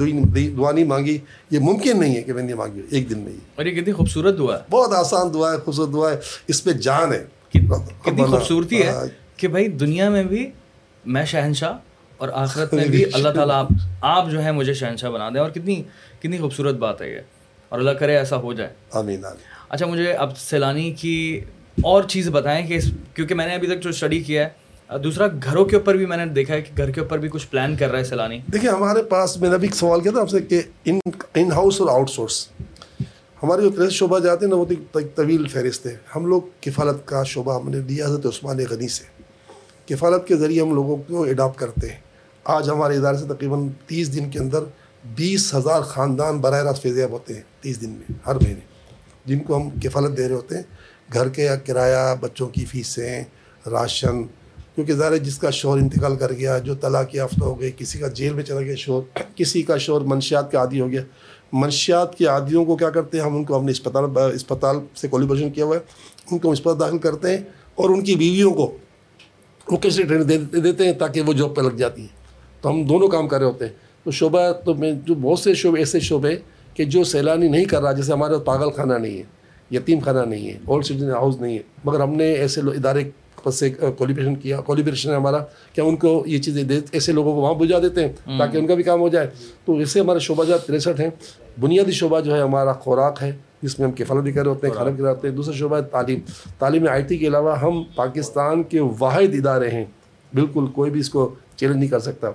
دعا 0.56 0.72
نہیں 0.72 0.84
مانگی۔ 0.84 1.18
یہ 1.50 1.58
ممکن 1.58 2.00
نہیں 2.00 2.16
ہے 2.16 2.22
کہ 2.22 2.32
میں 2.32 2.42
نے 2.42 2.54
مانگی 2.54 2.80
ایک 2.90 3.10
دن 3.10 3.18
میں 3.18 3.32
ہی۔ 3.32 3.38
اور 3.56 3.66
یہ 3.66 3.82
کتنی 3.82 3.92
خوبصورت 3.92 4.38
دعا 4.38 4.56
ہے۔ 4.56 4.62
بہت 4.70 4.92
آسان 4.92 5.34
دعا 5.34 5.52
ہے 5.52 5.56
خوبصورت 5.56 5.92
دعا 5.92 6.10
ہے۔ 6.10 6.16
اس 6.48 6.64
پہ 6.64 6.70
جان 6.70 7.12
ہے۔ 7.12 7.24
کتنی 7.50 8.22
خوبصورتی 8.24 8.82
ہے 8.82 8.92
کہ 9.36 9.48
بھائی 9.48 9.68
دنیا 9.68 10.10
میں 10.10 10.22
بھی 10.22 10.50
میں 11.06 11.24
شہنشاہ 11.24 11.72
اور 12.16 12.28
آخرت 12.32 12.74
میں 12.74 12.86
بھی 12.86 13.04
اللہ 13.12 13.28
تعالیٰ 13.28 13.56
آپ 13.56 13.68
آپ 14.00 14.30
جو 14.30 14.44
ہے 14.44 14.52
مجھے 14.52 14.74
شہنشاہ 14.74 15.10
بنا 15.10 15.28
دیں۔ 15.28 15.40
اور 15.40 15.50
کتنی 15.50 15.82
کتنی 16.18 16.38
خوبصورت 16.38 16.74
بات 16.74 17.02
ہے 17.02 17.10
یہ۔ 17.10 17.20
اور 17.68 17.78
اللہ 17.78 17.90
کرے 17.90 18.18
ایسا 18.18 18.36
ہو 18.36 18.52
جائے۔ 18.52 18.70
آمین 18.92 19.24
آمین۔ 19.24 19.36
اچھا 19.68 19.86
مجھے 19.86 20.12
اب 20.12 20.38
سیلانی 20.38 20.92
کی 20.92 21.40
اور 21.82 22.02
چیز 22.02 22.28
بتائیں 22.28 22.66
کہ 22.66 22.78
کیونکہ 23.14 23.34
میں 23.34 23.46
نے 23.46 23.54
ابھی 23.54 23.68
تک 23.68 23.80
جو 23.80 23.90
اسٹڈی 23.90 24.20
کیا 24.20 24.46
ہے، 24.46 24.98
دوسرا 24.98 25.26
گھروں 25.26 25.64
کے 25.64 25.76
اوپر 25.76 25.96
بھی 25.96 26.06
میں 26.06 26.16
نے 26.16 26.26
دیکھا 26.26 26.54
ہے 26.54 26.62
کہ 26.62 26.72
گھر 26.76 26.90
کے 26.90 27.00
اوپر 27.00 27.18
بھی 27.18 27.28
کچھ 27.28 27.46
پلان 27.50 27.76
کر 27.76 27.90
رہا 27.90 27.98
ہے 27.98 28.04
سیلانی۔ 28.04 28.38
دیکھیے، 28.52 28.70
ہمارے 28.70 29.02
پاس 29.02 29.36
میں 29.36 29.48
نے 29.48 29.54
ابھی 29.54 29.68
ایک 29.68 29.76
سوال 29.76 30.00
کیا 30.00 30.12
تھا 30.12 30.20
آپ 30.20 30.30
سے 30.30 30.40
کہ 30.40 30.60
ان 30.84 30.98
ان 31.34 31.52
ہاؤس 31.52 31.80
اور 31.80 31.88
آؤٹ 31.88 32.10
سورس 32.10 32.48
ہمارے 33.42 33.62
جو 33.62 33.70
تریس 33.70 33.92
شعبہ 33.92 34.18
جاتے 34.18 34.44
ہیں 34.44 34.50
نا، 34.50 34.56
وہ 34.56 34.64
تو 34.92 35.00
طویل 35.14 35.46
فہرست 35.48 35.86
ہے۔ 35.86 35.96
ہم 36.16 36.26
لوگ 36.26 36.42
کفالت 36.60 37.06
کا 37.06 37.22
شعبہ، 37.22 37.60
ہم 37.60 37.70
نے 37.70 37.78
لیا 37.78 38.06
حضرت 38.06 38.26
عثمان 38.26 38.58
غنی 38.70 38.88
سے۔ 38.88 39.04
کفالت 39.88 40.28
کے 40.28 40.36
ذریعے 40.36 40.62
ہم 40.62 40.74
لوگوں 40.74 40.96
کو 40.96 41.24
اڈاپٹ 41.24 41.58
کرتے 41.58 41.88
ہیں۔ 41.88 42.00
آج 42.44 42.70
ہمارے 42.70 42.96
ادارے 42.96 43.16
سے 43.16 43.24
تقریباً 43.24 43.68
تیس 43.86 44.14
دن 44.14 44.30
کے 44.30 44.38
اندر 44.38 44.64
بیس 45.14 45.54
ہزار 45.54 45.80
خاندان 45.80 46.38
براہ 46.38 46.62
راست 46.62 46.82
فیضیاب 46.82 47.10
ہوتے 47.10 47.34
ہیں 47.34 47.42
تیس 47.60 47.80
دن 47.80 47.90
میں، 47.90 48.12
ہر 48.26 48.34
مہینے، 48.34 48.60
جن 49.24 49.38
کو 49.38 49.56
ہم 49.56 49.70
کفالت 49.82 50.16
دے 50.16 50.28
رہے 50.28 50.34
ہوتے 50.34 50.56
ہیں۔ 50.56 50.62
گھر 51.12 51.28
کے 51.28 51.48
کرایہ، 51.66 52.14
بچوں 52.20 52.48
کی 52.48 52.64
فیسیں، 52.64 53.24
راشن، 53.70 54.22
کیونکہ 54.74 54.92
ظاہر 54.92 55.16
جس 55.16 55.38
کا 55.38 55.50
شور 55.50 55.78
انتقال 55.78 56.16
کر 56.16 56.32
گیا، 56.32 56.58
جو 56.58 56.74
طلاق 56.74 57.14
یافتہ 57.14 57.44
ہو 57.44 57.60
گئے 57.60 57.70
کسی 57.76 57.98
کا 57.98 58.08
جیل 58.08 58.32
میں 58.32 58.42
چلا 58.42 58.60
گیا 58.60 58.74
شور 58.74 59.02
کسی 59.36 59.62
کا 59.62 59.76
شور 59.76 60.00
منشیات 60.00 60.52
کا 60.52 60.58
عادی 60.58 60.80
ہو 60.80 60.90
گیا۔ 60.90 61.02
منشیات 61.52 62.18
کے 62.18 62.26
عادیوں 62.26 62.64
کو 62.64 62.76
کیا 62.76 62.90
کرتے 62.90 63.18
ہیں؟ 63.18 63.24
ہم 63.24 63.36
ان 63.36 63.44
کو 63.44 63.58
ہم 63.58 63.64
نے 63.64 63.70
اسپتال 63.70 64.04
اسپتال 64.34 64.76
سے 64.94 65.08
کولیبریشن 65.08 65.50
کیا 65.50 65.64
ہوا 65.64 65.76
ہے۔ 65.76 65.80
ان 66.30 66.38
کو 66.38 66.48
ہم 66.48 66.52
اسپتال 66.52 66.80
داخل 66.80 66.98
کرتے 66.98 67.30
ہیں 67.30 67.44
اور 67.74 67.90
ان 67.90 68.04
کی 68.04 68.16
بیویوں 68.16 68.54
کو 68.54 68.76
وہ 69.68 69.76
کیسے 69.76 70.02
ٹریننگ 70.02 70.60
دیتے 70.60 70.84
ہیں 70.84 70.92
تاکہ 70.92 71.20
وہ 71.20 71.32
جاب 71.32 71.56
پہ 71.56 71.60
لگ 71.60 71.76
جاتی 71.76 72.02
ہیں۔ 72.02 72.16
تو 72.60 72.70
ہم 72.70 72.82
دونوں 72.82 73.08
کام 73.08 73.28
کر 73.28 73.38
رہے 73.38 73.46
ہوتے 73.46 73.66
ہیں۔ 73.66 73.72
تو 74.04 74.10
شعبہ، 74.10 74.52
تو 74.64 74.74
میں، 74.74 74.92
جو 74.92 75.14
بہت 75.14 75.38
سے 75.38 75.54
شعبے، 75.54 75.78
ایسے 75.78 76.00
شعبے 76.00 76.36
کہ 76.74 76.84
جو 76.84 77.04
سیلانی 77.04 77.48
نہیں 77.48 77.64
کر 77.64 77.82
رہا، 77.82 77.92
جیسے 77.92 78.12
ہمارے 78.12 78.34
پاگل 78.44 78.70
خانہ 78.70 78.94
نہیں 78.94 79.18
ہے۔ 79.18 79.39
یتیم 79.70 79.98
خانہ 79.98 80.20
نہیں 80.20 80.48
ہے 80.48 80.58
اولڈ 80.64 80.84
سٹیزن 80.84 81.10
ہاؤس 81.10 81.40
نہیں 81.40 81.54
ہے۔ 81.54 81.62
مگر 81.84 82.00
ہم 82.00 82.10
نے 82.10 82.32
ایسے 82.32 82.60
ادارے 82.60 83.04
سے 83.52 83.70
کولیبریشن 83.70 84.34
کیا۔ 84.34 84.60
کولیبریشن 84.60 85.10
ہے 85.10 85.14
ہمارا 85.14 85.38
کہ 85.72 85.80
ان 85.80 85.96
کو 85.96 86.24
یہ 86.26 86.38
چیزیں 86.38 86.62
دے 86.62 86.80
ایسے 86.92 87.12
لوگوں 87.12 87.34
کو 87.34 87.40
وہاں 87.40 87.54
بجا 87.54 87.78
دیتے 87.78 88.00
ہیں 88.00 88.38
تاکہ 88.38 88.56
ان 88.56 88.66
کا 88.66 88.74
بھی 88.74 88.82
کام 88.82 89.00
ہو 89.00 89.08
جائے۔ 89.08 89.26
تو 89.64 89.76
اسے 89.76 90.00
ہمارے 90.00 90.18
شعبہ 90.18 90.44
جات 90.44 90.66
تریسٹھ 90.66 91.00
ہیں۔ 91.00 91.08
بنیادی 91.60 91.90
شعبہ 91.90 92.20
جو 92.20 92.36
ہے 92.36 92.40
ہمارا 92.40 92.72
خوراک 92.72 93.22
ہے 93.22 93.32
جس 93.62 93.78
میں 93.78 93.88
ہم 93.88 93.94
کفالت 93.94 94.22
بھی 94.22 94.32
کر 94.32 94.42
رہے 94.42 94.50
ہوتے 94.50 94.66
ہیں 94.66 94.74
کھانا 94.74 94.90
بھی 94.90 94.98
کر 94.98 95.04
رہے 95.04 95.10
ہوتے 95.10 95.28
ہیں۔ 95.28 95.34
دوسرا 95.34 95.54
شعبہ 95.54 95.76
ہے 95.76 95.82
تعلیم۔ 95.82 96.18
تعلیم 96.58 96.88
آئی 96.88 97.02
ٹی 97.02 97.18
کے 97.18 97.26
علاوہ 97.26 97.60
ہم 97.60 97.82
پاکستان 97.94 98.62
کے 98.62 98.80
واحد 98.98 99.34
ادارے 99.34 99.70
ہیں۔ 99.70 99.84
بالکل 100.34 100.66
کوئی 100.66 100.90
بھی 100.90 101.00
اس 101.00 101.10
کو 101.10 101.34
چیلنج 101.60 101.78
نہیں 101.78 101.88
کر 101.88 101.98
سکتا۔ 102.00 102.30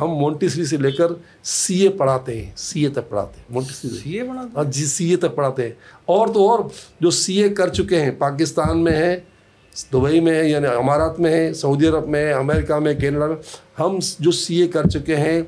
ہم 0.00 0.10
مونٹیسری 0.10 0.64
سے 0.64 0.76
لے 0.76 0.90
کر 0.92 1.12
سی 1.44 1.80
اے 1.80 1.88
پڑھاتے 1.88 2.40
ہیں 2.40 2.50
سی 2.56 2.84
اے 2.84 2.90
تک 2.90 3.08
پڑھاتے 3.08 3.40
ہیں 3.40 3.54
مونٹیسری 3.54 3.90
سی 3.90 4.18
اے 4.18 4.28
پڑھاتے 4.28 4.56
ہاں 4.56 4.64
جی 4.64 4.86
سی 4.86 5.10
اے 5.10 5.16
تک 5.16 5.34
پڑھاتے 5.34 5.62
ہیں۔ 5.62 5.72
اور 6.04 6.28
تو 6.28 6.48
اور 6.50 6.58
جو 7.00 7.10
سی 7.10 7.42
اے 7.42 7.48
کر 7.48 7.68
چکے 7.68 8.00
ہیں 8.00 8.10
پاکستان 8.18 8.84
میں 8.84 8.96
ہے 8.96 9.18
دبئی 9.92 10.20
میں 10.20 10.34
ہے 10.34 10.48
یعنی 10.48 10.66
امارات 10.66 11.20
میں 11.20 11.32
ہے 11.32 11.52
سعودی 11.54 11.86
عرب 11.88 12.08
میں 12.08 12.24
ہے 12.26 12.32
امریکہ 12.32 12.74
میں 12.74 12.94
کینیڈا 12.94 13.26
میں۔ 13.26 13.36
ہم 13.80 13.98
جو 14.18 14.30
سی 14.32 14.56
اے 14.56 14.68
کر 14.68 14.88
چکے 14.88 15.16
ہیں 15.16 15.40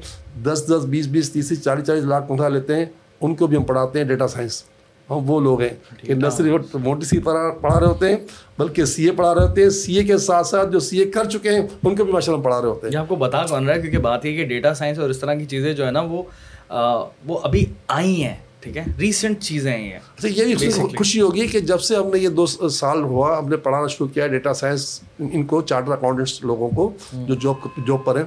دس 0.45 0.65
دس 0.69 0.85
بیس 0.85 1.07
بیس 1.07 1.31
تیس 1.31 1.53
چالیس 1.65 1.87
چالیس 1.87 2.05
لاکھ 2.05 2.29
تنخواہ 2.29 2.49
لیتے 2.49 2.77
ہیں 2.77 2.85
ان 3.21 3.35
کو 3.35 3.47
بھی 3.47 3.57
ہم 3.57 3.63
پڑھاتے 3.63 3.99
ہیں 3.99 4.07
ڈیٹا 4.07 4.29
سائنس۔ 4.29 4.63
وہ 5.11 5.41
لوگ 5.41 5.61
ہیں 5.61 6.05
کہ 6.07 6.15
نہ 6.15 6.29
صرف 6.29 6.75
موٹی 6.75 7.05
سی 7.05 7.19
پڑھا 7.19 7.51
پڑھا 7.61 7.81
رہے 7.81 7.87
ہوتے 7.87 8.09
ہیں 8.09 8.17
بلکہ 8.59 8.85
سی 8.85 9.05
اے 9.05 9.11
پڑھا 9.11 9.35
رہے 9.35 9.43
ہوتے 9.43 9.63
ہیں۔ 9.63 9.71
سی 9.71 9.97
اے 9.97 10.05
کے 10.05 10.19
ساتھ 10.19 10.47
ساتھ 10.47 10.71
جو 10.71 10.81
سی 10.81 10.99
اے 10.99 11.05
کر 11.05 11.25
چکے 11.25 11.51
ہیں 11.51 11.61
ان 11.85 11.97
کو 11.97 12.05
بھی 12.05 12.13
ماشاء 12.13 12.33
اللہ 12.33 12.45
پڑھا 12.45 12.61
رہے 12.61 12.69
ہوتے 12.69 12.87
ہیں۔ 12.87 12.95
یہ 12.95 12.99
آپ 12.99 13.09
کو 13.09 13.17
بتا 13.17 13.47
کون 13.47 13.67
رہا 13.67 13.75
ہے؟ 13.75 13.81
کیونکہ 13.81 13.99
بات 13.99 14.27
یہ 14.27 14.37
کہ 14.37 14.45
ڈیٹا 14.45 14.75
سائنس 14.75 14.99
اور 14.99 15.11
اس 15.11 15.19
طرح 15.19 15.35
کی 15.35 15.45
چیزیں 15.45 15.73
جو 15.75 15.87
ہے 15.87 15.91
نا 15.91 16.01
وہ 16.01 16.23
وہ 17.27 17.39
ابھی 17.43 17.65
آئی 17.89 18.23
ہیں۔ 18.25 18.37
ٹھیک 18.61 18.77
ہے؟ 18.77 18.85
ریسنٹ 18.99 19.41
چیزیں 19.41 19.73
ہیں 19.73 19.97
اچھا 19.97 20.29
یہ 20.29 20.55
بھی 20.55 20.71
خوشی 20.97 21.21
ہوگی 21.21 21.47
کہ 21.47 21.61
جب 21.61 21.81
سے 21.81 21.97
ہم 21.97 22.07
نے 22.07 22.19
یہ 22.19 22.29
دو 22.29 22.47
سال 22.69 23.03
ہوا 23.03 23.39
ہم 23.39 23.49
نے 23.49 23.57
پڑھانا 23.57 23.87
شروع 23.87 24.09
کیا 24.09 24.27
ڈیٹا 24.27 24.55
سائنس 24.55 25.01
ان 25.19 25.47
کو 25.47 25.63
چارٹر 25.63 25.93
اکاؤنٹنٹس 25.93 26.45
لوگوں 26.45 26.69
کو 26.71 26.91
جو 27.13 27.35
جاب 27.35 27.69
جاب 27.87 28.05
پر 28.05 28.17
ہیں۔ 28.17 28.25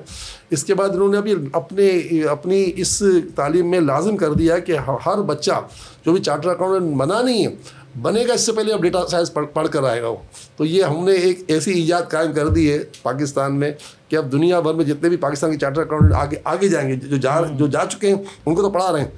اس 0.50 0.64
کے 0.64 0.74
بعد 0.74 0.90
انہوں 0.90 1.12
نے 1.12 1.18
ابھی 1.18 1.34
اپنے 1.54 1.90
اپنی 2.24 2.72
اس 2.76 3.04
تعلیم 3.36 3.72
میں 3.72 3.80
لازم 3.80 4.18
کر 4.18 4.34
دیا 4.34 4.60
کہ 4.60 4.78
ہر 5.06 5.22
بچہ 5.22 5.62
جو 6.06 6.14
بھی 6.14 6.22
چارٹر 6.22 6.50
اکاؤنٹنٹ 6.50 6.96
بنا 6.98 7.22
نہیں 7.22 7.48
ہے 7.48 7.56
بنے 8.02 8.24
گا 8.28 8.34
اس 8.34 8.42
سے 8.42 8.52
پہلے 8.52 8.74
اب 8.74 8.82
ڈیٹا 8.82 9.08
سائنس 9.08 9.34
پڑھ 9.34 9.46
پڑھ 9.54 9.68
کر 9.68 9.84
آئے 9.84 10.02
گا 10.02 10.08
وہ۔ 10.08 10.16
تو 10.56 10.66
یہ 10.66 10.84
ہم 10.84 11.06
نے 11.06 11.12
ایک 11.12 11.40
ایسی 11.48 11.74
ایجاد 11.74 12.02
قائم 12.12 12.34
کر 12.34 12.48
دی 12.48 12.72
ہے 12.72 12.80
پاکستان 13.02 13.60
میں 13.60 13.72
کہ 14.10 14.16
اب 14.16 14.32
دنیا 14.32 14.60
بھر 14.60 14.74
میں 14.74 14.86
جتنے 14.86 15.10
بھی 15.10 15.18
پاکستان 15.18 15.52
کے 15.52 15.58
چارٹر 15.58 15.82
اکاؤنٹنٹ 15.82 16.14
آگے 16.14 16.36
آگے 16.44 16.68
جائیں 16.68 16.90
گے 16.90 16.96
جو 16.96 17.18
جا 17.18 17.42
جو 17.42 17.68
جا 17.68 17.86
چکے 17.86 18.08
ہیں 18.08 18.24
ان 18.46 18.56
کو 18.56 18.62
تو 18.62 18.70
پڑھا 18.70 18.92
رہے 18.92 19.02
ہیں۔ 19.02 19.10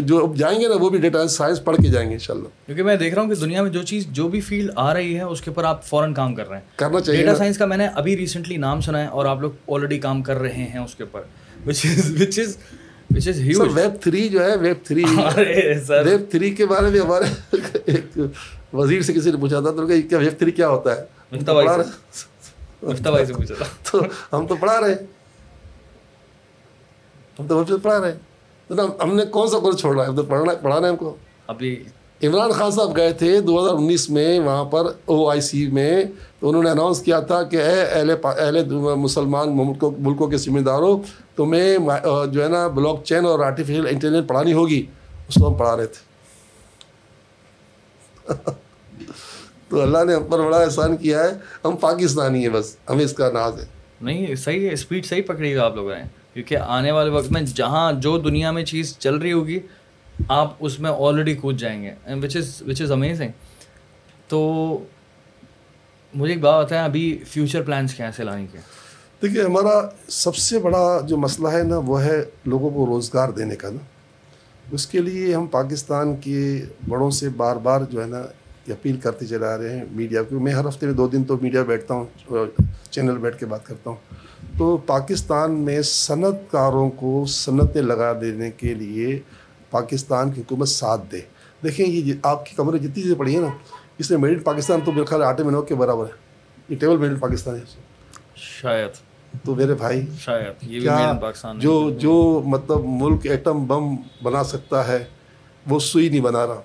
جو 0.00 0.24
اب 0.24 0.36
جائیں 0.36 0.60
گے 0.60 0.68
نا 0.68 0.74
وہ 0.74 0.90
بھی 0.90 0.98
ڈیٹا 0.98 1.28
سائنس 1.28 1.64
پڑھ 1.64 1.76
کے 1.76 1.88
جائیں 1.88 2.08
گے 2.08 2.14
ان 2.14 2.18
شاء 2.18 2.34
اللہ 2.34 2.48
کیونکہ 2.66 2.82
میں 2.82 2.96
دیکھ 2.96 3.14
رہا 3.14 3.22
ہوں 3.22 3.28
کہ 3.28 3.34
دنیا 3.34 3.62
میں 3.62 3.70
جو 3.70 3.82
چیز 3.82 4.06
جو 4.06 4.28
بھی 4.28 4.40
فیلڈ 4.40 4.70
آ 4.76 4.94
رہی 4.94 5.16
ہے 5.16 5.22
اس 5.22 5.40
کے 5.40 5.50
اوپر 5.50 5.64
آپ 5.64 5.84
فوراً 5.84 6.14
کام 6.14 6.34
کر 6.34 6.48
رہے 6.48 6.56
ہیں۔ 6.56 6.64
کرنا 6.76 7.00
چاہیے 7.00 7.20
ڈیٹا 7.20 7.34
سائنس 7.34 7.58
کا 7.58 7.66
میں 7.66 7.76
نے 7.76 7.86
ابھی 7.86 8.16
ریسنٹلی 8.16 8.56
نام 8.56 8.80
سنا 8.80 9.02
ہے 9.02 9.06
اور 9.06 9.24
آپ 9.26 9.40
لوگ 9.40 9.50
آلریڈی 9.68 9.98
کام 9.98 10.22
کر 10.22 10.36
رہے 10.36 10.52
ہیں 10.52 10.78
اس 10.78 10.94
کے 10.94 11.02
اوپر۔ 11.02 11.22
ویب 13.72 14.02
تھری 14.02 14.28
جو 14.28 14.44
ہے 14.44 14.56
ویب 14.56 14.76
تھری 14.84 15.04
ویب 15.88 16.30
تھری 16.30 16.50
کے 16.50 16.66
بارے 16.66 16.86
میں 16.86 17.00
ہمارے 17.00 17.56
ایک 17.86 18.18
وزیر 18.72 19.02
سے 19.02 19.12
کسی 19.12 19.30
نے 19.30 19.36
پوچھا 19.36 19.60
تھا 19.60 19.70
تو 19.70 19.86
کیا 19.86 20.18
ویب 20.18 20.38
تھری 20.38 20.50
کیا 20.50 20.68
ہوتا 20.68 20.96
ہے؟ 20.96 21.22
تو 23.82 24.02
ہم 24.32 24.46
تو 24.46 24.56
پڑھا 24.56 24.80
رہے۔ 24.80 24.94
ہم 27.38 27.64
تو 27.64 27.78
پڑھا 27.78 28.00
رہے۔ 28.00 28.12
ہیں 28.12 28.31
ہم 28.78 29.14
نے 29.14 29.24
کون 29.24 29.48
سا 29.48 29.58
کورس 29.58 29.76
چھوڑ 29.76 29.96
رہا 29.96 30.06
ہے 30.06 30.22
پڑھنا 30.22 30.54
پڑھانا 30.62 30.86
ہے 30.86 30.92
ہم 30.92 30.96
کو۔ 30.96 31.16
ابھی 31.46 31.84
عمران 32.22 32.50
خان 32.50 32.70
صاحب 32.70 32.96
گئے 32.96 33.12
تھے 33.12 33.40
دو 33.40 33.64
ہزار 33.64 33.74
انیس 33.74 34.10
میں 34.10 34.40
وہاں 34.40 34.64
پر 34.64 34.86
او 35.04 35.28
آئی 35.30 35.40
سی 35.40 35.66
میں۔ 35.66 36.04
تو 36.40 36.48
انہوں 36.48 36.62
نے 36.62 36.70
اناؤنس 36.70 37.00
کیا 37.00 37.20
تھا 37.20 37.42
کہ 37.42 37.56
اے 37.56 37.82
اہل 37.82 38.10
اہل 38.24 38.70
مسلمان 38.96 39.56
ملکوں 39.98 40.26
کے 40.26 40.36
ذمہ 40.36 40.60
داروں 40.60 40.98
تمہیں 41.36 41.78
جو 42.32 42.42
ہے 42.42 42.48
نا 42.48 42.66
بلاک 42.66 43.04
چین 43.04 43.26
اور 43.26 43.38
آرٹیفیشیل 43.38 43.86
انٹیلیجنس 43.86 44.28
پڑھانی 44.28 44.52
ہوگی۔ 44.52 44.86
اس 45.28 45.34
کو 45.34 45.48
ہم 45.48 45.54
پڑھا 45.54 45.76
رہے 45.76 45.86
تھے۔ 45.86 46.00
تو 49.68 49.82
اللہ 49.82 50.04
نے 50.04 50.14
ہم 50.14 50.24
پر 50.24 50.40
بڑا 50.40 50.56
احسان 50.56 50.96
کیا 50.96 51.24
ہے۔ 51.24 51.30
ہم 51.64 51.76
پاکستانی 51.76 52.42
ہیں 52.42 52.48
بس 52.48 52.76
ہمیں 52.90 53.04
اس 53.04 53.12
کا 53.12 53.30
ناز 53.30 53.60
ہے۔ 53.60 53.64
نہیں 54.00 54.34
صحیح 54.34 54.68
ہے 54.68 54.72
اسپیڈ 54.72 55.06
صحیح 55.06 55.22
پکڑی 55.26 55.54
گا 55.54 55.64
آپ 55.64 55.76
لوگ 55.76 55.90
ہیں 55.90 56.04
کیونکہ 56.34 56.56
آنے 56.56 56.90
والے 56.92 57.10
وقت 57.10 57.30
میں 57.32 57.40
جہاں 57.42 57.92
جو 57.92 58.16
دنیا 58.18 58.50
میں 58.50 58.64
چیز 58.64 58.96
چل 58.98 59.16
رہی 59.16 59.32
ہوگی، 59.32 59.58
آپ 60.28 60.54
اس 60.60 60.78
میں 60.80 60.90
آلریڈی 60.90 61.34
کود 61.34 61.58
جائیں 61.58 61.82
گے 61.82 61.94
وچ 62.22 62.36
از 62.36 62.62
وچ 62.66 62.82
از 62.82 62.92
امیزنگ 62.92 63.30
تو 64.28 64.40
مجھے 66.14 66.32
ایک 66.32 66.42
بات 66.42 66.64
بتائیں، 66.64 66.84
ابھی 66.84 67.18
فیوچر 67.28 67.62
پلانس 67.62 67.94
کیا 67.94 68.06
ہیں 68.06 68.12
سیلانی 68.12 68.46
کے 68.52 68.58
دیکھیے، 69.22 69.42
ہمارا 69.42 69.80
سب 70.08 70.36
سے 70.36 70.58
بڑا 70.58 71.00
جو 71.08 71.16
مسئلہ 71.16 71.48
ہے 71.48 71.62
نا، 71.62 71.78
وہ 71.86 72.02
ہے 72.02 72.20
لوگوں 72.46 72.70
کو 72.70 72.86
روزگار 72.86 73.28
دینے 73.32 73.56
کا 73.56 73.70
نا۔ 73.70 73.82
اس 74.72 74.86
کے 74.86 75.00
لیے 75.00 75.34
ہم 75.34 75.46
پاکستان 75.46 76.14
کے 76.16 76.64
بڑوں 76.88 77.10
سے 77.10 77.28
بار 77.36 77.56
بار 77.62 77.80
جو 77.90 78.02
ہے 78.02 78.06
نا 78.06 78.22
اپیل 78.72 78.96
کرتے 79.02 79.26
چلا 79.26 79.56
رہے 79.58 79.76
ہیں 79.76 79.84
میڈیا 79.90 80.22
کو۔ 80.22 80.40
میں 80.40 80.52
ہر 80.52 80.68
ہفتے 80.68 80.86
میں 80.86 80.94
دو 80.94 81.06
دن 81.08 81.24
تو 81.24 81.36
میڈیا 81.42 81.62
بیٹھتا 81.62 81.94
ہوں، 81.94 82.46
چینل 82.90 83.18
بیٹھ 83.18 83.38
کے 83.38 83.46
بات 83.46 83.66
کرتا 83.66 83.90
ہوں۔ 83.90 84.41
تو 84.58 84.76
پاکستان 84.76 85.52
میں 85.52 85.82
صنعت 85.82 86.50
کاروں 86.50 86.90
کو 86.90 87.24
صنعتیں 87.28 87.82
لگا 87.82 88.20
دینے 88.20 88.50
کے 88.50 88.74
لیے 88.74 89.18
پاکستان 89.70 90.30
کی 90.30 90.40
حکومت 90.40 90.68
ساتھ 90.68 91.00
دے۔ 91.12 91.20
دیکھیں 91.62 91.86
یہ 91.86 92.14
آپ 92.22 92.46
کی 92.46 92.56
کمرے 92.56 92.78
جتنی 92.78 93.02
چیزیں 93.02 93.14
پڑھی 93.14 93.34
ہیں 93.34 93.40
نا 93.40 93.48
اس 93.98 94.10
میں 94.10 94.18
میڈ 94.18 94.36
ان 94.36 94.42
پاکستان 94.42 94.80
تو 94.84 94.92
میرے 94.92 95.04
خیال 95.04 95.22
آٹے 95.22 95.42
میں 95.42 95.52
نو 95.52 95.62
کے 95.62 95.74
برابر 95.74 96.04
ہے۔ 96.04 96.10
یہ 96.68 96.76
ٹیبل 96.76 96.96
میڈ 96.96 97.10
ان 97.10 97.16
پاکستان 97.16 97.54
ہے۔ 97.56 97.60
شاید۔ 98.34 98.90
تو 99.44 99.54
میرے 99.54 99.74
بھائی 99.74 100.06
شاید 100.18 100.60
کیا 100.60 101.12
جو 101.58 101.90
جو 101.90 102.42
مطلب 102.44 102.78
ملک 102.84 103.26
ایٹم 103.26 103.66
بم 103.66 103.96
بنا 104.22 104.44
سکتا 104.44 104.88
ہے 104.88 105.04
وہ 105.66 105.80
سوئی 105.80 106.08
نہیں 106.08 106.20
بنا 106.20 106.46
رہا۔ 106.46 106.60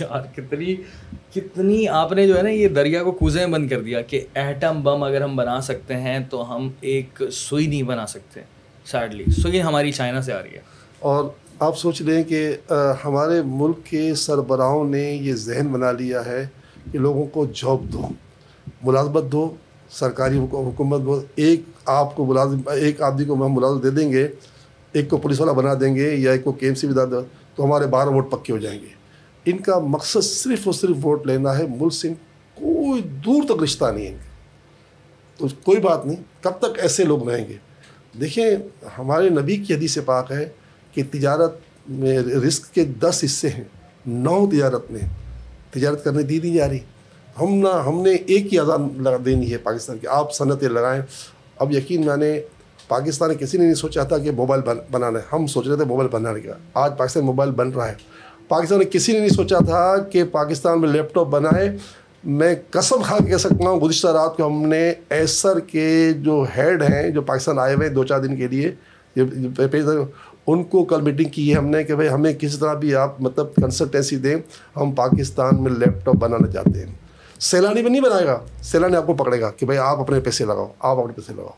یار، 0.00 0.22
کتنی 0.36 0.74
کتنی 1.34 1.88
آپ 1.88 2.12
نے 2.12 2.26
جو 2.26 2.36
ہے 2.36 2.42
نا 2.42 2.50
یہ 2.50 2.68
دریا 2.68 3.02
کو 3.02 3.12
کوزیں 3.12 3.46
بند 3.46 3.68
کر 3.68 3.82
دیا 3.82 4.00
کہ 4.00 4.24
ایٹم 4.34 4.80
بم 4.82 5.02
اگر 5.02 5.20
ہم 5.20 5.36
بنا 5.36 5.60
سکتے 5.60 5.94
ہیں 5.94 6.18
تو 6.30 6.54
ہم 6.54 6.68
ایک 6.80 7.22
سوئی 7.32 7.66
نہیں 7.66 7.82
بنا 7.82 8.06
سکتے 8.06 8.40
سیڈلی 8.84 9.24
سوئی 9.42 9.62
ہماری 9.62 9.92
چائنا 9.92 10.22
سے 10.22 10.32
آ 10.32 10.42
رہی 10.42 10.54
ہے۔ 10.54 10.60
اور 10.98 11.24
آپ 11.58 11.78
سوچ 11.78 12.02
لیں 12.02 12.22
کہ 12.24 12.72
ہمارے 13.04 13.40
ملک 13.44 13.84
کے 13.84 14.14
سربراہوں 14.14 14.84
نے 14.88 15.02
یہ 15.12 15.34
ذہن 15.34 15.66
بنا 15.72 15.92
لیا 15.92 16.24
ہے 16.26 16.46
کہ 16.92 16.98
لوگوں 16.98 17.24
کو 17.26 17.46
جاب 17.54 17.92
دو، 17.92 18.08
ملازمت 18.82 19.24
دو، 19.32 19.48
سرکاری 19.90 20.38
حکومت 20.38 21.00
دو۔ 21.04 21.20
ایک 21.36 21.62
آپ 21.86 22.14
کو 22.16 22.24
ملازم، 22.26 22.60
ایک 22.74 23.02
آدمی 23.02 23.24
کو 23.24 23.34
ہم 23.34 23.54
ملازم 23.54 23.80
دے 23.80 23.90
دیں 23.90 24.12
گے، 24.12 24.26
ایک 24.92 25.08
کو 25.10 25.16
پولیس 25.16 25.40
والا 25.40 25.52
بنا 25.52 25.74
دیں 25.80 25.94
گے 25.94 26.14
یا 26.14 26.32
ایک 26.32 26.44
کو 26.44 26.52
کے 26.52 26.66
ایم 26.66 26.74
سی 26.74 26.86
بھی 26.86 26.94
دیں 26.94 27.20
تو 27.54 27.64
ہمارے 27.64 27.86
بارہ 27.86 28.08
ووٹ 28.08 28.30
پکے 28.30 28.52
ہو 28.52 28.58
جائیں 28.58 28.80
گے۔ 28.80 28.97
ان 29.44 29.58
کا 29.58 29.78
مقصد 29.78 30.20
صرف 30.20 30.58
اور 30.64 30.72
صرف 30.72 30.96
ووٹ 31.02 31.26
لینا 31.26 31.58
ہے، 31.58 31.66
ملک 31.78 31.92
سے 31.92 32.08
کوئی 32.54 33.02
دور 33.02 33.42
تک 33.44 33.62
رشتہ 33.62 33.84
نہیں 33.84 34.06
ہے۔ 34.06 34.10
ان 34.10 34.16
کا 34.16 34.28
تو 35.36 35.46
کوئی 35.64 35.80
بات 35.80 36.06
نہیں، 36.06 36.16
کب 36.40 36.50
تک 36.50 36.78
ایسے 36.78 37.04
لوگ 37.04 37.28
رہیں 37.28 37.48
گے؟ 37.48 37.56
دیکھیں، 38.20 38.50
ہمارے 38.98 39.28
نبی 39.28 39.56
کی 39.56 39.74
حدیث 39.74 39.98
پاک 40.04 40.32
ہے 40.32 40.48
کہ 40.92 41.02
تجارت 41.10 41.58
میں 41.88 42.18
رزق 42.18 42.74
کے 42.74 42.84
دس 42.84 43.20
حصے 43.24 43.48
ہیں، 43.48 43.64
نو 44.06 44.50
تجارت 44.52 44.90
میں۔ 44.90 45.00
تجارت 45.70 46.04
کرنے 46.04 46.22
دی 46.22 46.40
نہیں 46.42 46.54
جا 46.54 46.68
رہی۔ 46.68 46.78
ہم 47.40 47.54
نہ، 47.54 47.82
ہم 47.86 48.02
نے 48.02 48.10
ایک 48.10 48.52
ہی 48.52 48.58
آزاد 48.58 48.78
لگا 48.96 49.16
دینی 49.24 49.52
ہے 49.52 49.58
پاکستان 49.58 49.98
کی۔ 49.98 50.06
آپ 50.06 50.34
صنعتیں 50.34 50.68
لگائیں۔ 50.68 51.02
اب 51.58 51.72
یقین 51.72 52.06
میں 52.06 52.16
نے، 52.16 52.40
پاکستان 52.88 53.34
کسی 53.34 53.58
نے 53.58 53.64
نہیں 53.64 53.74
سوچا 53.74 54.02
تھا 54.02 54.18
کہ 54.18 54.30
موبائل 54.30 54.60
بنانا 54.90 55.18
ہے۔ 55.18 55.24
ہم 55.32 55.46
سوچ 55.46 55.66
رہے 55.66 55.76
تھے 55.76 55.84
موبائل 55.84 56.08
بنانے 56.08 56.40
کا 56.40 56.52
آج 56.74 56.92
پاکستان 56.98 57.24
موبائل 57.24 57.50
بن 57.50 57.70
رہا 57.70 57.88
ہے۔ 57.88 57.94
پاکستان 58.48 58.78
میں 58.78 58.86
کسی 58.86 59.12
نے 59.12 59.18
نہیں 59.18 59.28
سوچا 59.28 59.58
تھا 59.58 59.96
کہ 60.12 60.24
پاکستان 60.24 60.80
میں 60.80 60.88
لیپ 60.88 61.14
ٹاپ 61.14 61.28
بنائے۔ 61.28 61.76
میں 62.24 62.54
قسم 62.70 63.02
کھا 63.02 63.16
کے 63.18 63.30
کہہ 63.30 63.36
سکتا 63.36 63.68
ہوں، 63.68 63.80
گزشتہ 63.80 64.08
رات 64.08 64.36
کو 64.36 64.46
ہم 64.46 64.66
نے 64.68 64.92
ایسر 65.10 65.58
کے 65.60 66.12
جو 66.16 66.44
ہیڈ 66.56 66.82
ہیں 66.82 67.10
جو 67.10 67.22
پاکستان 67.22 67.58
آئے 67.58 67.74
ہوئے 67.74 67.88
دو 67.88 68.04
چار 68.04 68.20
دن 68.20 68.36
کے 68.36 68.48
لیے 68.48 68.70
ان 70.46 70.62
کو 70.64 70.84
کل 70.84 71.00
میٹنگ 71.00 71.28
کی 71.28 71.50
ہے 71.50 71.56
ہم 71.56 71.66
نے 71.66 71.82
کہ 71.84 71.94
بھائی 71.94 72.08
ہمیں 72.08 72.32
کسی 72.32 72.56
طرح 72.58 72.74
بھی 72.74 72.94
آپ 72.94 73.20
مطلب 73.20 73.54
کنسلٹینسی 73.54 74.16
دیں، 74.16 74.34
ہم 74.76 74.90
پاکستان 74.92 75.62
میں 75.62 75.72
لیپ 75.72 76.04
ٹاپ 76.04 76.16
بنانا 76.16 76.50
چاہتے 76.52 76.78
ہیں۔ 76.78 76.92
سیلانی 77.40 77.82
میں 77.82 77.90
نہیں 77.90 78.00
بنائے 78.00 78.26
گا، 78.26 78.38
سیلانی 78.62 78.96
آپ 78.96 79.06
کو 79.06 79.14
پکڑے 79.14 79.40
گا 79.40 79.50
کہ 79.50 79.66
بھائی 79.66 79.78
آپ 79.78 80.00
اپنے 80.00 80.20
پیسے 80.20 80.44
لگاؤ، 80.44 80.68
آپ 80.78 80.98
اپنے 80.98 81.12
پیسے 81.12 81.32
لگاؤ۔ 81.36 81.56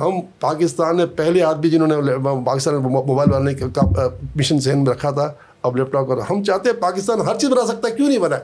ہم 0.00 0.20
پاکستان 0.40 0.96
میں 0.96 1.06
پہلے 1.16 1.42
آدمی 1.42 1.70
جنہوں 1.70 1.86
نے 1.86 2.12
پاکستان 2.46 2.74
میں 2.74 2.90
موبائل 2.90 3.30
بنانے 3.30 3.54
کا 3.54 4.08
مشن 4.36 4.58
ذہن 4.58 4.78
میں 4.78 4.92
رکھا 4.92 5.10
تھا 5.10 5.32
اب 5.62 5.76
لیپ 5.76 5.92
ٹاپ 5.92 6.08
کر 6.08 6.18
ہم 6.18 6.42
چاہتے 6.42 6.70
ہیں 6.70 6.76
پاکستان 6.76 7.20
ہر 7.20 7.38
چیز 7.38 7.50
بنا 7.50 7.66
سکتا 7.66 7.88
ہے 7.88 7.92
کیوں 7.92 8.08
نہیں 8.08 8.18
بنا؟ 8.18 8.36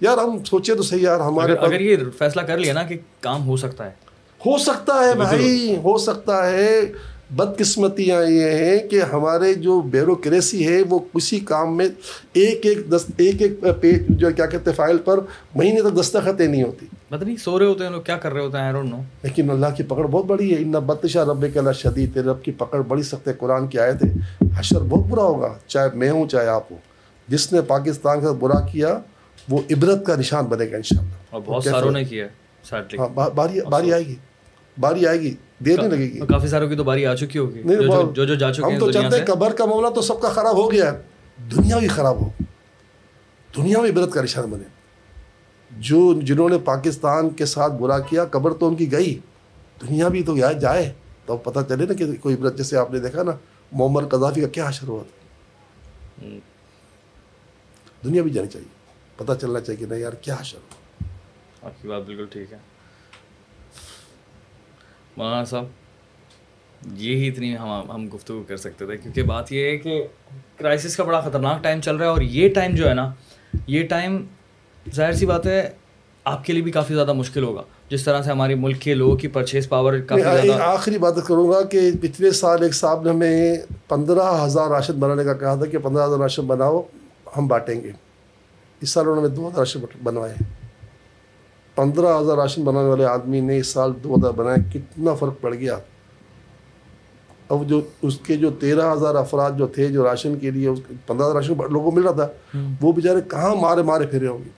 یار 0.00 0.18
ہم 0.18 0.44
سوچے 0.44 0.74
تو 0.74 0.82
صحیح 0.82 1.00
یار 1.02 1.20
ہمارے 1.20 1.52
اگر, 1.52 1.62
اگر 1.62 1.80
یہ 1.80 1.96
فیصلہ 2.18 2.42
کر 2.42 2.58
لیا 2.58 2.72
نا 2.72 2.82
کہ 2.82 2.98
کام 3.20 3.48
ہو 3.48 3.56
سکتا 3.56 3.84
ہے۔ 3.84 3.90
ہو 4.46 4.58
سکتا 4.58 4.94
ہے 4.94 5.14
بھائی 5.14 5.76
ہو 5.76 5.98
سکتا 5.98 6.50
ہے۔ 6.50 6.80
بدقسمتیاں 7.30 8.24
یہ 8.24 8.50
ہیں 8.50 8.78
کہ 8.78 9.02
ہمارے 9.02 9.54
جو 9.54 9.80
بیوروکریسی 9.80 10.68
ہے 10.68 10.82
وہ 10.82 10.98
کسی 10.98 11.40
کام 11.40 11.76
میں 11.76 11.86
ایک 12.32 12.66
ایک 12.66 12.78
دست 12.92 13.10
ایک 13.16 13.42
ایک 13.42 13.64
پیج 13.80 14.02
جو 14.08 14.28
کیا 14.36 14.46
کہتے 14.46 14.70
ہیں 14.70 14.76
فائل 14.76 14.98
پر 14.98 15.20
مہینے 15.54 15.80
تک 15.82 16.00
دستخطیں 16.00 16.48
نہیں 16.48 16.62
ہوتی۔ 16.62 16.86
مطلب 17.10 17.28
سو 17.44 17.58
رہے 17.58 17.66
ہوتے 17.66 17.84
ہیں 17.84 17.90
لوگ 17.90 18.02
کیا 18.02 18.16
کر 18.16 18.32
رہے 18.32 18.40
ہوتے 18.40 18.58
ہیں؟ 18.58 18.72
لیکن 19.22 19.50
اللہ 19.50 19.66
کی 19.76 19.82
پکڑ 19.82 20.06
بہت 20.06 20.24
بڑی 20.24 20.56
ہے۔ 20.56 20.62
ان 20.62 20.70
بتشا 20.70 21.24
رب 21.24 21.44
کے 21.52 21.58
اللہ 21.58 21.72
شدید 21.72 22.16
رب 22.16 22.42
کی 22.42 22.52
پکڑ 22.52 22.80
بڑی 22.80 23.02
سخت 23.02 23.28
ہے۔ 23.28 23.32
قرآن 23.32 23.66
کی 23.66 23.78
آئے 23.78 23.92
تھے 23.92 24.08
حشر 24.58 24.80
بہت 24.80 25.06
برا 25.06 25.22
ہوگا 25.22 25.54
چاہے 25.66 25.88
میں 25.94 26.10
ہوں 26.10 26.28
چاہے 26.28 26.46
آپ 26.46 26.72
ہوں۔ 26.72 26.78
جس 27.28 27.52
نے 27.52 27.60
پاکستان 27.60 28.20
کا 28.20 28.32
برا 28.32 28.60
کیا 28.60 28.98
وہ 29.48 29.58
عبرت 29.70 30.06
کا 30.06 30.16
نشان 30.16 30.44
بنے 30.44 30.64
گا 30.70 30.76
ان 30.76 30.96
اور 31.30 31.40
بہت 31.44 31.64
ساروں 31.64 31.90
نے 31.90 32.04
کیا 32.04 32.26
ہاں، 32.72 33.08
باری 33.34 33.60
باری 33.60 33.92
آئے 33.92 34.06
گی۔ 34.06 34.14
باری 34.80 35.06
آئے 35.06 35.20
گی۔ 35.20 35.34
دیر 35.64 35.78
نہیں 35.78 35.88
لگے 35.88 35.98
گی 35.98 36.20
کافی 36.20 36.48
ساروں 36.48 36.68
کی 36.68 36.76
تو 36.76 36.84
باری 36.84 37.06
آ 37.06 37.14
چکی 37.14 37.38
ہوگی۔ 37.38 37.62
جو 38.14 38.26
جو 38.26 38.34
جا 38.34 38.52
چکے 38.52 38.62
ہم 38.62 38.78
تو 38.78 38.92
چاہتے 38.92 39.18
ہیں 39.18 39.26
قبر 39.26 39.52
کا 39.52 39.64
معاملہ 39.64 39.88
تو 39.88 40.02
سب 40.02 40.20
کا 40.20 40.28
خراب 40.28 40.56
ہو 40.56 40.72
گیا 40.72 40.92
ہے۔ 40.92 41.02
دنیا 41.50 41.78
بھی 41.78 41.88
خراب 41.88 42.20
ہو۔ 42.20 42.28
دنیا 43.56 43.80
میں 43.80 43.90
عبرت 43.90 44.12
کا 44.12 44.22
نشان 44.22 44.50
بنے۔ 44.50 44.64
جو 45.70 46.20
جنہوں 46.20 46.48
نے 46.48 46.58
پاکستان 46.58 47.30
کے 47.30 47.44
ساتھ 47.46 47.72
برا 47.72 47.98
کیا 47.98 48.24
قبر 48.24 48.52
تو 48.54 48.68
ان 48.68 48.76
کی 48.76 48.92
گئی۔ 48.92 49.18
دنیا 49.80 50.08
بھی 50.08 50.22
تو 50.22 50.36
جائے۔ 50.60 50.92
تو 51.26 51.32
اب 51.32 51.44
پتہ 51.44 51.58
چلے 51.68 51.86
نا 51.86 51.92
کہ 51.94 52.04
کوئی 52.20 52.34
عبرت 52.34 52.56
جیسے 52.56 52.76
آپ 52.76 52.92
نے 52.92 52.98
دیکھا 52.98 53.22
نا 53.22 53.32
محمد 53.72 54.02
قذافی 54.10 54.40
کا 54.40 54.48
کیا 54.48 54.68
حشر 54.68 54.88
ہوا 54.88 55.02
تھا۔ 55.02 56.26
دنیا 58.04 58.22
بھی 58.22 58.30
جانی 58.30 58.48
چاہیے۔ 58.48 58.68
پتہ 59.16 59.32
چلنا 59.40 59.60
چاہیے 59.60 59.76
کہ 59.76 59.86
نہیں 59.86 60.00
یار 60.00 60.12
کیا 60.12 60.36
حشر 60.40 60.58
ہوا۔ 60.58 61.06
آپ 61.66 61.82
کی 61.82 61.88
بات 61.88 62.02
بالکل 62.06 62.26
ٹھیک 62.26 62.52
ہے۔ 62.52 62.58
مولانا 65.16 65.44
صاحب 65.44 65.64
یہی 66.96 67.28
اتنی 67.28 67.58
ہم 67.58 67.90
ہم 67.94 68.08
گفتگو 68.14 68.42
کر 68.48 68.56
سکتے 68.56 68.86
تھے 68.86 68.96
کیونکہ 68.96 69.22
بات 69.22 69.52
یہ 69.52 69.64
ہے 69.64 69.76
کہ 69.76 70.06
کرائسس 70.56 70.96
کا 70.96 71.04
بڑا 71.04 71.20
خطرناک 71.20 71.62
ٹائم 71.62 71.80
چل 71.80 71.96
رہا 71.96 72.04
ہے 72.04 72.10
اور 72.10 72.20
یہ 72.20 72.54
ٹائم 72.54 72.74
جو 72.74 72.88
ہے 72.88 72.94
نا 72.94 73.12
یہ 73.66 73.86
ٹائم 73.86 74.26
ظاہر 74.94 75.12
سی 75.12 75.26
بات 75.26 75.46
ہے 75.46 75.70
آپ 76.24 76.44
کے 76.44 76.52
لیے 76.52 76.62
بھی 76.62 76.72
کافی 76.72 76.94
زیادہ 76.94 77.12
مشکل 77.12 77.42
ہوگا۔ 77.42 77.62
جس 77.88 78.04
طرح 78.04 78.22
سے 78.22 78.30
ہمارے 78.30 78.54
ملک 78.54 78.80
کے 78.80 78.94
لوگوں 78.94 79.16
کی 79.16 79.28
پرچیز 79.28 79.68
پاور 79.68 79.98
کافی 79.98 80.22
زیادہ 80.22 80.62
آخری 80.62 80.98
بات 80.98 81.14
کروں 81.26 81.48
گا 81.48 81.62
کہ 81.62 81.90
پچھلے 82.00 82.30
سال 82.30 82.62
ایک 82.62 82.74
صاحب 82.74 83.02
نے 83.02 83.10
ہمیں 83.10 83.56
پندرہ 83.88 84.44
ہزار 84.44 84.70
راشد 84.70 84.94
بنانے 84.94 85.24
کا 85.24 85.34
کہا 85.34 85.54
تھا 85.54 85.66
کہ 85.66 85.78
پندرہ 85.78 86.04
ہزار 86.04 86.18
راشد 86.18 86.42
بناؤ 86.42 86.82
ہم 87.36 87.48
بانٹیں 87.48 87.82
گے۔ 87.82 87.92
اس 88.80 88.90
سال 88.90 89.08
انہوں 89.08 89.28
نے 89.28 89.28
دو 89.28 89.48
ہزار 89.48 89.58
راشد 89.58 90.02
بنوائے۔ 90.02 90.34
ہیں 90.40 90.65
پندرہ 91.76 92.20
ہزار 92.20 92.36
راشن 92.36 92.64
بنانے 92.64 92.88
والے 92.88 93.04
آدمی 93.04 93.40
نے 93.40 93.58
اس 93.58 93.66
سال 93.66 93.92
دو 94.04 94.14
ہزار 94.14 94.32
بنایا 94.32 94.56
کتنا 94.72 95.14
فرق 95.14 95.40
پڑ 95.40 95.54
گیا؟ 95.54 95.78
اب 97.48 97.68
جو 97.68 97.80
اس 98.02 98.18
کے 98.18 98.36
جو 98.36 98.50
تیرہ 98.50 98.92
ہزار 98.92 99.14
افراد 99.14 99.52
جو 99.58 99.66
تھے 99.66 99.88
جو 99.88 100.04
راشن 100.04 100.38
کے 100.38 100.50
لیے 100.50 100.70
پندرہ 101.06 101.26
ہزار 101.26 101.34
راشن 101.34 101.54
لوگوں 101.70 101.90
کو 101.90 101.96
مل 101.96 102.02
رہا 102.02 102.12
تھا 102.12 102.58
وہ 102.80 102.92
بیچارے 102.92 103.20
کہاں 103.30 103.54
مارے 103.54 103.82
مارے 103.82 104.06
پھیرے 104.06 104.26
ہوں 104.26 104.38
گے؟ 104.38 104.50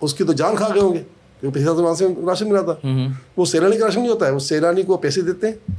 اس 0.00 0.14
کی 0.14 0.24
تو 0.24 0.32
جان 0.32 0.56
کھا 0.56 0.68
گئے 0.74 0.82
ہوں 0.82 0.92
گے 0.94 1.02
کیونکہ 1.40 1.58
پیسے 1.58 1.70
وہاں 1.70 1.94
سے 1.94 2.08
راشن 2.26 2.48
ملا 2.48 2.60
تھا۔ 2.60 2.88
وہ 3.36 3.44
سیلانی 3.44 3.78
کا 3.78 3.84
راشن 3.86 4.00
نہیں 4.00 4.10
ہوتا 4.10 4.26
ہے 4.26 4.30
وہ 4.30 4.38
سیلانی 4.38 4.82
کو 4.82 4.96
پیسے 4.96 5.20
دیتے 5.22 5.46
ہیں 5.46 5.74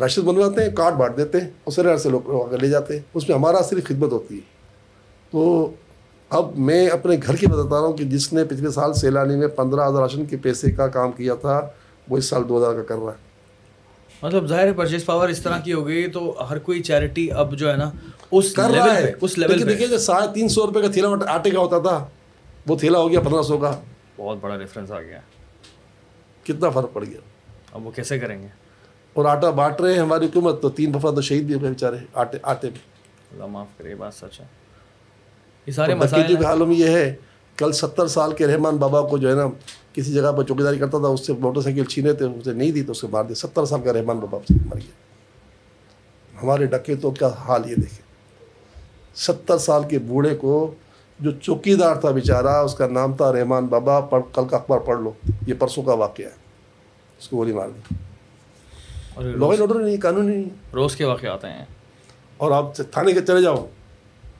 راشن 0.00 0.22
بنواتے 0.22 0.62
ہیں 0.62 0.70
کارڈ 0.70 0.94
بانٹ 0.94 1.16
دیتے 1.16 1.40
ہیں 1.40 1.48
اور 1.64 1.72
سیلانی 1.72 1.98
سے 1.98 2.08
لوگ 2.08 2.54
لے 2.54 2.68
جاتے 2.68 2.94
ہیں 2.94 3.02
اس 3.14 3.28
میں 3.28 3.36
ہمارا 3.36 3.62
صرف 3.62 3.84
خدمت 3.84 4.12
ہوتی 4.12 4.34
ہے۔ 4.34 4.40
تو 5.30 5.70
اب 6.30 6.58
میں 6.58 6.88
اپنے 6.88 7.16
گھر 7.26 7.36
کی 7.36 7.46
بتاتا 7.46 7.80
رہا 7.80 7.86
ہوں 7.86 7.92
کہ 7.92 8.04
جس 8.04 8.32
نے 8.32 8.44
پچھلے 8.44 8.70
سال 8.70 8.94
سیلانی 8.94 9.36
میں 9.36 9.48
پندرہ 9.48 9.88
ہزار 9.88 10.00
راشن 10.02 10.24
کے 10.24 10.36
پیسے 10.36 10.70
کا 10.70 10.88
کام 10.88 11.12
کیا 11.12 11.34
تھا 11.34 11.68
وہ 12.08 12.16
اس 12.16 12.24
سال 12.24 12.48
دو 12.48 12.58
ہزار 12.58 12.74
کا 12.74 12.82
کر 12.82 13.02
رہا 13.02 13.12
ہے۔ 13.12 13.28
مطلب 14.22 14.46
ظاہر 14.46 14.66
ہے 14.66 14.72
پرچیز 14.72 15.04
پاور 15.04 15.28
اس 15.28 15.42
طرح 15.42 15.60
کی 15.60 15.72
ہو 15.72 15.86
گئی 15.86 16.10
تو 16.10 16.46
ہر 16.50 16.58
کوئی 16.58 16.82
چیریٹی 16.82 17.32
اب 17.32 17.52
جو 17.58 17.70
ہے 17.70 17.76
نا 17.76 17.90
اس 18.30 18.52
کر 18.52 18.70
رہا 18.70 18.94
ہے۔ 18.94 19.12
اس 19.20 19.38
لیول 19.38 19.58
پہ۔ 19.58 19.64
دیکھیے 19.64 19.86
کہ 19.88 19.96
ساڑھے 19.96 20.26
تین 20.34 20.48
سو 20.48 20.66
روپے 20.66 20.82
کا 20.82 20.88
تھیلا 20.90 21.08
آٹے 21.28 21.50
کا 21.50 21.60
ہوتا 21.60 21.78
تھا 21.78 22.04
وہ 22.66 22.78
تھیلا 22.78 22.98
ہو 22.98 23.10
گیا 23.10 23.20
پندرہ 23.20 23.42
سو 23.42 23.58
کا۔ 23.58 23.80
بہت 24.16 24.38
بڑا 24.40 24.56
ڈفرینس 24.56 24.90
آ 24.90 25.00
گیا۔ 25.00 25.20
کتنا 26.44 26.70
فرق 26.70 26.92
پڑ 26.92 27.04
گیا؟ 27.04 27.20
اب 27.72 27.86
وہ 27.86 27.90
کیسے 27.90 28.18
کریں 28.18 28.42
گے؟ 28.42 28.48
اور 29.12 29.24
آٹا 29.24 29.50
بانٹ 29.50 29.80
رہے 29.80 29.92
ہیں 29.92 30.00
ہماری 30.00 30.26
حکومت 30.26 30.62
تو 30.62 30.68
تین 30.68 30.94
دفعہ 30.94 31.10
تو 31.10 31.20
شہید 31.20 31.42
بھی 31.42 31.54
ہو 31.54 31.62
گئے 31.62 31.68
بیچارے 31.68 31.96
آٹے 32.14 32.38
آٹے 32.42 32.70
میں۔ 32.70 32.78
اللہ 33.32 33.46
معاف 33.46 33.66
کرے 33.78 33.94
بات 33.94 34.14
سچ 34.14 34.40
ہے۔ 34.40 34.59
یہ 35.70 35.74
سارے 35.74 35.94
مسائل 35.94 36.44
عالم 36.44 36.70
یہ 36.70 36.88
ہے 36.88 37.14
کل 37.56 37.72
ستر 37.72 38.06
سال 38.06 38.34
کے 38.34 38.46
رحمان 38.46 38.76
بابا 38.76 39.02
کو 39.02 39.18
جو 39.18 39.30
ہے 39.30 39.34
نا 39.34 39.46
کسی 39.92 40.12
جگہ 40.12 40.32
پر 40.32 40.42
چوکیداری 40.44 40.78
کرتا 40.78 40.98
تھا 40.98 41.06
اس 41.06 41.26
سے 41.26 41.32
موٹر 41.32 41.60
سائیکل 41.60 41.84
چھینے 41.84 42.12
تھے 42.12 42.24
اسے 42.24 42.52
نہیں 42.52 42.70
دی 42.70 42.82
تو 42.82 42.92
اسے 42.92 43.06
مار 43.06 43.24
دیا 43.24 43.34
ستر 43.34 43.64
سال 43.64 43.80
کا 43.84 43.92
رحمان 43.92 44.18
بابا 44.18 44.38
اسے 44.38 44.54
مر 44.66 44.76
گیا۔ 44.76 44.98
ہمارے 46.42 46.66
ڈکے 46.66 46.94
تو 46.94 47.10
کیا 47.10 47.28
حال 47.28 47.70
یہ 47.70 47.74
دیکھے 47.74 48.02
ستر 49.14 49.58
سال 49.58 49.82
کے 49.88 49.98
بوڑھے 49.98 50.36
کو 50.36 50.74
جو 51.20 51.30
چوکی 51.30 51.74
دار 51.74 51.96
تھا 51.96 52.10
بیچارہ 52.10 52.48
اس 52.48 52.74
کا 52.74 52.86
نام 52.86 53.12
تھا 53.12 53.32
رحمان 53.32 53.66
بابا 53.66 54.00
پڑھ 54.00 54.22
کل 54.34 54.48
کا 54.50 54.56
اخبار 54.56 54.78
پڑھ 54.78 55.00
لو 55.00 55.12
یہ 55.46 55.54
پرسوں 55.58 55.82
کا 55.82 55.94
واقعہ 55.94 56.26
ہے۔ 56.26 56.30
اس 57.18 57.28
کو 57.28 57.36
گولی 57.36 57.52
مار 57.52 57.68
دی۔ 57.68 57.94
لا 59.16 59.46
اینڈ 59.46 59.60
آرڈر 59.62 59.74
نہیں 59.74 59.96
قانون 60.00 60.26
نہیں۔ 60.26 60.44
روز 60.74 60.96
کے 60.96 61.04
واقعات 61.04 61.44
ہیں۔ 61.44 61.64
اور 62.36 62.50
آپ 62.50 62.76
تھانے 62.76 63.12
کے 63.12 63.20
چلے 63.20 63.42
جاؤ 63.42 63.66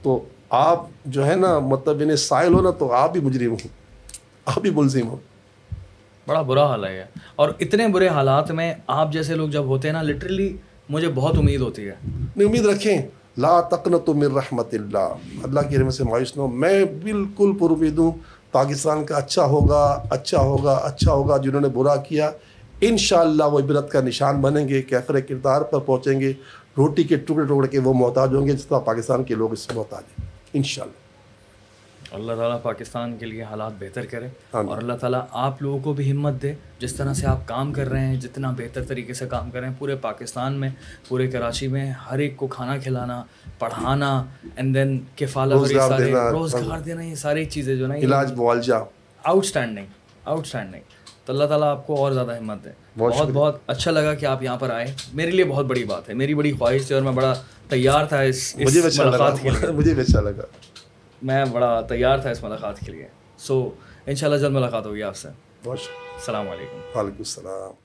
تو 0.01 0.23
آپ 0.51 0.85
جو 1.05 1.25
ہے 1.25 1.35
نا 1.35 1.59
مطلب 1.59 1.99
انہیں 2.01 2.15
سائل 2.15 2.53
ہو 2.53 2.61
نا 2.61 2.69
تو 2.71 2.91
آپ 2.91 3.11
بھی 3.11 3.21
مجرم 3.21 3.51
ہو 3.51 3.67
آپ 4.45 4.59
بھی 4.59 4.69
ملزم 4.69 5.07
ہو۔ 5.07 5.17
بڑا 6.27 6.41
برا 6.41 6.65
حال 6.67 6.85
ہے 6.85 7.05
اور 7.35 7.49
اتنے 7.59 7.87
برے 7.87 8.07
حالات 8.07 8.51
میں 8.51 8.73
آپ 8.87 9.13
جیسے 9.13 9.35
لوگ 9.35 9.49
جب 9.49 9.63
ہوتے 9.65 9.87
ہیں 9.87 9.93
نا 9.93 10.01
لٹرلی 10.01 10.57
مجھے 10.89 11.07
بہت 11.07 11.37
امید 11.37 11.61
ہوتی 11.61 11.87
ہے۔ 11.87 11.93
نہیں 12.35 12.47
امید 12.47 12.65
رکھیں 12.65 13.01
لا 13.37 13.61
تقن 13.61 13.99
تو 14.05 14.13
مر 14.13 14.33
رحمت 14.35 14.73
اللہ۔ 14.73 15.13
اللہ 15.43 15.59
کی 15.69 15.77
رحمت 15.77 15.93
سے 15.93 16.03
مایوس 16.03 16.37
نہ 16.37 16.41
ہو۔ 16.41 16.47
میں 16.47 16.85
بالکل 17.03 17.57
پر 17.59 17.71
امید 17.71 17.97
ہوں 17.97 18.11
پاکستان 18.51 19.05
کا 19.05 19.17
اچھا 19.17 19.45
ہوگا 19.45 20.03
اچھا 20.09 20.39
ہوگا 20.39 20.71
اچھا 20.71 21.13
ہوگا 21.13 21.37
جنہوں 21.37 21.61
نے 21.61 21.67
برا 21.67 21.95
کیا۔ 21.95 22.31
ان 22.81 22.97
شاء 22.97 23.19
اللہ 23.19 23.43
وہ 23.43 23.59
عبرت 23.59 23.91
کا 23.91 24.01
نشان 24.01 24.41
بنیں 24.41 24.69
گے 24.69 24.81
کیفر 24.81 25.19
کردار 25.19 25.61
پر 25.61 25.79
پہنچیں 25.79 26.19
گے۔ 26.19 26.33
روٹی 26.77 27.03
کے 27.03 27.15
ٹکڑے 27.15 27.45
ٹکڑے 27.45 27.67
کے 27.67 27.79
وہ 27.79 27.93
محتاج 27.93 28.35
ہوں 28.35 28.47
گے 28.47 28.51
جس 28.51 28.65
طرح 28.65 28.79
پاکستان 28.79 29.23
کے 29.23 29.35
لوگ 29.35 29.51
اس 29.51 29.59
سے 29.59 29.73
محتاج 29.75 30.03
ہیں۔ 30.03 30.40
انشاءاللہ۔ 30.53 30.99
اللہ 32.11 32.33
تعالیٰ 32.33 32.61
پاکستان 32.61 33.17
کے 33.17 33.25
لیے 33.25 33.43
حالات 33.43 33.71
بہتر 33.79 34.05
کرے 34.05 34.27
اور 34.51 34.77
اللہ 34.77 34.93
تعالیٰ 34.93 35.21
آپ 35.31 35.61
لوگوں 35.61 35.79
کو 35.79 35.93
بھی 35.93 36.11
ہمت 36.11 36.41
دے 36.41 36.53
جس 36.79 36.95
طرح 36.95 37.13
سے 37.13 37.27
آپ 37.27 37.47
کام 37.47 37.73
کر 37.73 37.89
رہے 37.89 38.05
ہیں 38.05 38.15
جتنا 38.15 38.51
بہتر 38.51 38.83
طریقے 38.83 39.13
سے 39.13 39.25
کام 39.27 39.51
کر 39.51 39.59
رہے 39.59 39.67
ہیں 39.67 39.75
پورے 39.79 39.95
پاکستان 39.95 40.53
میں 40.53 40.69
پورے 41.07 41.27
کراچی 41.27 41.67
میں 41.67 41.91
ہر 41.91 42.19
ایک 42.19 42.37
کو 42.37 42.47
کھانا 42.47 42.77
کھلانا 42.77 43.23
پڑھانا 43.59 44.23
اینڈ 44.55 44.75
دین 44.75 44.99
کفالہ 45.15 45.53
روزگار 46.31 46.79
دینا 46.79 47.01
یہ 47.01 47.15
ساری 47.15 47.45
چیزیں 47.45 47.75
جو 47.75 47.87
نا 47.87 47.95
علاج 47.95 48.31
معالجہ 48.33 48.73
آؤٹ 49.23 49.43
اسٹینڈنگ 49.43 49.85
آؤٹ 50.25 50.45
اسٹینڈنگ 50.45 50.81
تو 51.25 51.33
اللہ 51.33 51.45
تعالیٰ 51.45 51.67
آپ 51.67 51.87
کو 51.87 51.95
اور 51.95 52.11
زیادہ 52.11 52.37
ہمت 52.37 52.63
دے۔ 52.63 52.69
بہت 52.97 53.29
بہت 53.33 53.57
اچھا 53.67 53.91
لگا 53.91 54.13
کہ 54.13 54.25
آپ 54.25 54.43
یہاں 54.43 54.57
پر 54.57 54.69
آئے۔ 54.69 54.93
میرے 55.13 55.31
لیے 55.31 55.45
بہت 55.45 55.65
بڑی 55.65 55.83
بات 55.83 56.09
ہے 56.09 56.13
میری 56.13 56.33
بڑی 56.33 56.51
خواہش 56.51 56.85
تھی 56.87 56.95
اور 56.95 57.03
میں 57.03 57.11
بڑا 57.11 57.33
تیار 57.71 58.05
تھا 58.05 58.19
اس 58.19 58.55
مجھے 58.55 58.79
بھی 58.79 58.87
اچھا 58.87 59.05
ملاقات 59.05 59.39
کے 59.41 59.49
لیے۔ 59.49 59.71
مجھے 59.71 59.93
بھی 59.93 60.01
اچھا 60.01 60.21
لگا۔ 60.21 60.43
میں 61.21 61.45
بڑا 61.45 61.81
تیار 61.81 62.17
تھا 62.17 62.29
اس 62.29 62.43
ملاقات 62.43 62.79
کے 62.79 62.91
لیے۔ 62.91 63.07
سو 63.37 63.69
ان 64.05 64.15
شاء 64.15 64.27
اللہ 64.27 64.39
جلد 64.39 64.55
ملاقات 64.55 64.85
ہوگی 64.85 65.03
آپ 65.03 65.15
سے۔ 65.15 65.27
بہت 65.63 65.77
السلام 66.15 66.49
علیکم۔ 66.49 66.99
وعلیکم 66.99 67.15
السلام۔ 67.19 67.81